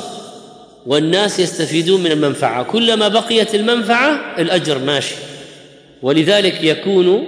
والناس 0.86 1.38
يستفيدون 1.38 2.00
من 2.00 2.12
المنفعة. 2.12 2.62
كلما 2.62 3.08
بقيت 3.08 3.54
المنفعة 3.54 4.20
الأجر 4.38 4.78
ماشي. 4.78 5.14
ولذلك 6.02 6.64
يكون 6.64 7.24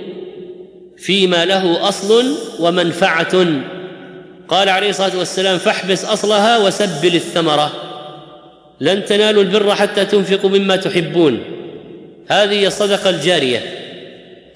فيما 0.99 1.45
له 1.45 1.89
أصل 1.89 2.35
ومنفعة. 2.61 3.47
قال 4.49 4.69
عليه 4.69 4.91
الصلاة 4.91 5.19
والسلام 5.19 5.59
فاحبس 5.59 6.05
أصلها 6.05 6.59
وسبل 6.59 7.15
الثمره 7.15 7.73
لن 8.81 9.05
تنالوا 9.05 9.43
البر 9.43 9.75
حتى 9.75 10.05
تنفقوا 10.05 10.51
مما 10.51 10.77
تحبون. 10.77 11.39
هذه 12.29 12.67
الصدقة 12.67 13.11
الجارية. 13.11 13.82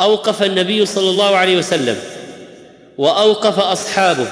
أوقف 0.00 0.42
النبي 0.42 0.86
صلى 0.86 1.10
الله 1.10 1.36
عليه 1.36 1.56
وسلم 1.56 1.96
وأوقف 2.98 3.58
أصحابه. 3.58 4.26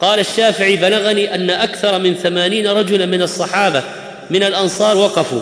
قال 0.00 0.20
الشافعي 0.20 0.76
بلغني 0.76 1.34
أن 1.34 1.50
أكثر 1.50 1.98
من 1.98 2.14
ثمانين 2.14 2.66
رجلا 2.66 3.06
من 3.06 3.22
الصحابة 3.22 3.82
من 4.30 4.42
الأنصار 4.42 4.96
وقفوا 4.96 5.40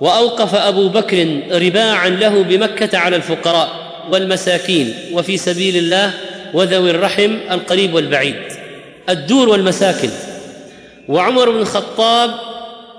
وأوقف 0.00 0.54
أبو 0.54 0.88
بكر 0.88 1.40
رباعا 1.52 2.08
له 2.08 2.42
بمكة 2.42 2.98
على 2.98 3.16
الفقراء 3.16 3.68
والمساكين 4.12 4.94
وفي 5.12 5.36
سبيل 5.36 5.76
الله 5.76 6.10
وذوي 6.54 6.90
الرحم 6.90 7.36
القريب 7.50 7.94
والبعيد. 7.94 8.36
الدور 9.08 9.48
والمساكن. 9.48 10.10
وعمر 11.08 11.50
بن 11.50 11.58
الخطاب 11.58 12.30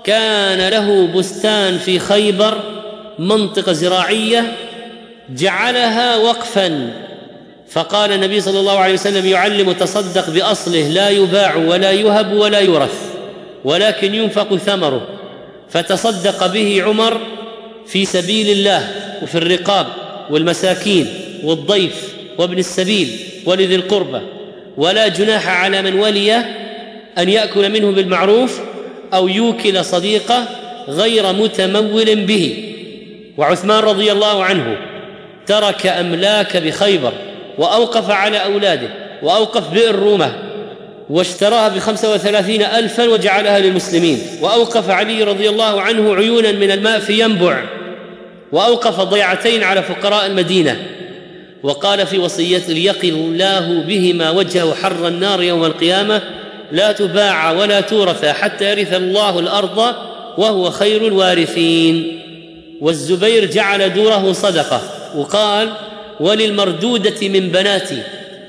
كان 0.04 0.68
له 0.68 1.06
بستان 1.06 1.78
في 1.78 1.98
خيبر 1.98 2.58
منطقة 3.18 3.72
زراعية 3.72 4.52
جعلها 5.30 6.16
وقفا. 6.16 6.92
فقال 7.70 8.12
النبي 8.12 8.40
صلى 8.40 8.60
الله 8.60 8.78
عليه 8.78 8.94
وسلم 8.94 9.26
يعلم 9.26 9.72
تصدق 9.72 10.30
بأصله 10.30 10.88
لا 10.88 11.10
يباع 11.10 11.56
ولا 11.56 11.92
يهب 11.92 12.32
ولا 12.32 12.58
يورث 12.58 12.94
ولكن 13.64 14.14
ينفق 14.14 14.56
ثمره. 14.56 15.06
فتصدق 15.70 16.46
به 16.46 16.82
عمر 16.82 17.20
في 17.86 18.04
سبيل 18.04 18.50
الله 18.50 18.88
وفي 19.22 19.34
الرقاب 19.34 19.86
والمساكين 20.30 21.06
والضيف 21.44 22.14
وابن 22.38 22.58
السبيل 22.58 23.08
ولذي 23.46 23.74
القربى. 23.74 24.20
ولا 24.76 25.08
جناح 25.08 25.48
على 25.48 25.82
من 25.82 25.98
ولي 25.98 26.36
أن 27.18 27.28
يأكل 27.28 27.70
منه 27.70 27.90
بالمعروف 27.90 28.60
أو 29.14 29.28
يوكل 29.28 29.84
صديقه 29.84 30.48
غير 30.88 31.32
متمول 31.32 32.16
به. 32.16 32.74
وعثمان 33.36 33.84
رضي 33.84 34.12
الله 34.12 34.44
عنه 34.44 34.76
ترك 35.46 35.86
أملاك 35.86 36.56
بخيبر 36.56 37.12
وأوقف 37.58 38.10
على 38.10 38.44
أولاده 38.44 38.88
وأوقف 39.22 39.70
بئر 39.70 39.94
رومة 39.94 40.32
واشتراها 41.10 41.68
بخمسة 41.68 42.14
وثلاثين 42.14 42.62
ألفا 42.62 43.08
وجعلها 43.08 43.58
للمسلمين 43.58 44.18
وأوقف 44.40 44.90
علي 44.90 45.22
رضي 45.22 45.48
الله 45.48 45.80
عنه 45.80 46.14
عيونا 46.14 46.52
من 46.52 46.70
الماء 46.70 46.98
في 46.98 47.20
ينبع 47.20 47.62
وأوقف 48.52 49.00
ضيعتين 49.00 49.62
على 49.62 49.82
فقراء 49.82 50.26
المدينة 50.26 50.76
وقال 51.62 52.06
في 52.06 52.18
وصيته 52.18 52.72
ليقي 52.72 53.08
الله 53.08 53.84
بهما 53.88 54.30
وجهه 54.30 54.74
حر 54.74 55.08
النار 55.08 55.42
يوم 55.42 55.64
القيامة 55.64 56.22
لا 56.72 56.92
تباع 56.92 57.50
ولا 57.50 57.80
تورث 57.80 58.24
حتى 58.24 58.70
يرث 58.70 58.94
الله 58.94 59.38
الأرض 59.38 59.94
وهو 60.38 60.70
خير 60.70 61.06
الوارثين 61.06 62.22
والزبير 62.80 63.44
جعل 63.44 63.94
دوره 63.94 64.32
صدقة 64.32 64.80
وقال 65.16 65.72
وللمردودة 66.20 67.28
من 67.28 67.48
بناتي 67.48 68.02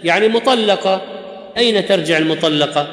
يعني 0.03 0.27
مطلقة. 0.27 1.01
أين 1.57 1.85
ترجع 1.85 2.17
المطلقة؟ 2.17 2.87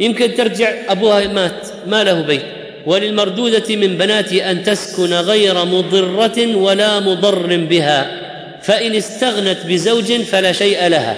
يمكن 0.00 0.34
ترجع 0.34 0.72
أبوها 0.88 1.26
مات 1.26 1.66
ما 1.86 2.04
له 2.04 2.20
بيت. 2.20 2.42
وللمردودة 2.86 3.76
من 3.76 3.98
بناتي 3.98 4.50
أن 4.50 4.62
تسكن 4.62 5.12
غير 5.12 5.64
مضرة 5.64 6.56
ولا 6.56 7.00
مضر 7.00 7.56
بها 7.56 8.10
فإن 8.62 8.94
استغنت 8.94 9.58
بزوج 9.68 10.12
فلا 10.22 10.52
شيء 10.52 10.88
لها. 10.88 11.16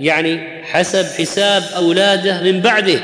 يعني 0.00 0.62
حسب 0.64 1.06
حساب 1.20 1.62
أولاده 1.76 2.42
من 2.42 2.60
بعده. 2.60 3.00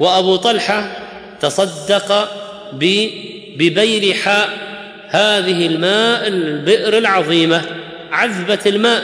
وأبو 0.00 0.36
طلحة 0.36 0.96
تصدق 1.40 2.28
ببيرحاء 3.58 4.48
هذه 5.08 5.66
الماء 5.66 6.28
البئر 6.28 6.98
العظيمة 6.98 7.62
عذبة 8.12 8.58
الماء. 8.66 9.02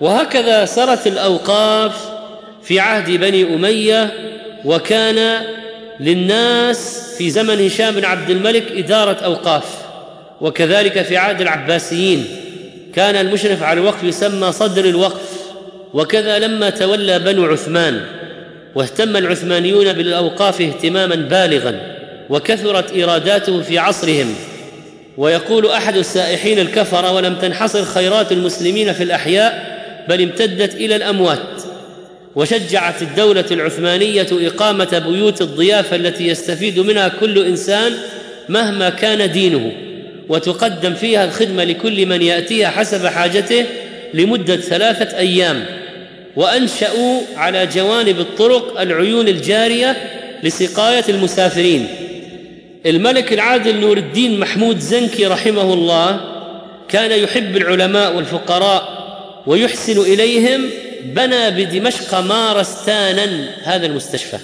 وهكذا 0.00 0.64
سرت 0.64 1.06
الأوقاف 1.06 2.10
في 2.62 2.80
عهد 2.80 3.10
بني 3.10 3.54
أمية 3.54 4.12
وكان 4.64 5.42
للناس 6.00 7.14
في 7.18 7.30
زمن 7.30 7.66
هشام 7.66 7.94
بن 7.94 8.04
عبد 8.04 8.30
الملك 8.30 8.72
إدارة 8.72 9.24
أوقاف. 9.24 9.64
وكذلك 10.40 11.02
في 11.02 11.16
عهد 11.16 11.40
العباسيين. 11.40 12.26
كان 12.94 13.16
المشرف 13.16 13.62
على 13.62 13.80
الوقف 13.80 14.04
يسمى 14.04 14.52
صدر 14.52 14.84
الوقف. 14.84 15.36
وكذا 15.94 16.38
لما 16.38 16.70
تولى 16.70 17.18
بنو 17.18 17.44
عثمان 17.44 18.00
واهتم 18.74 19.16
العثمانيون 19.16 19.92
بالأوقاف 19.92 20.60
اهتماما 20.60 21.14
بالغا 21.14 21.80
وكثرت 22.28 22.92
ايراداته 22.92 23.62
في 23.62 23.78
عصرهم. 23.78 24.34
ويقول 25.16 25.66
أحد 25.66 25.96
السائحين 25.96 26.58
الكفره 26.58 27.12
ولم 27.12 27.34
تنحصر 27.34 27.84
خيرات 27.84 28.32
المسلمين 28.32 28.92
في 28.92 29.02
الأحياء 29.02 29.76
بل 30.08 30.22
امتدت 30.22 30.74
إلى 30.74 30.96
الأموات 30.96 31.62
وشجعت 32.34 33.02
الدولة 33.02 33.44
العثمانية 33.50 34.26
إقامة 34.32 35.02
بيوت 35.08 35.42
الضيافة 35.42 35.96
التي 35.96 36.28
يستفيد 36.28 36.78
منها 36.78 37.08
كل 37.08 37.46
إنسان 37.46 37.92
مهما 38.48 38.90
كان 38.90 39.32
دينه 39.32 39.72
وتقدم 40.28 40.94
فيها 40.94 41.24
الخدمة 41.24 41.64
لكل 41.64 42.06
من 42.06 42.22
يأتيها 42.22 42.68
حسب 42.68 43.06
حاجته 43.06 43.64
لمدة 44.14 44.56
ثلاثة 44.56 45.18
أيام 45.18 45.64
وأنشأوا 46.36 47.20
على 47.36 47.66
جوانب 47.66 48.20
الطرق 48.20 48.80
العيون 48.80 49.28
الجارية 49.28 49.96
لسقاية 50.42 51.04
المسافرين 51.08 51.86
الملك 52.86 53.32
العادل 53.32 53.80
نور 53.80 53.96
الدين 53.96 54.40
محمود 54.40 54.78
زنكي 54.78 55.26
رحمه 55.26 55.72
الله 55.72 56.20
كان 56.88 57.10
يحب 57.12 57.56
العلماء 57.56 58.16
والفقراء 58.16 58.96
ويحسن 59.46 60.00
إليهم 60.00 60.70
بنى 61.04 61.50
بدمشق 61.50 62.20
مارستانا 62.20 63.48
هذا 63.62 63.86
المستشفى. 63.86 64.38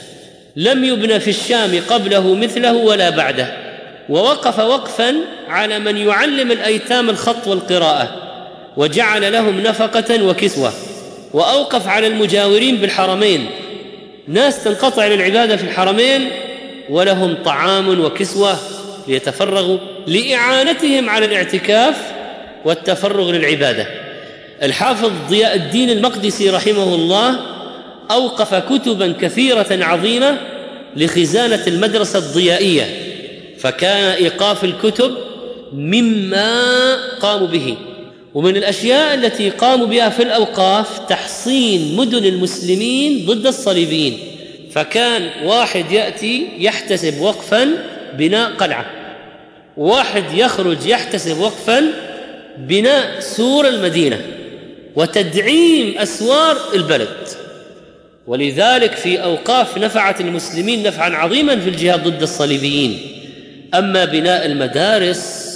لم 0.56 0.84
يبنى 0.84 1.20
في 1.20 1.30
الشام 1.30 1.80
قبله 1.88 2.34
مثله 2.34 2.72
ولا 2.76 3.10
بعده 3.10 3.56
ووقف 4.08 4.58
وقفا 4.58 5.14
على 5.48 5.78
من 5.78 5.96
يعلم 5.96 6.52
الأيتام 6.52 7.10
الخط 7.10 7.48
والقراءة 7.48 8.16
وجعل 8.76 9.32
لهم 9.32 9.60
نفقة 9.60 10.24
وكسوة 10.24 10.72
وأوقف 11.32 11.88
على 11.88 12.06
المجاورين 12.06 12.76
بالحرمين. 12.76 13.46
ناس 14.28 14.64
تنقطع 14.64 15.06
للعباده 15.06 15.56
في 15.56 15.64
الحرمين 15.64 16.30
ولهم 16.90 17.34
طعام 17.44 18.00
وكسوة 18.00 18.56
ليتفرغوا 19.08 19.78
لإعانتهم 20.06 21.10
على 21.10 21.26
الاعتكاف 21.26 21.96
والتفرغ 22.64 23.30
للعبادة. 23.30 23.86
الحافظ 24.62 25.10
ضياء 25.28 25.56
الدين 25.56 25.90
المقدسي 25.90 26.50
رحمه 26.50 26.94
الله 26.94 27.40
أوقف 28.10 28.54
كتبا 28.54 29.14
كثيرة 29.20 29.66
عظيمة 29.70 30.38
لخزانة 30.96 31.66
المدرسة 31.66 32.18
الضيائية 32.18 32.86
فكان 33.58 34.04
إيقاف 34.04 34.64
الكتب 34.64 35.16
مما 35.72 36.96
قاموا 37.20 37.46
به. 37.46 37.76
ومن 38.34 38.56
الأشياء 38.56 39.14
التي 39.14 39.50
قاموا 39.50 39.86
بها 39.86 40.08
في 40.08 40.22
الأوقاف 40.22 40.98
تحصين 41.08 41.96
مدن 41.96 42.24
المسلمين 42.24 43.26
ضد 43.26 43.46
الصليبيين. 43.46 44.18
فكان 44.74 45.30
واحد 45.44 45.92
يأتي 45.92 46.48
يحتسب 46.58 47.20
وقفا 47.20 47.68
بناء 48.18 48.50
قلعة. 48.50 48.86
واحد 49.76 50.24
يخرج 50.34 50.86
يحتسب 50.86 51.38
وقفا 51.38 51.84
بناء 52.58 53.20
سور 53.20 53.68
المدينة 53.68 54.20
وتدعيم 54.96 55.98
أسوار 55.98 56.56
البلد. 56.74 57.28
ولذلك 58.26 58.92
في 58.92 59.22
أوقاف 59.22 59.78
نفعت 59.78 60.20
المسلمين 60.20 60.82
نفعا 60.82 61.10
عظيما 61.10 61.60
في 61.60 61.68
الجهاد 61.68 62.08
ضد 62.08 62.22
الصليبيين. 62.22 62.98
أما 63.74 64.04
بناء 64.04 64.46
المدارس 64.46 65.52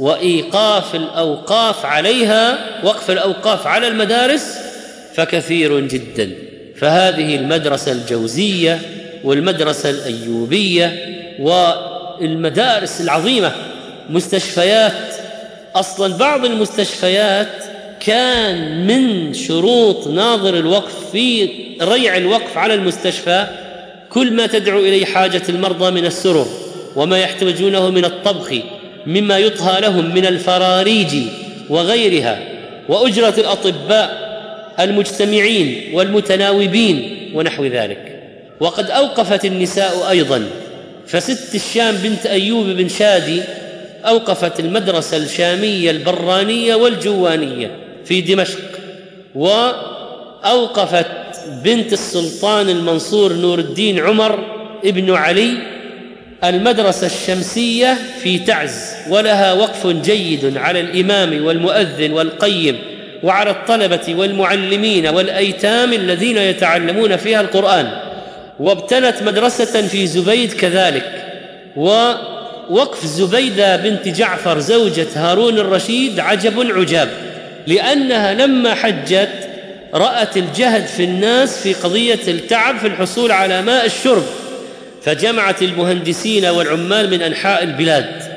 وإيقاف 0.00 0.94
الأوقاف 0.94 1.86
عليها 1.86 2.58
وقف 2.84 3.10
الأوقاف 3.10 3.66
على 3.66 3.88
المدارس 3.88 4.58
فكثير 5.14 5.80
جدا. 5.80 6.43
فهذه 6.84 7.36
المدرسة 7.36 7.92
الجوزية 7.92 8.80
والمدرسة 9.24 9.90
الأيوبية 9.90 11.16
والمدارس 11.38 13.00
العظيمة 13.00 13.52
مستشفيات 14.10 15.14
أصلا 15.74 16.16
بعض 16.16 16.44
المستشفيات 16.44 17.48
كان 18.00 18.86
من 18.86 19.34
شروط 19.34 20.06
ناظر 20.08 20.54
الوقف 20.54 21.10
في 21.12 21.48
ريع 21.82 22.16
الوقف 22.16 22.58
على 22.58 22.74
المستشفى 22.74 23.46
كل 24.10 24.32
ما 24.32 24.46
تدعو 24.46 24.78
إليه 24.78 25.04
حاجة 25.04 25.42
المرضى 25.48 25.90
من 25.90 26.06
السرر 26.06 26.46
وما 26.96 27.18
يحتاجونه 27.18 27.90
من 27.90 28.04
الطبخ 28.04 28.54
مما 29.06 29.38
يطهى 29.38 29.80
لهم 29.80 30.14
من 30.14 30.26
الفراريج 30.26 31.16
وغيرها 31.68 32.38
وأجرة 32.88 33.34
الأطباء 33.38 34.23
المجتمعين 34.80 35.90
والمتناوبين 35.92 37.30
ونحو 37.34 37.64
ذلك. 37.64 38.20
وقد 38.60 38.90
أوقفت 38.90 39.44
النساء 39.44 40.10
أيضا. 40.10 40.44
فست 41.06 41.54
الشام 41.54 41.94
بنت 41.94 42.26
أيوب 42.26 42.66
بن 42.66 42.88
شادي 42.88 43.42
أوقفت 44.04 44.60
المدرسة 44.60 45.16
الشامية 45.16 45.90
البرانية 45.90 46.74
والجوانية 46.74 47.70
في 48.04 48.20
دمشق. 48.20 48.58
وأوقفت 49.34 51.06
بنت 51.64 51.92
السلطان 51.92 52.68
المنصور 52.68 53.32
نور 53.32 53.58
الدين 53.58 53.98
عمر 54.00 54.44
ابن 54.84 55.14
علي 55.14 55.50
المدرسة 56.44 57.06
الشمسية 57.06 57.98
في 58.22 58.38
تعز. 58.38 58.92
ولها 59.10 59.52
وقف 59.52 59.86
جيد 59.86 60.56
على 60.56 60.80
الإمام 60.80 61.44
والمؤذن 61.44 62.12
والقيم. 62.12 62.93
وعلى 63.24 63.50
الطلبة 63.50 64.14
والمعلمين 64.14 65.06
والأيتام 65.06 65.92
الذين 65.92 66.36
يتعلمون 66.36 67.16
فيها 67.16 67.40
القرآن. 67.40 67.90
وابتنت 68.60 69.22
مدرسة 69.22 69.82
في 69.88 70.06
زبيد 70.06 70.52
كذلك. 70.52 71.10
ووقف 71.76 73.06
زبيدة 73.06 73.76
بنت 73.76 74.08
جعفر 74.08 74.58
زوجة 74.58 75.06
هارون 75.16 75.58
الرشيد 75.58 76.20
عجب 76.20 76.70
عجاب 76.76 77.08
لأنها 77.66 78.34
لما 78.34 78.74
حجت 78.74 79.30
رأت 79.94 80.36
الجهد 80.36 80.86
في 80.86 81.04
الناس 81.04 81.62
في 81.62 81.72
قضية 81.72 82.20
التعب 82.28 82.78
في 82.78 82.86
الحصول 82.86 83.32
على 83.32 83.62
ماء 83.62 83.86
الشرب 83.86 84.24
فجمعت 85.02 85.62
المهندسين 85.62 86.44
والعمال 86.44 87.10
من 87.10 87.22
أنحاء 87.22 87.62
البلاد. 87.62 88.33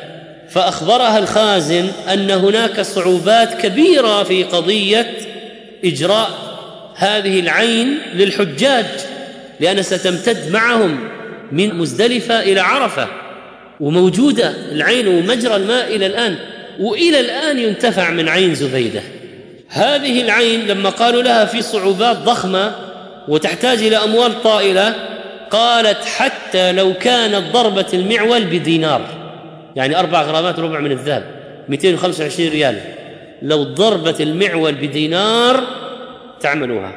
فأخبرها 0.49 1.19
الخازن 1.19 1.87
أن 2.13 2.31
هناك 2.31 2.81
صعوبات 2.81 3.61
كبيرة 3.61 4.23
في 4.23 4.43
قضية 4.43 5.13
إجراء 5.85 6.29
هذه 6.95 7.39
العين 7.39 7.97
للحجاج 8.13 8.85
لأنها 9.59 9.81
ستمتد 9.81 10.51
معهم 10.51 11.09
من 11.51 11.75
مزدلفة 11.75 12.39
إلى 12.39 12.59
عرفة 12.59 13.07
وموجودة 13.79 14.53
العين 14.71 15.07
ومجرى 15.07 15.55
الماء 15.55 15.95
إلى 15.95 16.05
الآن 16.05 16.35
وإلى 16.79 17.19
الآن 17.19 17.59
ينتفع 17.59 18.11
من 18.11 18.29
عين 18.29 18.55
زبيدة. 18.55 19.01
هذه 19.69 20.21
العين 20.21 20.67
لما 20.67 20.89
قالوا 20.89 21.21
لها 21.21 21.45
في 21.45 21.61
صعوبات 21.61 22.17
ضخمة 22.17 22.75
وتحتاج 23.27 23.77
إلى 23.83 23.97
أموال 23.97 24.43
طائلة 24.43 24.95
قالت 25.51 26.05
حتى 26.05 26.71
لو 26.71 26.93
كانت 26.93 27.53
ضربة 27.53 27.85
المعول 27.93 28.45
بدينار. 28.45 29.01
يعني 29.77 29.99
أربع 29.99 30.21
غرامات 30.21 30.59
ربع 30.59 30.79
من 30.79 30.91
الذهب 30.91 31.23
225 31.69 32.49
ريال. 32.49 32.79
لو 33.41 33.63
ضربت 33.63 34.21
المعول 34.21 34.75
بدينار 34.75 35.63
تعملوها. 36.39 36.95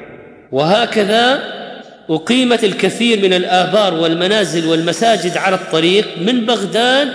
وهكذا 0.53 1.43
أقيمت 2.11 2.65
الكثير 2.65 3.23
من 3.23 3.33
الآبار 3.33 3.95
والمنازل 3.95 4.67
والمساجد 4.67 5.37
على 5.37 5.55
الطريق 5.57 6.09
من 6.21 6.47
بغداد 6.47 7.09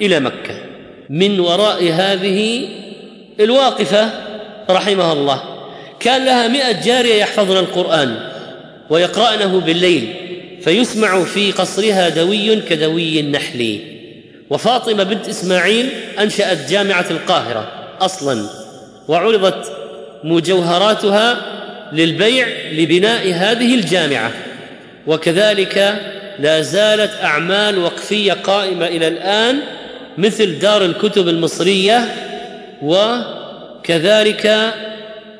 إلى 0.00 0.20
مكة. 0.20 0.54
من 1.10 1.40
وراء 1.40 1.92
هذه 1.92 2.68
الواقفة 3.40 4.10
رحمها 4.70 5.12
الله. 5.12 5.42
كان 6.00 6.24
لها 6.24 6.48
مئة 6.48 6.84
جارية 6.84 7.14
يحفظن 7.14 7.56
القرآن 7.56 8.16
ويقرأنه 8.90 9.60
بالليل 9.60 10.08
فيسمع 10.60 11.24
في 11.24 11.52
قصرها 11.52 12.08
دوي 12.08 12.60
كدوي 12.60 13.20
النحل. 13.20 13.93
وفاطمة 14.50 15.02
بنت 15.02 15.28
إسماعيل 15.28 15.90
أنشأت 16.18 16.70
جامعة 16.70 17.06
القاهرة 17.10 17.68
أصلا 18.00 18.46
وعرضت 19.08 19.72
مجوهراتها 20.24 21.36
للبيع 21.92 22.48
لبناء 22.72 23.32
هذه 23.32 23.74
الجامعة. 23.74 24.30
وكذلك 25.06 26.00
لا 26.38 26.60
زالت 26.60 27.10
أعمال 27.22 27.78
وقفية 27.78 28.32
قائمة 28.32 28.86
إلى 28.86 29.08
الآن 29.08 29.60
مثل 30.18 30.58
دار 30.58 30.84
الكتب 30.84 31.28
المصرية 31.28 32.14
وكذلك 32.82 34.74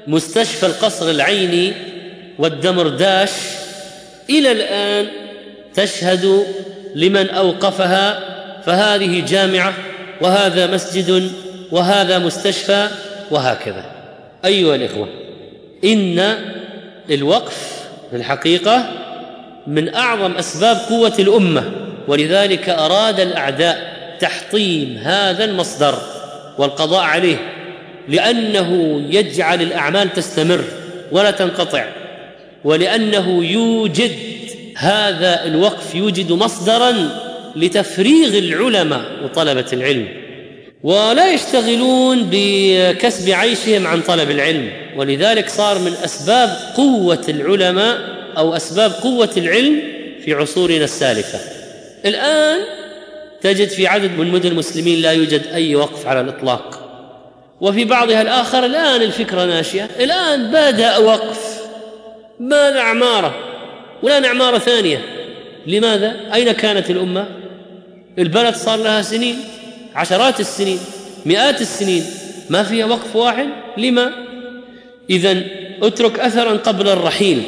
مستشفى 0.07 0.67
القصر 0.67 1.11
العيني 1.11 1.73
والدمرداش. 2.39 3.31
إلى 4.31 4.53
الآن 4.53 5.07
تشهد 5.75 6.45
لمن 6.95 7.31
أوقفها 7.31 8.34
فهذه 8.67 9.25
جامعة 9.27 9.73
وهذا 10.21 10.67
مسجد 10.67 11.33
وهذا 11.71 12.19
مستشفى 12.19 12.89
وهكذا. 13.31 13.85
أيها 14.45 14.75
الإخوة 14.75 15.09
إن 15.85 16.35
الوقف 17.11 17.85
في 18.11 18.17
الحقيقة 18.17 18.91
من 19.67 19.95
أعظم 19.95 20.33
أسباب 20.33 20.77
قوة 20.77 21.12
الأمة 21.19 21.73
ولذلك 22.09 22.69
أراد 22.69 23.21
الأعداء 23.21 23.95
تحطيم 24.21 24.97
هذا 25.03 25.45
المصدر 25.45 25.99
والقضاء 26.59 27.03
عليه 27.03 27.37
لأنه 28.09 29.03
يجعل 29.11 29.62
الأعمال 29.62 30.12
تستمر 30.12 30.65
ولا 31.12 31.31
تنقطع 31.31 31.85
ولأنه 32.65 33.45
يوجد 33.45 34.12
هذا 34.77 35.45
الوقف 35.45 35.95
يوجد 35.95 36.33
مصدرا 36.33 36.95
لتفريغ 37.57 38.39
العلماء 38.39 39.05
وطلبة 39.25 39.67
العلم 39.73 40.09
ولا 40.83 41.33
يشتغلون 41.33 42.29
بكسب 42.31 43.31
عيشهم 43.31 43.87
عن 43.87 44.01
طلب 44.01 44.31
العلم. 44.31 44.71
ولذلك 44.97 45.49
صار 45.49 45.79
من 45.79 45.93
أسباب 46.05 46.59
قوة 46.77 47.25
العلماء 47.29 47.99
أو 48.37 48.57
أسباب 48.57 48.93
قوة 49.03 49.31
العلم 49.37 49.83
في 50.25 50.35
عصورنا 50.35 50.85
السالفة. 50.85 51.39
الآن 52.07 52.61
تجد 53.41 53.69
في 53.69 53.87
عدد 53.87 54.11
من 54.19 54.31
مدن 54.31 54.49
المسلمين 54.49 55.03
لا 55.03 55.13
يوجد 55.13 55.43
أي 55.55 55.75
وقف 55.75 56.07
على 56.07 56.21
الإطلاق. 56.21 56.81
وفي 57.61 57.85
بعضها 57.85 58.23
الآخر 58.23 58.65
الآن 58.65 59.03
الفكرة 59.03 59.45
ناشئة. 59.45 59.89
الآن 60.01 60.51
بدا 60.51 60.99
وقف. 60.99 61.61
بدا 62.41 62.81
عماره 62.81 63.35
والان 64.03 64.25
عماره 64.25 64.59
ثانية. 64.59 65.01
لماذا؟ 65.67 66.17
أين 66.35 66.53
كانت 66.53 66.91
الأمة؟ 66.91 67.27
البلد 68.19 68.55
صار 68.55 68.79
لها 68.79 69.03
سنين 69.03 69.37
عشرات 69.95 70.41
السنين 70.41 70.79
مئات 71.27 71.61
السنين 71.61 72.05
ما 72.51 72.62
فيها 72.62 72.87
وقف 72.87 73.17
واحد 73.17 73.49
لما؟ 73.79 74.12
اذا 75.11 75.43
اترك 75.83 76.19
اثرا 76.19 76.53
قبل 76.57 76.89
الرحيل. 76.89 77.43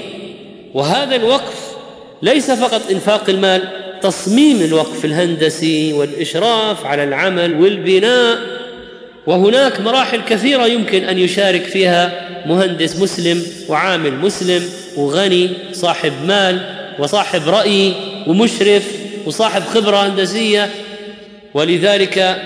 وهذا 0.74 1.16
الوقف 1.16 1.76
ليس 2.22 2.50
فقط 2.50 2.90
إنفاق 2.90 3.30
المال 3.30 3.62
تصميم 4.02 4.62
الوقف 4.62 5.04
الهندسي 5.04 5.92
والإشراف 5.92 6.86
على 6.86 7.04
العمل 7.04 7.60
والبناء. 7.60 8.38
وهناك 9.26 9.80
مراحل 9.80 10.20
كثيرة 10.20 10.66
يمكن 10.66 11.04
أن 11.04 11.18
يشارك 11.18 11.62
فيها 11.62 12.28
مهندس 12.46 12.96
مسلم 12.96 13.42
وعامل 13.68 14.14
مسلم 14.14 14.62
وغني 14.96 15.50
صاحب 15.72 16.12
مال 16.26 16.60
وصاحب 16.98 17.48
رأي 17.48 17.92
ومشرف. 18.26 19.05
وصاحب 19.26 19.62
خبرة 19.62 19.96
هندسية 19.96 20.70
ولذلك 21.54 22.36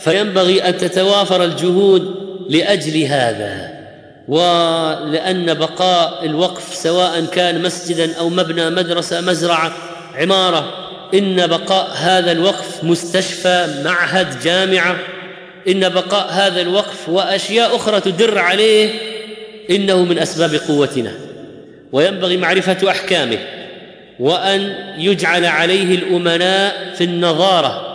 فينبغي 0.00 0.68
أن 0.68 0.76
تتوافر 0.78 1.44
الجهود 1.44 2.14
لأجل 2.48 3.02
هذا 3.02 3.82
ولأن 4.28 5.54
بقاء 5.54 6.26
الوقف 6.26 6.74
سواء 6.74 7.24
كان 7.24 7.62
مسجدا 7.62 8.16
أو 8.18 8.28
مبنى 8.28 8.70
مدرسة 8.70 9.20
مزرعة 9.20 9.72
عمارة 10.14 10.72
إن 11.14 11.46
بقاء 11.46 11.90
هذا 11.94 12.32
الوقف 12.32 12.84
مستشفى 12.84 13.82
معهد 13.84 14.40
جامعة 14.40 14.96
إن 15.68 15.88
بقاء 15.88 16.28
هذا 16.30 16.60
الوقف 16.60 17.08
وأشياء 17.08 17.76
أخرى 17.76 18.00
تدر 18.00 18.38
عليه 18.38 18.90
إنه 19.70 20.04
من 20.04 20.18
أسباب 20.18 20.54
قوتنا. 20.54 21.12
وينبغي 21.92 22.36
معرفة 22.36 22.90
أحكامه. 22.90 23.38
وأن 24.22 24.74
يجعل 24.98 25.44
عليه 25.44 25.94
الأمناء 25.94 26.94
في 26.98 27.04
النظارة 27.04 27.88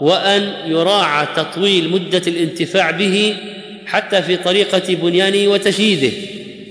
وأن 0.00 0.52
يراعى 0.66 1.26
تطويل 1.36 1.90
مدة 1.90 2.22
الانتفاع 2.26 2.90
به 2.90 3.36
حتى 3.86 4.22
في 4.22 4.36
طريقة 4.36 4.94
بنيانه 4.94 5.52
وتشييده 5.52 6.12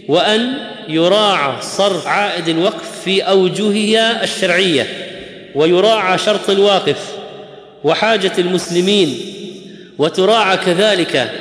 وأن 0.08 0.54
يراعى 0.90 1.62
صرف 1.62 2.08
عائد 2.08 2.50
الوقف 2.50 3.02
في 3.04 3.22
أوجهها 3.22 4.24
الشرعية 4.24 4.88
ويراعى 5.56 6.18
شرط 6.18 6.50
الواقف 6.50 6.98
وحاجة 7.84 8.32
المسلمين 8.38 9.20
وتراعى 9.98 10.58
كذلك 10.58 11.32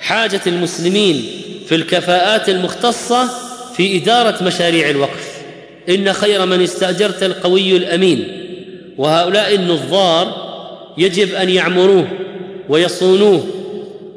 حاجة 0.00 0.40
المسلمين 0.46 1.26
في 1.68 1.74
الكفاءات 1.74 2.48
المختصة 2.48 3.28
في 3.76 3.96
إدارة 3.96 4.44
مشاريع 4.44 4.90
الوقف. 4.90 5.23
إن 5.88 6.12
خير 6.12 6.46
من 6.46 6.62
استأجرت 6.62 7.22
القوي 7.22 7.76
الأمين. 7.76 8.40
وهؤلاء 8.98 9.54
النظار 9.54 10.44
يجب 10.98 11.34
أن 11.34 11.50
يعمروه 11.50 12.08
ويصونوه 12.68 13.46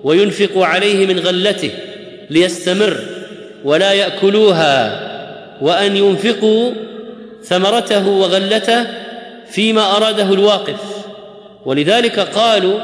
وينفقوا 0.03 0.65
عليه 0.65 1.05
من 1.05 1.19
غلته 1.19 1.71
ليستمر 2.29 2.97
ولا 3.63 3.93
يأكلوها 3.93 5.07
وأن 5.61 5.97
ينفقوا 5.97 6.71
ثمرته 7.43 8.07
وغلته 8.07 8.85
فيما 9.49 9.97
أراده 9.97 10.33
الواقف. 10.33 10.79
ولذلك 11.65 12.19
قالوا 12.19 12.79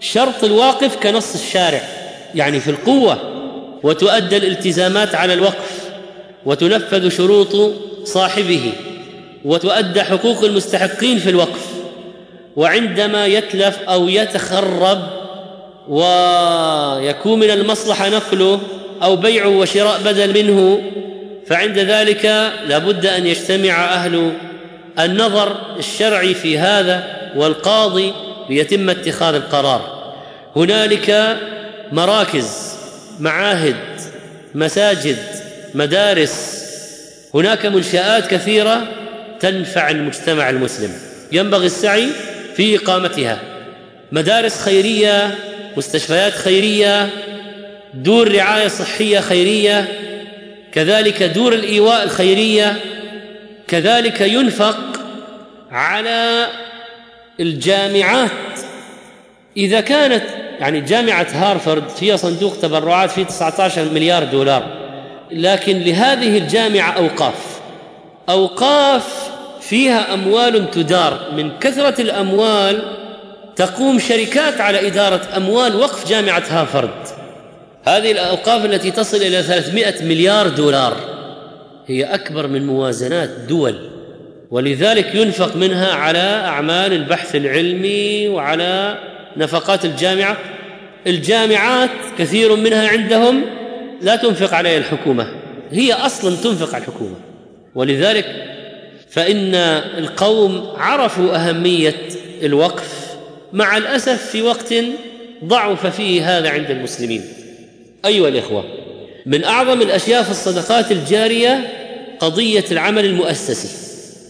شرط 0.00 0.44
الواقف 0.44 0.96
كنص 0.96 1.34
الشارع 1.34 1.82
يعني 2.34 2.60
في 2.60 2.70
القوة 2.70 3.18
وتؤدى 3.82 4.36
الالتزامات 4.36 5.14
على 5.14 5.34
الوقف 5.34 5.90
وتنفذ 6.46 7.08
شروط 7.08 7.72
صاحبه 8.06 8.72
وتؤدى 9.44 10.02
حقوق 10.02 10.44
المستحقين 10.44 11.18
في 11.18 11.30
الوقف 11.30 11.66
وعندما 12.56 13.26
يتلف 13.26 13.78
أو 13.88 14.08
يتخرب 14.08 15.02
ويكون 15.88 17.38
من 17.38 17.50
المصلحة 17.50 18.08
نقله 18.08 18.60
أو 19.02 19.16
بيعه 19.16 19.48
وشراء 19.48 20.00
بدل 20.04 20.42
منه 20.44 20.82
فعند 21.46 21.78
ذلك 21.78 22.52
لابد 22.68 23.06
أن 23.06 23.26
يجتمع 23.26 23.84
أهل 23.84 24.32
النظر 24.98 25.56
الشرعي 25.78 26.34
في 26.34 26.58
هذا 26.58 27.04
والقاضي 27.36 28.12
ليتم 28.50 28.90
اتخاذ 28.90 29.34
القرار. 29.34 30.12
هنالك 30.56 31.36
مراكز 31.92 32.74
معاهد 33.20 33.76
مساجد 34.54 35.18
مدارس 35.74 36.55
هناك 37.36 37.66
منشآت 37.66 38.26
كثيرة 38.26 38.86
تنفع 39.40 39.90
المجتمع 39.90 40.50
المسلم. 40.50 40.92
ينبغي 41.32 41.66
السعي 41.66 42.08
في 42.56 42.76
إقامتها. 42.76 43.38
مدارس 44.12 44.60
خيرية 44.60 45.34
مستشفيات 45.76 46.32
خيرية 46.32 47.08
دور 47.94 48.34
رعاية 48.34 48.68
صحية 48.68 49.20
خيرية 49.20 49.88
كذلك 50.72 51.22
دور 51.22 51.52
الإيواء 51.52 52.04
الخيرية 52.04 52.76
كذلك 53.68 54.20
ينفق 54.20 54.78
على 55.70 56.46
الجامعات. 57.40 58.30
إذا 59.56 59.80
كانت 59.80 60.24
يعني 60.60 60.80
جامعة 60.80 61.26
هارفرد 61.32 61.88
فيها 61.88 62.16
صندوق 62.16 62.56
تبرعات 62.62 63.10
فيه 63.10 63.22
19 63.24 63.84
مليار 63.84 64.24
دولار. 64.24 64.85
لكن 65.30 65.78
لهذه 65.78 66.38
الجامعة 66.38 66.90
أوقاف. 66.90 67.60
أوقاف 68.28 69.30
فيها 69.60 70.14
أموال 70.14 70.70
تدار 70.70 71.20
من 71.36 71.58
كثرة 71.58 72.00
الأموال 72.00 72.82
تقوم 73.56 73.98
شركات 73.98 74.60
على 74.60 74.86
إدارة 74.86 75.20
أموال 75.36 75.76
وقف 75.76 76.08
جامعة 76.08 76.42
هارفرد 76.48 77.08
هذه 77.88 78.12
الأوقاف 78.12 78.64
التي 78.64 78.90
تصل 78.90 79.16
إلى 79.16 79.42
300 79.42 79.94
مليار 80.02 80.48
دولار. 80.48 80.96
هي 81.86 82.04
أكبر 82.04 82.46
من 82.46 82.66
موازنات 82.66 83.28
دول. 83.28 83.90
ولذلك 84.50 85.14
ينفق 85.14 85.56
منها 85.56 85.94
على 85.94 86.42
أعمال 86.44 86.92
البحث 86.92 87.36
العلمي 87.36 88.28
وعلى 88.28 88.98
نفقات 89.36 89.84
الجامعة. 89.84 90.36
الجامعات 91.06 91.90
كثير 92.18 92.56
منها 92.56 92.88
عندهم 92.88 93.44
لا 94.02 94.16
تنفق 94.16 94.54
عليها 94.54 94.78
الحكومة 94.78 95.28
هي 95.72 95.92
أصلا 95.92 96.36
تنفق 96.36 96.74
على 96.74 96.84
الحكومة. 96.84 97.14
ولذلك 97.74 98.26
فإن 99.10 99.54
القوم 99.98 100.66
عرفوا 100.76 101.36
أهمية 101.36 101.94
الوقف 102.42 103.16
مع 103.52 103.76
الأسف 103.76 104.30
في 104.30 104.42
وقت 104.42 104.74
ضعف 105.44 105.86
فيه 105.86 106.38
هذا 106.38 106.50
عند 106.50 106.70
المسلمين. 106.70 107.22
أيها 108.04 108.28
الإخوة 108.28 108.64
من 109.26 109.44
أعظم 109.44 109.82
الأشياء 109.82 110.22
في 110.22 110.30
الصدقات 110.30 110.92
الجارية 110.92 111.68
قضية 112.18 112.64
العمل 112.70 113.04
المؤسسي. 113.04 113.68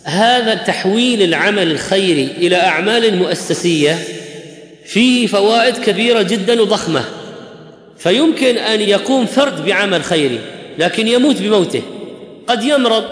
هذا 0.05 0.55
تحويل 0.55 1.23
العمل 1.23 1.71
الخيري 1.71 2.25
إلى 2.25 2.57
أعمال 2.57 3.17
مؤسسية 3.17 3.99
فيه 4.85 5.27
فوائد 5.27 5.77
كبيرة 5.77 6.23
جدا 6.23 6.61
وضخمة. 6.61 7.05
فيمكن 7.99 8.59
أن 8.59 8.81
يقوم 8.81 9.27
فرد 9.27 9.65
بعمل 9.67 10.05
خيري 10.05 10.41
لكن 10.79 11.09
يموت 11.09 11.43
بموته. 11.43 11.83
قد 12.47 12.65
يمرض 12.65 13.05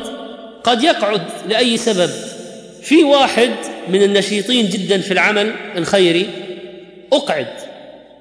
قد 0.64 0.82
يقعد 0.82 1.22
لأي 1.48 1.76
سبب. 1.76 2.10
في 2.82 3.04
واحد 3.04 3.50
من 3.88 4.02
النشيطين 4.02 4.68
جدا 4.68 4.98
في 4.98 5.10
العمل 5.10 5.52
الخيري 5.76 6.26
أقعد 7.12 7.46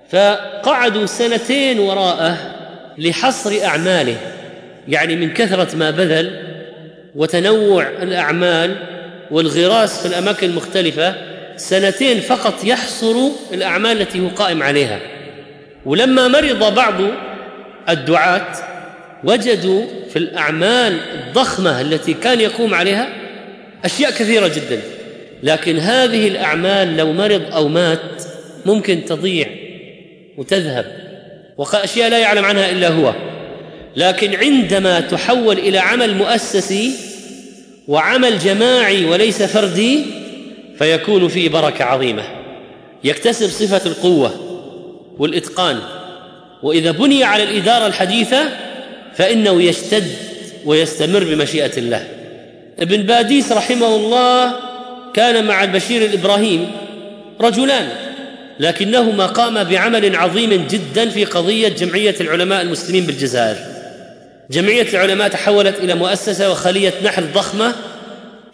فقعدوا 0.10 1.06
سنتين 1.06 1.80
وراءه 1.80 2.38
لحصر 2.98 3.66
أعماله. 3.66 4.18
يعني 4.88 5.16
من 5.16 5.34
كثرة 5.34 5.76
ما 5.76 5.92
بذل 5.92 6.40
وتنوع 7.16 7.90
الأعمال 8.02 8.76
والغراس 9.32 10.00
في 10.02 10.06
الأماكن 10.06 10.50
المختلفة 10.50 11.16
سنتين 11.58 12.20
فقط 12.20 12.64
يحصر 12.64 13.16
الأعمال 13.54 14.02
التي 14.02 14.20
هو 14.20 14.28
قائم 14.28 14.64
عليها. 14.64 15.00
ولما 15.86 16.28
مرض 16.28 16.76
بعض 16.76 16.94
الدعاة 17.90 18.48
وجدوا 19.24 19.86
في 20.10 20.20
الأعمال 20.20 21.00
الضخمة 21.14 21.82
التي 21.82 22.14
كان 22.14 22.40
يقوم 22.42 22.74
عليها 22.74 23.10
أشياء 23.86 24.12
كثيرة 24.12 24.48
جدا. 24.48 24.82
لكن 25.44 25.80
هذه 25.80 26.28
الأعمال 26.28 26.98
لو 26.98 27.14
مرض 27.14 27.42
أو 27.54 27.68
مات 27.68 28.24
ممكن 28.66 29.06
تضيع 29.06 29.48
وتذهب 30.38 30.86
وأشياء 31.58 32.10
لا 32.10 32.20
يعلم 32.20 32.46
عنها 32.46 32.72
إلا 32.72 32.88
هو. 32.88 33.14
لكن 33.96 34.36
عندما 34.36 35.00
تحول 35.00 35.60
إلى 35.60 35.78
عمل 35.78 36.16
مؤسسي 36.16 36.92
وعمل 37.88 38.40
جماعي 38.40 39.06
وليس 39.06 39.44
فردي 39.44 40.06
فيكون 40.78 41.28
فيه 41.28 41.50
بركة 41.50 41.86
عظيمة. 41.86 42.24
يكتسب 43.04 43.48
صفة 43.50 43.90
القوة. 43.90 44.43
والإتقان. 45.18 45.80
وإذا 46.64 46.92
بني 46.92 47.24
على 47.24 47.44
الإدارة 47.44 47.88
الحديثة 47.88 48.50
فإنه 49.16 49.62
يشتد 49.62 50.08
ويستمر 50.66 51.24
بمشيئة 51.24 51.78
الله. 51.78 52.08
ابن 52.80 53.04
باديس 53.04 53.52
رحمه 53.52 53.96
الله 53.96 54.52
كان 55.14 55.46
مع 55.46 55.64
البشير 55.64 56.06
الإبراهيم 56.06 56.72
رجلان 57.42 57.90
لكنهما 58.60 59.26
قاما 59.26 59.64
بعمل 59.64 60.16
عظيم 60.16 60.68
جدا 60.70 61.10
في 61.10 61.26
قضية 61.26 61.68
جمعية 61.68 62.16
العلماء 62.22 62.62
المسلمين 62.62 63.06
بالجزائر. 63.06 63.58
جمعية 64.52 64.88
العلماء 64.94 65.28
تحولت 65.28 65.80
إلى 65.80 65.96
مؤسسة 65.96 66.52
وخلية 66.52 66.94
نحل 67.04 67.24
ضخمة 67.34 67.76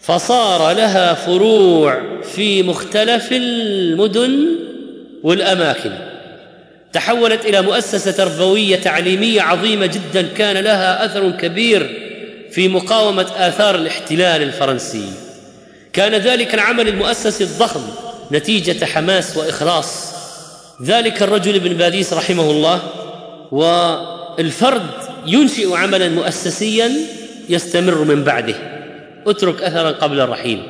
فصار 0.00 0.72
لها 0.72 1.14
فروع 1.14 2.02
في 2.34 2.62
مختلف 2.62 3.28
المدن 3.32 4.46
والأماكن. 5.22 6.09
تحولت 6.92 7.46
إلى 7.46 7.62
مؤسسة 7.62 8.10
تربوية 8.10 8.76
تعليمية 8.76 9.42
عظيمة 9.42 9.86
جدا 9.86 10.22
كان 10.22 10.56
لها 10.56 11.04
أثر 11.04 11.30
كبير 11.30 12.10
في 12.50 12.68
مقاومة 12.68 13.26
آثار 13.36 13.74
الاحتلال 13.74 14.42
الفرنسي. 14.42 15.12
كان 15.92 16.14
ذلك 16.14 16.54
العمل 16.54 16.88
المؤسسي 16.88 17.44
الضخم 17.44 17.80
نتيجة 18.32 18.84
حماس 18.84 19.36
وإخلاص. 19.36 20.14
ذلك 20.82 21.22
الرجل 21.22 21.54
ابن 21.54 21.74
باديس 21.74 22.12
رحمه 22.12 22.50
الله 22.50 22.82
والفرد 23.52 24.90
ينشئ 25.26 25.76
عملا 25.76 26.08
مؤسسيا 26.08 26.90
يستمر 27.48 28.04
من 28.04 28.24
بعده. 28.24 28.54
اترك 29.26 29.62
اثرا 29.62 29.90
قبل 29.90 30.20
الرحيل. 30.20 30.62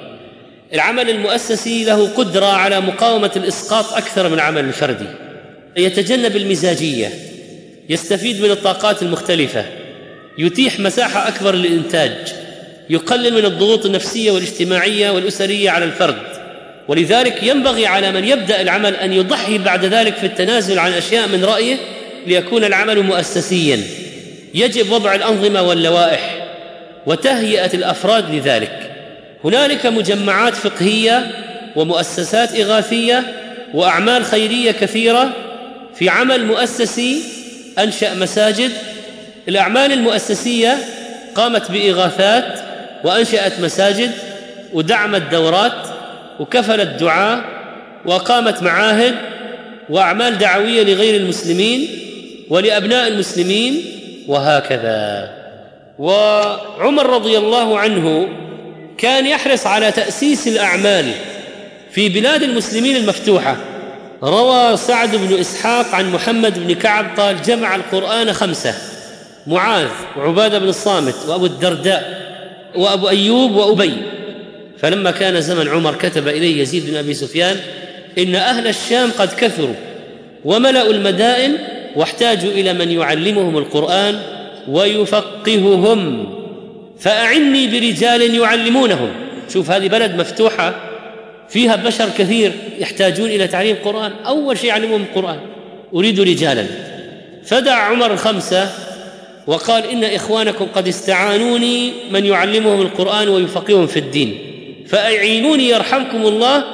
العمل 0.72 1.10
المؤسسي 1.10 1.84
له 1.84 2.08
قدرة 2.16 2.46
على 2.46 2.80
مقاومة 2.80 3.30
الإسقاط 3.36 3.92
أكثر 3.92 4.28
من 4.28 4.34
العمل 4.34 4.64
الفردي. 4.64 5.06
يتجنب 5.76 6.36
المزاجية 6.36 7.12
يستفيد 7.88 8.42
من 8.42 8.50
الطاقات 8.50 9.02
المختلفة 9.02 9.64
يتيح 10.38 10.80
مساحة 10.80 11.28
أكبر 11.28 11.54
للإنتاج 11.54 12.12
يقلل 12.90 13.34
من 13.34 13.44
الضغوط 13.44 13.86
النفسية 13.86 14.30
والاجتماعية 14.30 15.10
والأسرية 15.10 15.70
على 15.70 15.84
الفرد. 15.84 16.22
ولذلك 16.88 17.42
ينبغي 17.42 17.86
على 17.86 18.12
من 18.12 18.24
يبدأ 18.24 18.60
العمل 18.60 18.96
أن 18.96 19.12
يضحي 19.12 19.58
بعد 19.58 19.84
ذلك 19.84 20.14
في 20.14 20.26
التنازل 20.26 20.78
عن 20.78 20.92
أشياء 20.92 21.28
من 21.28 21.44
رأيه 21.44 21.76
ليكون 22.26 22.64
العمل 22.64 23.02
مؤسسيا. 23.02 23.80
يجب 24.54 24.92
وضع 24.92 25.14
الأنظمة 25.14 25.62
واللوائح 25.62 26.46
وتهيئة 27.06 27.74
الأفراد 27.74 28.34
لذلك. 28.34 28.90
هنالك 29.44 29.86
مجمعات 29.86 30.54
فقهية 30.54 31.26
ومؤسسات 31.76 32.60
إغاثية 32.60 33.22
وأعمال 33.74 34.24
خيرية 34.24 34.70
كثيرة 34.70 35.49
في 35.94 36.08
عمل 36.08 36.46
مؤسسي 36.46 37.22
أنشأ 37.78 38.14
مساجد. 38.14 38.70
الأعمال 39.48 39.92
المؤسسية 39.92 40.78
قامت 41.34 41.70
بإغاثات 41.70 42.60
وأنشأت 43.04 43.60
مساجد 43.60 44.10
ودعمت 44.72 45.22
دورات 45.22 45.86
وكفلت 46.40 47.00
دعاه 47.00 47.44
واقامت 48.06 48.62
معاهد 48.62 49.14
وأعمال 49.88 50.38
دعوية 50.38 50.82
لغير 50.82 51.16
المسلمين 51.20 51.88
ولأبناء 52.48 53.08
المسلمين 53.08 53.84
وهكذا. 54.26 55.30
وعمر 55.98 57.06
رضي 57.06 57.38
الله 57.38 57.78
عنه 57.78 58.28
كان 58.98 59.26
يحرص 59.26 59.66
على 59.66 59.92
تأسيس 59.92 60.48
الأعمال 60.48 61.12
في 61.92 62.08
بلاد 62.08 62.42
المسلمين 62.42 62.96
المفتوحة. 62.96 63.56
روى 64.22 64.76
سعد 64.76 65.16
بن 65.16 65.38
إسحاق 65.38 65.94
عن 65.94 66.12
محمد 66.12 66.66
بن 66.66 66.74
كعب 66.74 67.20
قال 67.20 67.42
جمع 67.42 67.76
القرآن 67.76 68.32
خمسة 68.32 68.74
معاذ 69.46 69.88
وعبادة 70.16 70.58
بن 70.58 70.68
الصامت 70.68 71.14
وأبو 71.28 71.46
الدرداء 71.46 72.20
وأبو 72.74 73.08
أيوب 73.08 73.56
وأبي. 73.56 73.92
فلما 74.78 75.10
كان 75.10 75.40
زمن 75.40 75.68
عمر 75.68 75.94
كتب 75.94 76.28
إليه 76.28 76.62
يزيد 76.62 76.90
بن 76.90 76.96
أبي 76.96 77.14
سفيان 77.14 77.56
إن 78.18 78.34
أهل 78.34 78.66
الشام 78.66 79.10
قد 79.18 79.28
كثروا 79.28 79.74
وملأوا 80.44 80.92
المدائن 80.92 81.56
واحتاجوا 81.96 82.50
إلى 82.50 82.72
من 82.72 82.90
يعلمهم 82.90 83.58
القرآن 83.58 84.20
ويفقههم 84.68 86.26
فأعني 87.00 87.66
برجال 87.66 88.34
يعلمونهم. 88.34 89.08
شوف 89.52 89.70
هذه 89.70 89.88
بلد 89.88 90.14
مفتوحة 90.14 90.89
فيها 91.50 91.76
بشر 91.76 92.08
كثير 92.18 92.52
يحتاجون 92.78 93.28
إلى 93.28 93.46
تعليم 93.46 93.76
القران 93.76 94.12
أول 94.26 94.58
شيء 94.58 94.68
يعلمهم 94.68 95.02
القرآن. 95.02 95.38
أريد 95.94 96.20
رجالا. 96.20 96.66
فدعا 97.44 97.80
عمر 97.80 98.12
الخمسة 98.12 98.68
وقال 99.46 99.90
إن 99.90 100.04
إخوانكم 100.04 100.66
قد 100.74 100.88
استعانوني 100.88 101.92
من 102.10 102.26
يعلمهم 102.26 102.80
القرآن 102.80 103.28
ويفقههم 103.28 103.86
في 103.86 103.98
الدين. 103.98 104.38
فأعينوني 104.86 105.68
يرحمكم 105.68 106.22
الله 106.22 106.64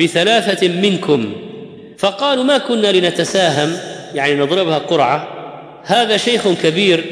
بثلاثة 0.00 0.68
منكم. 0.68 1.32
فقالوا 1.98 2.44
ما 2.44 2.58
كنا 2.58 2.92
لنتساهم 2.92 3.76
يعني 4.14 4.34
نضربها 4.34 4.78
قرعة. 4.78 5.28
هذا 5.84 6.16
شيخ 6.16 6.48
كبير 6.62 7.04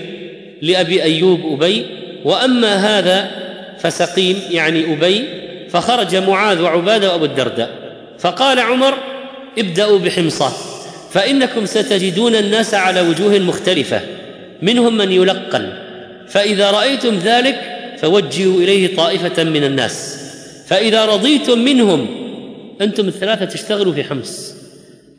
لأبي 0.62 1.02
أيوب 1.02 1.40
أبي 1.52 1.86
وأما 2.24 2.74
هذا 2.74 3.30
فسقيم 3.78 4.40
يعني 4.50 4.92
أبي. 4.92 5.41
فخرج 5.72 6.16
معاذ 6.16 6.60
وعبادة 6.60 7.12
وأبو 7.12 7.24
الدرداء. 7.24 7.70
فقال 8.18 8.60
عمر 8.60 8.94
ابدأوا 9.58 9.98
بحمصة 9.98 10.52
فإنكم 11.10 11.66
ستجدون 11.66 12.34
الناس 12.34 12.74
على 12.74 13.00
وجوه 13.00 13.38
مختلفة 13.38 14.00
منهم 14.62 14.96
من 14.96 15.12
يلقن. 15.12 15.72
فإذا 16.28 16.70
رأيتم 16.70 17.14
ذلك 17.14 17.60
فوجهوا 17.98 18.60
إليه 18.60 18.96
طائفة 18.96 19.44
من 19.44 19.64
الناس. 19.64 20.18
فإذا 20.66 21.04
رضيتم 21.04 21.58
منهم 21.58 22.06
أنتم 22.80 23.08
الثلاثة 23.08 23.44
تشتغلوا 23.44 23.92
في 23.92 24.04
حمص 24.04 24.54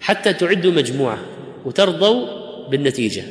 حتى 0.02 0.34
تعدوا 0.34 0.72
مجموعة 0.72 1.18
وترضوا 1.66 2.28
بالنتيجة. 2.70 3.24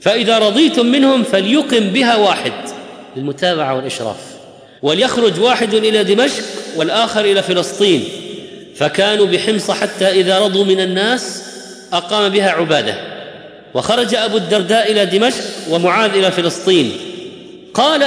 فإذا 0.00 0.38
رضيتم 0.38 0.86
منهم 0.86 1.22
فليقم 1.22 1.80
بها 1.80 2.16
واحد 2.16 2.52
للمتابعة 3.16 3.76
والإشراف. 3.76 4.31
وليخرج 4.82 5.40
واحد 5.40 5.74
إلى 5.74 6.04
دمشق 6.04 6.44
والآخر 6.76 7.24
إلى 7.24 7.42
فلسطين. 7.42 8.04
فكانوا 8.76 9.26
بحمص 9.26 9.70
حتى 9.70 10.08
إذا 10.08 10.38
رضوا 10.38 10.64
من 10.64 10.80
الناس 10.80 11.42
أقام 11.92 12.32
بها 12.32 12.50
عبادة. 12.50 12.94
وخرج 13.74 14.14
أبو 14.14 14.36
الدرداء 14.36 14.92
إلى 14.92 15.06
دمشق 15.06 15.44
ومعاذ 15.70 16.10
إلى 16.14 16.30
فلسطين. 16.30 16.92
قال 17.74 18.02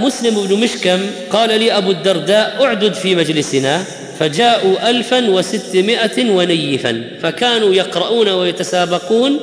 مسلم 0.00 0.46
بن 0.46 0.60
مشكم 0.60 1.00
قال 1.30 1.60
لي 1.60 1.72
أبو 1.72 1.90
الدرداء 1.90 2.64
أعدد 2.64 2.94
في 2.94 3.14
مجلسنا. 3.14 3.84
فجاءوا 4.18 4.90
ألفا 4.90 5.30
وستمائة 5.30 6.30
ونيفا. 6.30 7.04
فكانوا 7.22 7.74
يقرؤون 7.74 8.28
ويتسابقون 8.28 9.40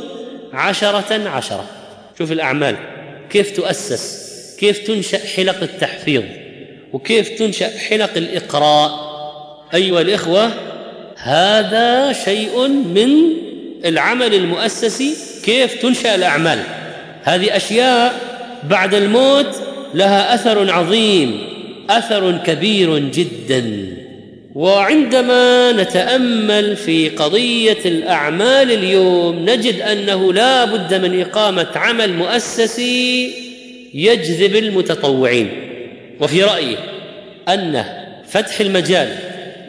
عشرة 0.53 1.29
عشرة. 1.29 1.65
شوف 2.17 2.31
الأعمال. 2.31 2.75
كيف 3.29 3.55
تؤسس؟ 3.55 4.27
كيف 4.59 4.87
تنشأ 4.87 5.19
حلق 5.35 5.61
التحفيظ؟ 5.61 6.23
وكيف 6.93 7.29
تنشأ 7.29 7.77
حلق 7.77 8.09
الإقراء؟ 8.17 9.07
أيها 9.73 10.01
الإخوة 10.01 10.51
هذا 11.17 12.13
شيء 12.13 12.67
من 12.67 13.09
العمل 13.85 14.33
المؤسسي. 14.33 15.13
كيف 15.43 15.81
تنشأ 15.81 16.15
الأعمال؟ 16.15 16.59
هذه 17.23 17.55
أشياء 17.55 18.13
بعد 18.69 18.93
الموت 18.93 19.55
لها 19.93 20.33
أثر 20.35 20.71
عظيم 20.71 21.39
أثر 21.89 22.37
كبير 22.45 22.97
جداً. 22.97 23.97
وعندما 24.55 25.71
نتأمل 25.71 26.75
في 26.75 27.09
قضية 27.09 27.77
الأعمال 27.85 28.71
اليوم 28.71 29.49
نجد 29.49 29.81
أنه 29.81 30.33
لا 30.33 30.65
بد 30.65 30.93
من 30.93 31.21
إقامة 31.21 31.67
عمل 31.75 32.13
مؤسسي 32.13 33.33
يجذب 33.93 34.55
المتطوعين. 34.55 35.66
وفي 36.21 36.43
رأيي 36.43 36.77
أن 37.47 37.83
فتح 38.27 38.59
المجال 38.59 39.17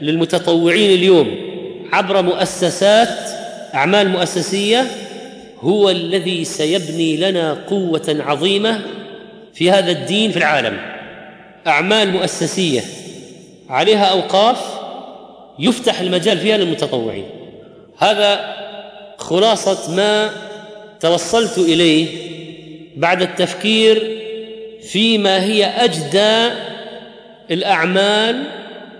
للمتطوعين 0.02 0.90
اليوم 0.90 1.36
عبر 1.92 2.22
مؤسسات 2.22 3.18
أعمال 3.74 4.08
مؤسسية 4.08 4.86
هو 5.60 5.90
الذي 5.90 6.44
سيبني 6.44 7.16
لنا 7.16 7.52
قوة 7.52 8.16
عظيمة 8.26 8.80
في 9.54 9.70
هذا 9.70 9.90
الدين 9.90 10.30
في 10.30 10.36
العالم. 10.36 10.78
أعمال 11.66 12.10
مؤسسية 12.10 12.80
عليها 13.68 14.04
أوقاف 14.04 14.58
يفتح 15.58 16.00
المجال 16.00 16.38
فيها 16.38 16.56
للمتطوعين. 16.56 17.24
هذا 17.98 18.54
خلاصة 19.18 19.94
ما 19.96 20.30
توصلت 21.00 21.58
إليه 21.58 22.06
بعد 22.96 23.22
التفكير 23.22 24.18
فيما 24.92 25.42
هي 25.42 25.64
أجدى 25.64 26.54
الأعمال 27.50 28.44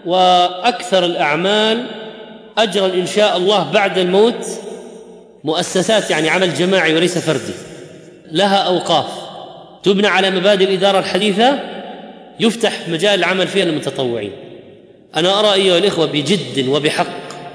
وأكثر 0.06 1.04
الأعمال 1.04 1.86
اجرا 2.58 2.86
ان 2.86 3.06
شاء 3.06 3.36
الله 3.36 3.70
بعد 3.72 3.98
الموت 3.98 4.46
مؤسسات 5.44 6.10
يعني 6.10 6.28
عمل 6.28 6.54
جماعي 6.54 6.94
وليس 6.94 7.18
فردي 7.18 7.52
لها 8.32 8.56
أوقاف. 8.56 9.06
تبنى 9.82 10.06
على 10.06 10.30
مبادئ 10.30 10.64
الإدارة 10.64 10.98
الحديثة 10.98 11.58
يفتح 12.40 12.88
مجال 12.88 13.18
العمل 13.18 13.48
فيها 13.48 13.64
للمتطوعين. 13.64 14.32
أنا 15.16 15.40
أرى 15.40 15.54
أيها 15.54 15.78
الإخوة 15.78 16.06
بجد 16.06 16.68
وبحق 16.68 17.06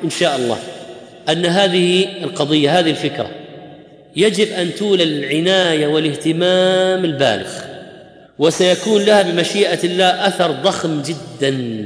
إن 0.04 0.10
شاء 0.10 0.36
الله 0.36 0.58
أن 1.30 1.46
هذه 1.46 2.08
القضية 2.24 2.80
هذه 2.80 2.90
الفكرة 2.90 3.30
يجب 4.16 4.48
أن 4.48 4.76
تولى 4.76 5.04
العناية 5.04 5.88
والاهتمام 5.88 7.06
البالغ. 7.06 7.73
وسيكون 8.40 9.02
لها 9.02 9.22
بمشيئة 9.22 9.84
الله 9.84 10.28
أثر 10.28 10.52
ضخم 10.52 11.02
جدا. 11.02 11.84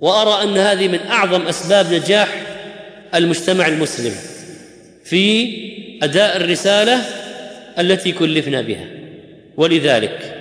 وأرى 0.00 0.42
أن 0.42 0.56
هذه 0.56 0.88
من 0.88 0.98
أعظم 1.10 1.42
أسباب 1.42 1.94
نجاح 1.94 2.42
المجتمع 3.14 3.66
المسلم 3.66 4.12
في 5.04 5.56
أداء 6.02 6.36
الرسالة 6.36 7.02
التي 7.78 8.12
كلفنا 8.12 8.60
بها. 8.60 8.86
ولذلك 9.56 10.32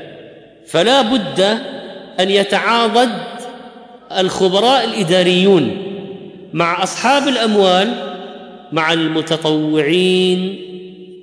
فلا 0.67 1.01
بد 1.01 1.39
أن 2.19 2.29
يتعاضد 2.29 3.09
الخبراء 4.17 4.83
الإداريون 4.85 5.81
مع 6.53 6.83
أصحاب 6.83 7.27
الأموال 7.27 8.15
مع 8.71 8.93
المتطوعين 8.93 10.61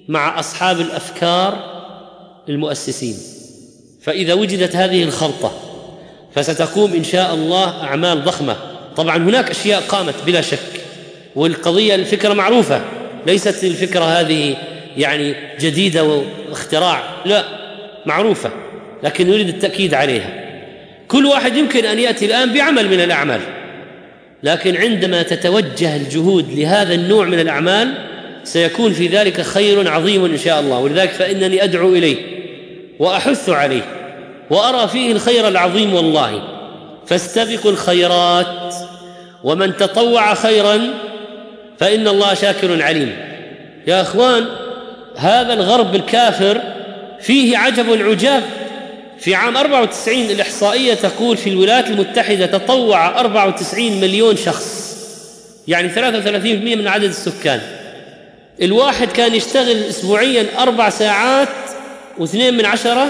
مع 0.09 0.41
أصحاب 0.41 0.81
الأفكار 0.81 1.73
المؤسسين. 2.49 3.42
فإذا 4.03 4.35
وجدت 4.35 4.77
هذه 4.77 5.03
الخلطة 5.03 5.53
فستقوم 6.35 6.93
إن 6.93 7.05
شاء 7.05 7.35
الله 7.35 7.85
أعمال 7.85 8.25
ضخمة. 8.25 8.57
طبعا 8.97 9.17
هناك 9.17 9.51
أشياء 9.51 9.81
قامت 9.81 10.15
بلا 10.27 10.41
شك 10.41 10.59
والقضية 11.37 11.95
الفكرة 11.95 12.33
معروفة 12.33 12.81
ليست 13.27 13.65
الفكرة 13.65 14.05
هذه 14.05 14.57
يعني 14.97 15.35
جديدة 15.61 16.05
واختراع 16.49 17.03
لا 17.25 17.45
معروفة 18.07 18.51
لكن 19.03 19.27
نريد 19.31 19.49
التأكيد 19.49 19.95
عليها. 19.95 20.43
كل 21.09 21.27
واحد 21.27 21.57
يمكن 21.57 21.85
أن 21.85 21.99
يأتي 21.99 22.27
الآن 22.27 22.55
بعمل 22.55 22.89
من 22.89 23.01
الأعمال 23.01 23.41
لكن 24.43 24.77
عندما 24.77 25.23
تتوجه 25.23 25.97
الجهود 25.97 26.53
لهذا 26.53 26.95
النوع 26.95 27.25
من 27.25 27.41
الأعمال 27.41 27.95
سيكون 28.45 28.93
في 28.93 29.07
ذلك 29.07 29.41
خير 29.41 29.91
عظيم 29.91 30.25
إن 30.25 30.39
شاء 30.39 30.61
الله. 30.61 30.79
ولذلك 30.79 31.11
فإنني 31.11 31.65
أدعو 31.65 31.95
إليه. 31.95 32.32
وأحث 33.03 33.49
عليه 33.49 33.83
وأرى 34.51 34.89
فيه 34.89 35.13
الخير 35.13 35.49
العظيم 35.49 35.95
والله. 35.95 36.43
فاستبقوا 37.07 37.71
الخيرات 37.71 38.75
ومن 39.45 39.77
تطوع 39.77 40.35
خيرا 40.35 40.81
فإن 41.79 42.09
الله 42.09 42.35
شاكر 42.35 42.83
عليم. 42.83 43.17
يا 43.87 44.01
إخوان 44.01 44.47
هذا 45.17 45.53
الغرب 45.53 45.95
الكافر 45.95 46.61
فيه 47.21 47.59
عجب 47.59 47.93
العجاب. 47.93 48.43
في 49.19 49.35
عام 49.35 49.57
94 49.57 50.31
الإحصائية 50.31 50.95
تقول 50.95 51.37
في 51.37 51.51
الولايات 51.51 51.87
المتحدة 51.87 52.47
تطوع 52.47 53.21
94 53.21 54.01
مليون 54.01 54.37
شخص 54.37 54.97
يعني 55.69 55.89
33% 55.89 56.77
من 56.77 56.89
عدد 56.89 57.05
السكان. 57.05 57.61
الواحد 58.63 59.09
كان 59.09 59.35
يشتغل 59.35 59.83
أسبوعيا 59.83 60.47
أربع 60.59 60.91
ساعات 60.91 61.49
واثنين 62.19 62.57
من 62.57 62.67
عشرة 62.67 63.09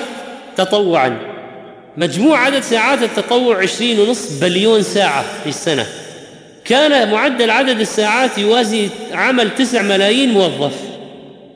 تطوعا. 0.56 1.18
مجموع 1.96 2.38
عدد 2.38 2.60
ساعات 2.60 3.02
التطوع 3.02 3.62
عشرين 3.62 4.00
ونصف 4.00 4.40
بليون 4.40 4.82
ساعة 4.82 5.24
في 5.42 5.48
السنة. 5.48 5.86
كان 6.64 7.10
معدل 7.10 7.50
عدد 7.50 7.80
الساعات 7.80 8.38
يوازي 8.38 8.88
عمل 9.12 9.54
تسع 9.54 9.82
ملايين 9.82 10.32
موظف. 10.32 10.72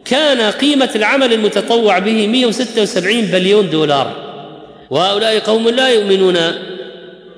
كان 0.04 0.50
قيمة 0.50 0.90
العمل 0.96 1.32
المتطوع 1.32 1.98
به 1.98 2.26
176 2.26 3.20
بليون 3.24 3.70
دولار. 3.70 4.12
وهؤلاء 4.90 5.38
قوم 5.38 5.68
لا 5.68 5.88
يؤمنون 5.88 6.36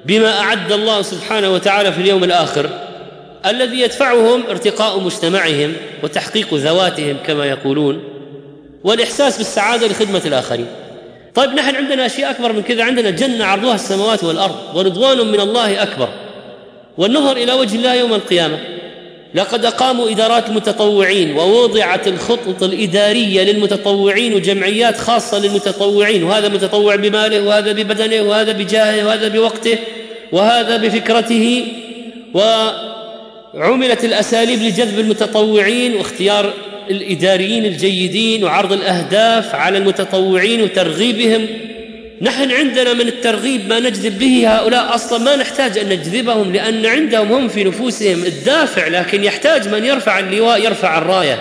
بما 0.04 0.40
أعد 0.40 0.72
الله 0.72 1.02
سبحانه 1.02 1.52
وتعالى 1.52 1.92
في 1.92 2.00
اليوم 2.00 2.24
الآخر 2.24 2.70
الذي 3.46 3.80
يدفعهم 3.80 4.42
ارتقاء 4.50 5.00
مجتمعهم 5.00 5.72
وتحقيق 6.02 6.54
ذواتهم 6.54 7.16
كما 7.26 7.46
يقولون. 7.46 8.17
والإحساس 8.84 9.38
بالسعادة 9.38 9.86
لخدمة 9.86 10.22
الآخرين. 10.26 10.66
طيب 11.34 11.50
نحن 11.50 11.76
عندنا 11.76 12.06
اشياء 12.06 12.30
أكبر 12.30 12.52
من 12.52 12.62
كذا. 12.62 12.84
عندنا 12.84 13.10
جنة 13.10 13.44
عرضها 13.44 13.74
السماوات 13.74 14.24
والأرض 14.24 14.56
ورضوان 14.74 15.26
من 15.26 15.40
الله 15.40 15.82
أكبر. 15.82 16.08
والنظر 16.98 17.36
إلى 17.36 17.52
وجه 17.52 17.76
الله 17.76 17.94
يوم 17.94 18.14
القيامة. 18.14 18.58
لقد 19.34 19.64
أقاموا 19.64 20.10
إدارات 20.10 20.48
المتطوعين 20.48 21.36
ووضعت 21.36 22.08
الخطط 22.08 22.62
الإدارية 22.62 23.42
للمتطوعين 23.42 24.34
وجمعيات 24.34 24.98
خاصة 24.98 25.38
للمتطوعين. 25.38 26.24
وهذا 26.24 26.48
متطوع 26.48 26.96
بماله 26.96 27.42
وهذا 27.42 27.72
ببدنه 27.72 28.22
وهذا 28.22 28.52
بجاهه 28.52 29.06
وهذا 29.06 29.28
بوقته 29.28 29.78
وهذا 30.32 30.76
بفكرته. 30.76 31.66
وعملت 33.54 34.04
الأساليب 34.04 34.62
لجذب 34.62 34.98
المتطوعين 34.98 35.96
واختيار 35.96 36.52
الإداريين 36.90 37.64
الجيدين 37.64 38.44
وعرض 38.44 38.72
الأهداف 38.72 39.54
على 39.54 39.78
المتطوعين 39.78 40.62
وترغيبهم. 40.62 41.46
نحن 42.22 42.50
عندنا 42.50 42.92
من 42.92 43.08
الترغيب 43.08 43.68
ما 43.68 43.80
نجذب 43.80 44.18
به 44.18 44.56
هؤلاء 44.56 44.94
أصلا 44.94 45.18
ما 45.18 45.36
نحتاج 45.36 45.78
أن 45.78 45.88
نجذبهم 45.88 46.52
لأن 46.52 46.86
عندهم 46.86 47.32
هم 47.32 47.48
في 47.48 47.64
نفوسهم 47.64 48.24
الدافع 48.24 48.88
لكن 48.88 49.24
يحتاج 49.24 49.68
من 49.68 49.84
يرفع 49.84 50.18
اللواء 50.18 50.64
يرفع 50.64 50.98
الراية. 50.98 51.38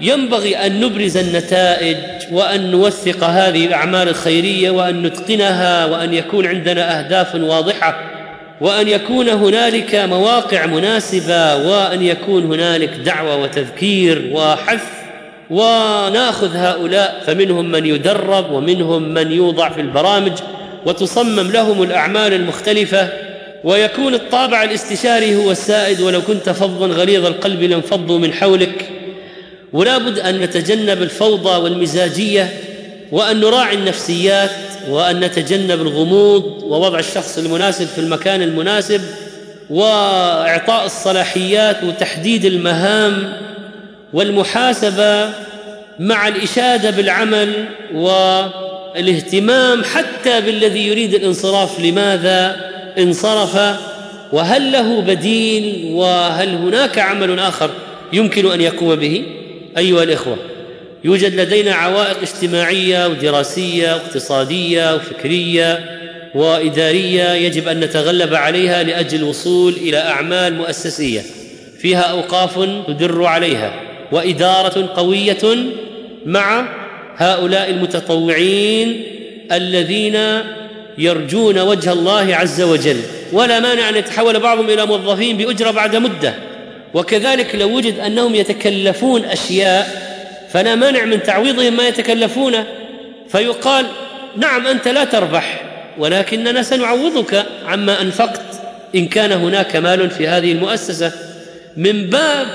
ينبغي 0.00 0.56
أن 0.56 0.80
نبرز 0.80 1.16
النتائج 1.16 1.96
وأن 2.32 2.70
نوثق 2.70 3.24
هذه 3.24 3.66
الأعمال 3.66 4.08
الخيرية 4.08 4.70
وأن 4.70 5.02
نتقنها 5.02 5.86
وأن 5.86 6.14
يكون 6.14 6.46
عندنا 6.46 6.98
أهداف 6.98 7.34
واضحة. 7.34 8.07
وأن 8.60 8.88
يكون 8.88 9.28
هنالك 9.28 9.94
مواقع 9.94 10.66
مناسبة 10.66 11.56
وأن 11.56 12.02
يكون 12.02 12.44
هنالك 12.44 12.88
دعوة 12.88 13.36
وتذكير 13.36 14.30
وحث 14.32 14.82
وناخذ 15.50 16.56
هؤلاء 16.56 17.22
فمنهم 17.26 17.70
من 17.70 17.86
يدرب 17.86 18.52
ومنهم 18.52 19.02
من 19.02 19.32
يوضع 19.32 19.68
في 19.68 19.80
البرامج 19.80 20.32
وتصمم 20.86 21.50
لهم 21.50 21.82
الأعمال 21.82 22.32
المختلفة 22.32 23.08
ويكون 23.64 24.14
الطابع 24.14 24.62
الاستشاري 24.62 25.36
هو 25.36 25.50
السائد 25.50 26.00
ولو 26.00 26.22
كنت 26.22 26.50
فظا 26.50 26.86
غليظ 26.86 27.26
القلب 27.26 27.62
لانفضوا 27.62 28.18
من 28.18 28.32
حولك. 28.32 28.90
ولا 29.72 29.98
بد 29.98 30.18
أن 30.18 30.40
نتجنب 30.40 31.02
الفوضى 31.02 31.62
والمزاجية 31.62 32.50
وأن 33.12 33.40
نراعي 33.40 33.74
النفسيات 33.74 34.50
وأن 34.88 35.20
نتجنب 35.20 35.80
الغموض 35.80 36.62
ووضع 36.62 36.98
الشخص 36.98 37.38
المناسب 37.38 37.86
في 37.86 38.00
المكان 38.00 38.42
المناسب 38.42 39.00
وإعطاء 39.70 40.86
الصلاحيات 40.86 41.84
وتحديد 41.84 42.44
المهام 42.44 43.32
والمحاسبة 44.12 45.30
مع 45.98 46.28
الإشادة 46.28 46.90
بالعمل 46.90 47.64
والاهتمام 47.94 49.84
حتى 49.84 50.40
بالذي 50.40 50.86
يريد 50.86 51.14
الانصراف. 51.14 51.80
لماذا 51.80 52.56
انصرف؟ 52.98 53.78
وهل 54.32 54.72
له 54.72 55.00
بديل؟ 55.00 55.92
وهل 55.92 56.48
هناك 56.48 56.98
عمل 56.98 57.38
آخر 57.38 57.70
يمكن 58.12 58.52
أن 58.52 58.60
يقوم 58.60 58.94
به؟ 58.94 59.24
أيها 59.78 60.02
الإخوة. 60.02 60.36
يوجد 61.04 61.40
لدينا 61.40 61.74
عوائق 61.74 62.18
اجتماعية 62.18 63.06
ودراسية 63.06 63.92
واقتصادية 63.92 64.94
وفكرية 64.94 65.98
وإدارية 66.34 67.32
يجب 67.32 67.68
أن 67.68 67.80
نتغلب 67.80 68.34
عليها 68.34 68.82
لأجل 68.82 69.18
الوصول 69.18 69.72
إلى 69.72 69.98
أعمال 69.98 70.54
مؤسسية. 70.54 71.20
فيها 71.78 72.00
أوقاف 72.00 72.68
تدر 72.86 73.24
عليها 73.24 73.80
وإدارة 74.12 74.92
قوية 74.96 75.56
مع 76.26 76.68
هؤلاء 77.16 77.70
المتطوعين 77.70 79.02
الذين 79.52 80.18
يرجون 80.98 81.58
وجه 81.58 81.92
الله 81.92 82.36
عز 82.36 82.60
وجل. 82.60 83.00
ولا 83.32 83.60
مانع 83.60 83.88
أن 83.88 83.96
يتحول 83.96 84.40
بعضهم 84.40 84.70
إلى 84.70 84.86
موظفين 84.86 85.36
بأجرة 85.36 85.70
بعد 85.70 85.96
مدة. 85.96 86.34
وكذلك 86.94 87.54
لو 87.54 87.76
وجد 87.76 87.98
أنهم 87.98 88.34
يتكلفون 88.34 89.24
أشياء 89.24 90.07
فلا 90.52 90.74
مانع 90.74 91.04
من 91.04 91.22
تعويضهم 91.22 91.76
ما 91.76 91.88
يتكلفونه 91.88 92.66
فيقال 93.28 93.86
نعم 94.36 94.66
أنت 94.66 94.88
لا 94.88 95.04
تربح 95.04 95.62
ولكننا 95.98 96.62
سنعوضك 96.62 97.46
عما 97.66 98.02
أنفقت 98.02 98.40
إن 98.94 99.08
كان 99.08 99.32
هناك 99.32 99.76
مال 99.76 100.10
في 100.10 100.28
هذه 100.28 100.52
المؤسسة. 100.52 101.12
من 101.76 102.10
باب 102.10 102.46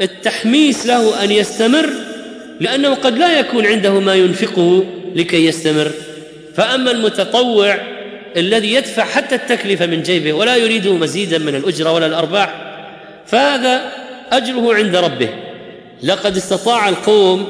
التحميس 0.00 0.86
له 0.86 1.24
أن 1.24 1.30
يستمر 1.30 1.90
لأنه 2.60 2.94
قد 2.94 3.18
لا 3.18 3.38
يكون 3.38 3.66
عنده 3.66 4.00
ما 4.00 4.14
ينفقه 4.14 4.84
لكي 5.14 5.46
يستمر. 5.46 5.90
فأما 6.54 6.90
المتطوع 6.90 7.78
الذي 8.36 8.74
يدفع 8.74 9.04
حتى 9.04 9.34
التكلفة 9.34 9.86
من 9.86 10.02
جيبه 10.02 10.32
ولا 10.32 10.56
يريد 10.56 10.88
مزيدا 10.88 11.38
من 11.38 11.54
الأجرة 11.54 11.92
ولا 11.92 12.06
الأرباح 12.06 12.54
فهذا 13.26 13.92
أجره 14.32 14.74
عند 14.74 14.96
ربه. 14.96 15.28
لقد 16.04 16.36
استطاع 16.36 16.88
القوم 16.88 17.48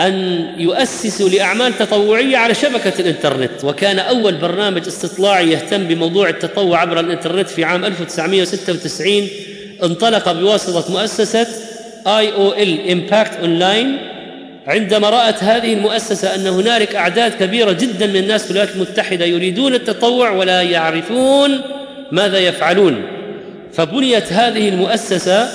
أن 0.00 0.46
يؤسسوا 0.58 1.28
لأعمال 1.28 1.78
تطوعية 1.78 2.36
على 2.36 2.54
شبكة 2.54 3.00
الإنترنت 3.00 3.64
وكان 3.64 3.98
أول 3.98 4.34
برنامج 4.34 4.86
استطلاعي 4.86 5.50
يهتم 5.50 5.84
بموضوع 5.84 6.28
التطوع 6.28 6.80
عبر 6.80 7.00
الإنترنت 7.00 7.48
في 7.48 7.64
عام 7.64 7.84
1996 7.84 9.28
انطلق 9.82 10.32
بواسطة 10.32 10.92
مؤسسة 10.92 11.46
آي 12.06 12.32
أو 12.32 12.52
إل 12.52 12.90
امباكت 12.90 13.38
عندما 14.66 15.10
رأت 15.10 15.44
هذه 15.44 15.72
المؤسسة 15.72 16.34
أن 16.34 16.46
هنالك 16.46 16.94
أعداد 16.94 17.32
كبيرة 17.32 17.72
جدا 17.72 18.06
من 18.06 18.16
الناس 18.16 18.44
في 18.44 18.50
الولايات 18.50 18.76
المتحدة 18.76 19.24
يريدون 19.24 19.74
التطوع 19.74 20.30
ولا 20.30 20.62
يعرفون 20.62 21.60
ماذا 22.12 22.38
يفعلون. 22.38 23.02
فبنيت 23.72 24.32
هذه 24.32 24.68
المؤسسة 24.68 25.48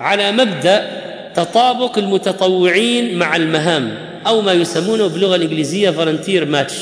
على 0.00 0.32
مبدأ 0.32 1.01
تطابق 1.34 1.98
المتطوعين 1.98 3.18
مع 3.18 3.36
المهام 3.36 3.94
أو 4.26 4.40
ما 4.40 4.52
يسمونه 4.52 5.06
باللغة 5.06 5.36
الإنجليزية 5.36 5.90
فالنتير 5.90 6.44
ماتش 6.44 6.74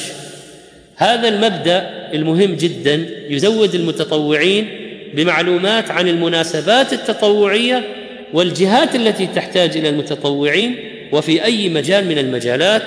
هذا 0.96 1.28
المبدأ 1.28 1.90
المهم 2.14 2.54
جدا 2.54 3.06
يزود 3.28 3.74
المتطوعين 3.74 4.68
بمعلومات 5.14 5.90
عن 5.90 6.08
المناسبات 6.08 6.92
التطوعية 6.92 7.84
والجهات 8.32 8.94
التي 8.94 9.26
تحتاج 9.26 9.76
إلى 9.76 9.88
المتطوعين 9.88 10.76
وفي 11.12 11.44
أي 11.44 11.68
مجال 11.68 12.06
من 12.08 12.18
المجالات. 12.18 12.82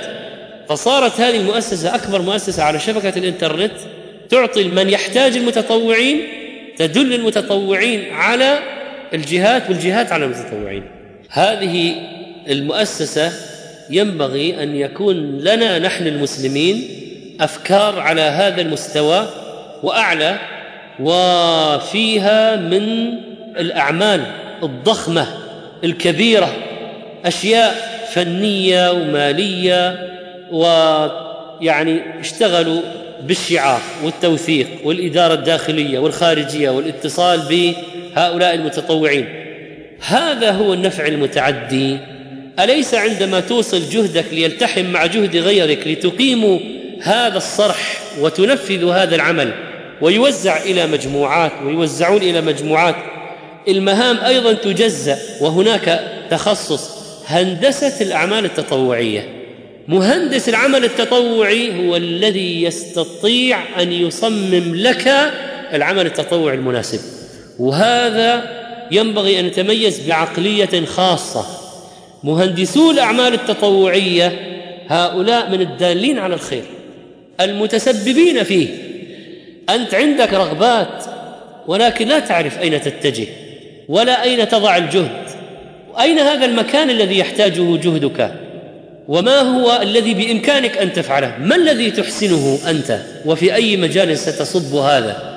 فصارت 0.69 1.22
هذه 1.22 1.38
المؤسسة 1.38 1.95
أكبر 1.95 2.22
مؤسسة 2.22 2.64
على 2.64 2.80
شبكة 2.80 3.19
الإنترنت 3.19 3.72
تعطي 4.30 4.64
من 4.64 4.90
يحتاج 4.90 5.38
المتطوعين 5.38 6.22
تدل 6.77 7.14
المتطوعين 7.14 8.14
على 8.14 8.60
الجهات 9.14 9.69
والجهات 9.69 10.11
على 10.11 10.26
المتطوعين. 10.26 10.84
هذه 11.34 11.95
المؤسسة 12.49 13.31
ينبغي 13.89 14.64
أن 14.64 14.76
يكون 14.76 15.39
لنا 15.39 15.80
نحن 15.80 16.07
المسلمين 16.07 16.88
أفكار 17.41 17.99
على 17.99 18.22
هذا 18.22 18.61
المستوى 18.61 19.27
وأعلى 19.84 20.39
وفيها 20.99 22.55
من 22.55 23.14
الأعمال 23.57 24.22
الضخمة 24.64 25.27
الكبيرة 25.84 26.53
أشياء 27.26 27.76
فنية 28.14 28.91
ومالية 28.91 30.10
ويعني 30.51 31.99
اشتغلوا 32.19 32.81
بالشعار 33.23 33.81
والتوثيق 34.03 34.68
والإدارة 34.84 35.34
الداخلية 35.34 35.99
والخارجية 35.99 36.69
والاتصال 36.69 37.39
هؤلاء 38.15 38.53
المتطوعين. 38.53 39.43
هذا 40.07 40.51
هو 40.51 40.73
النفع 40.73 41.05
المتعدي. 41.05 41.97
أليس 42.59 42.93
عندما 42.93 43.39
توصل 43.39 43.89
جهدك 43.89 44.25
ليلتحم 44.31 44.85
مع 44.85 45.05
جهد 45.05 45.35
غيرك 45.35 45.88
لتقيموا 45.88 46.59
هذا 47.01 47.38
الصرح 47.38 47.99
وتنفذوا 48.19 48.93
هذا 48.93 49.15
العمل 49.15 49.53
ويوزع 50.01 50.57
إلى 50.57 50.88
مجموعات 50.88 51.51
ويوزعون 51.65 52.21
إلى 52.21 52.41
مجموعات 52.41 52.95
المهام 53.67 54.17
أيضا 54.17 54.53
تجزأ 54.53 55.17
وهناك 55.41 55.99
تخصص. 56.30 57.03
هندسة 57.27 58.01
الأعمال 58.01 58.45
التطوعية. 58.45 59.27
مهندس 59.88 60.49
العمل 60.49 60.84
التطوعي 60.84 61.88
هو 61.88 61.95
الذي 61.95 62.63
يستطيع 62.63 63.81
أن 63.81 63.91
يصمم 63.91 64.75
لك 64.75 65.31
العمل 65.73 66.05
التطوعي 66.05 66.55
المناسب. 66.55 66.99
وهذا 67.59 68.62
ينبغي 68.91 69.39
أن 69.39 69.45
يتميز 69.45 70.07
بعقلية 70.07 70.85
خاصة. 70.85 71.45
مهندسو 72.23 72.91
الأعمال 72.91 73.34
التطوعية 73.34 74.39
هؤلاء 74.88 75.49
من 75.49 75.61
الدالين 75.61 76.19
على 76.19 76.34
الخير 76.34 76.64
المتسببين 77.41 78.43
فيه. 78.43 78.68
أنت 79.69 79.93
عندك 79.93 80.34
رغبات 80.34 81.03
ولكن 81.68 82.07
لا 82.07 82.19
تعرف 82.19 82.61
أين 82.61 82.81
تتجه 82.81 83.27
ولا 83.89 84.23
أين 84.23 84.49
تضع 84.49 84.77
الجهد. 84.77 85.23
اين 86.01 86.19
هذا 86.19 86.45
المكان 86.45 86.89
الذي 86.89 87.18
يحتاجه 87.18 87.77
جهدك؟ 87.77 88.31
وما 89.07 89.39
هو 89.39 89.80
الذي 89.81 90.14
بإمكانك 90.14 90.77
أن 90.77 90.93
تفعله؟ 90.93 91.38
ما 91.39 91.55
الذي 91.55 91.91
تحسنه 91.91 92.60
أنت؟ 92.69 92.99
وفي 93.26 93.55
أي 93.55 93.77
مجال 93.77 94.18
ستصب 94.18 94.76
هذا؟ 94.76 95.32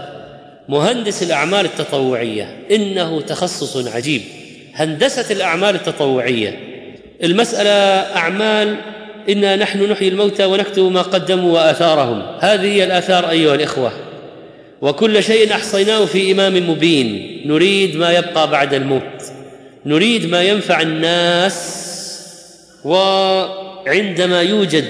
مهندس 0.68 1.22
الأعمال 1.22 1.64
التطوعية. 1.64 2.56
إنه 2.70 3.20
تخصص 3.20 3.86
عجيب. 3.86 4.22
هندسة 4.74 5.32
الأعمال 5.32 5.74
التطوعية. 5.74 6.60
المسألة 7.24 7.70
أعمال 8.16 8.76
إنا 9.28 9.56
نحن 9.56 9.90
نحيي 9.90 10.08
الموتى 10.08 10.44
ونكتب 10.44 10.82
ما 10.92 11.02
قدموا 11.02 11.54
وآثارهم. 11.54 12.22
هذه 12.40 12.66
هي 12.66 12.84
الآثار 12.84 13.30
أيها 13.30 13.54
الإخوة. 13.54 13.92
وكل 14.82 15.22
شيء 15.22 15.52
أحصيناه 15.52 16.04
في 16.04 16.32
إمام 16.32 16.70
مبين. 16.70 17.40
نريد 17.46 17.96
ما 17.96 18.12
يبقى 18.12 18.50
بعد 18.50 18.74
الموت. 18.74 19.22
نريد 19.86 20.26
ما 20.30 20.42
ينفع 20.42 20.80
الناس. 20.80 21.82
وعندما 22.84 24.42
يوجد 24.42 24.84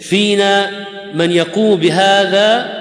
فينا 0.00 0.70
من 1.14 1.32
يقوم 1.32 1.80
بهذا 1.80 2.79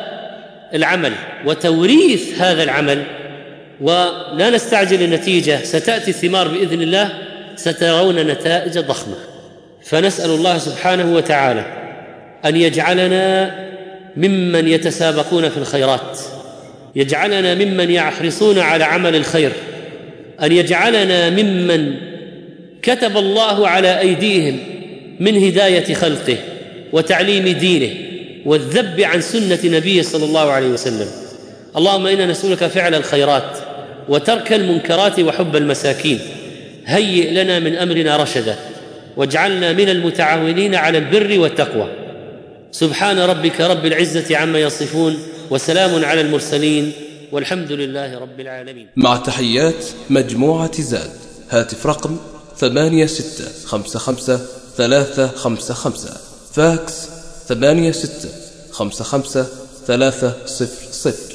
العمل 0.74 1.14
وتوريث 1.46 2.42
هذا 2.42 2.64
العمل 2.64 3.04
ولا 3.82 4.50
نستعجل 4.50 5.04
النتيجة 5.04 5.64
ستأتي 5.64 6.12
الثمار 6.12 6.48
بإذن 6.48 6.82
الله 6.82 7.10
سترون 7.56 8.16
نتائج 8.16 8.80
ضخمة. 8.80 9.16
فنسأل 9.84 10.30
الله 10.30 10.58
سبحانه 10.58 11.16
وتعالى 11.16 11.66
أن 12.46 12.56
يجعلنا 12.56 13.56
ممن 14.18 14.68
يتسابقون 14.68 15.50
في 15.50 15.58
الخيرات 15.58 16.20
يجعلنا 16.96 17.56
ممن 17.56 17.92
يحرصون 17.92 18.60
على 18.60 18.84
عمل 18.84 19.16
الخير 19.16 19.52
أن 20.44 20.52
يجعلنا 20.52 21.30
ممن 21.30 21.96
كتب 22.82 23.18
الله 23.18 23.68
على 23.68 24.00
أيديهم 24.00 24.60
من 25.20 25.44
هداية 25.44 25.94
خلقه 25.94 26.38
وتعليم 26.92 27.48
دينه 27.58 28.09
والذب 28.46 29.02
عن 29.02 29.22
سنة 29.22 29.60
نبيه 29.64 30.02
صلى 30.02 30.26
الله 30.26 30.52
عليه 30.52 30.68
وسلم. 30.68 31.08
اللهم 31.78 32.08
إنا 32.08 32.26
نسألك 32.26 32.68
فعل 32.68 32.96
الخيرات 32.96 33.58
وترك 34.10 34.54
المنكرات 34.54 35.20
وحب 35.20 35.56
المساكين. 35.56 36.20
هيئ 36.86 37.44
لنا 37.44 37.60
من 37.60 37.76
أمرنا 37.76 38.18
رشدا 38.18 38.56
واجعلنا 39.18 39.74
من 39.74 39.90
المتعاونين 39.90 40.76
على 40.76 40.98
البر 40.98 41.40
والتقوى. 41.40 41.88
سبحان 42.72 43.20
ربك 43.20 43.62
رب 43.62 43.86
العزة 43.86 44.38
عما 44.38 44.60
يصفون 44.60 45.18
وسلام 45.50 46.06
على 46.06 46.22
المرسلين 46.22 46.92
والحمد 47.32 47.72
لله 47.72 48.20
رب 48.20 48.40
العالمين. 48.40 48.88
مع 48.96 49.18
تحيات 49.18 49.86
مجموعة 50.10 50.82
زاد. 50.82 51.12
هاتف 51.50 51.88
رقم 51.88 52.18
ثمانية 52.58 53.06
ستة 53.06 53.46
خمسة 53.66 54.00
خمسة 54.00 54.40
ثلاثة 54.78 55.28
خمسة 55.28 55.74
خمسة. 55.74 56.18
فاكس 56.54 57.19
ثمانية 57.50 57.92
ستة 57.92 58.30
خمسة 58.72 59.04
خمسة 59.04 59.48
ثلاثة 59.88 60.34
صفر 60.46 60.92
صفر. 60.92 61.29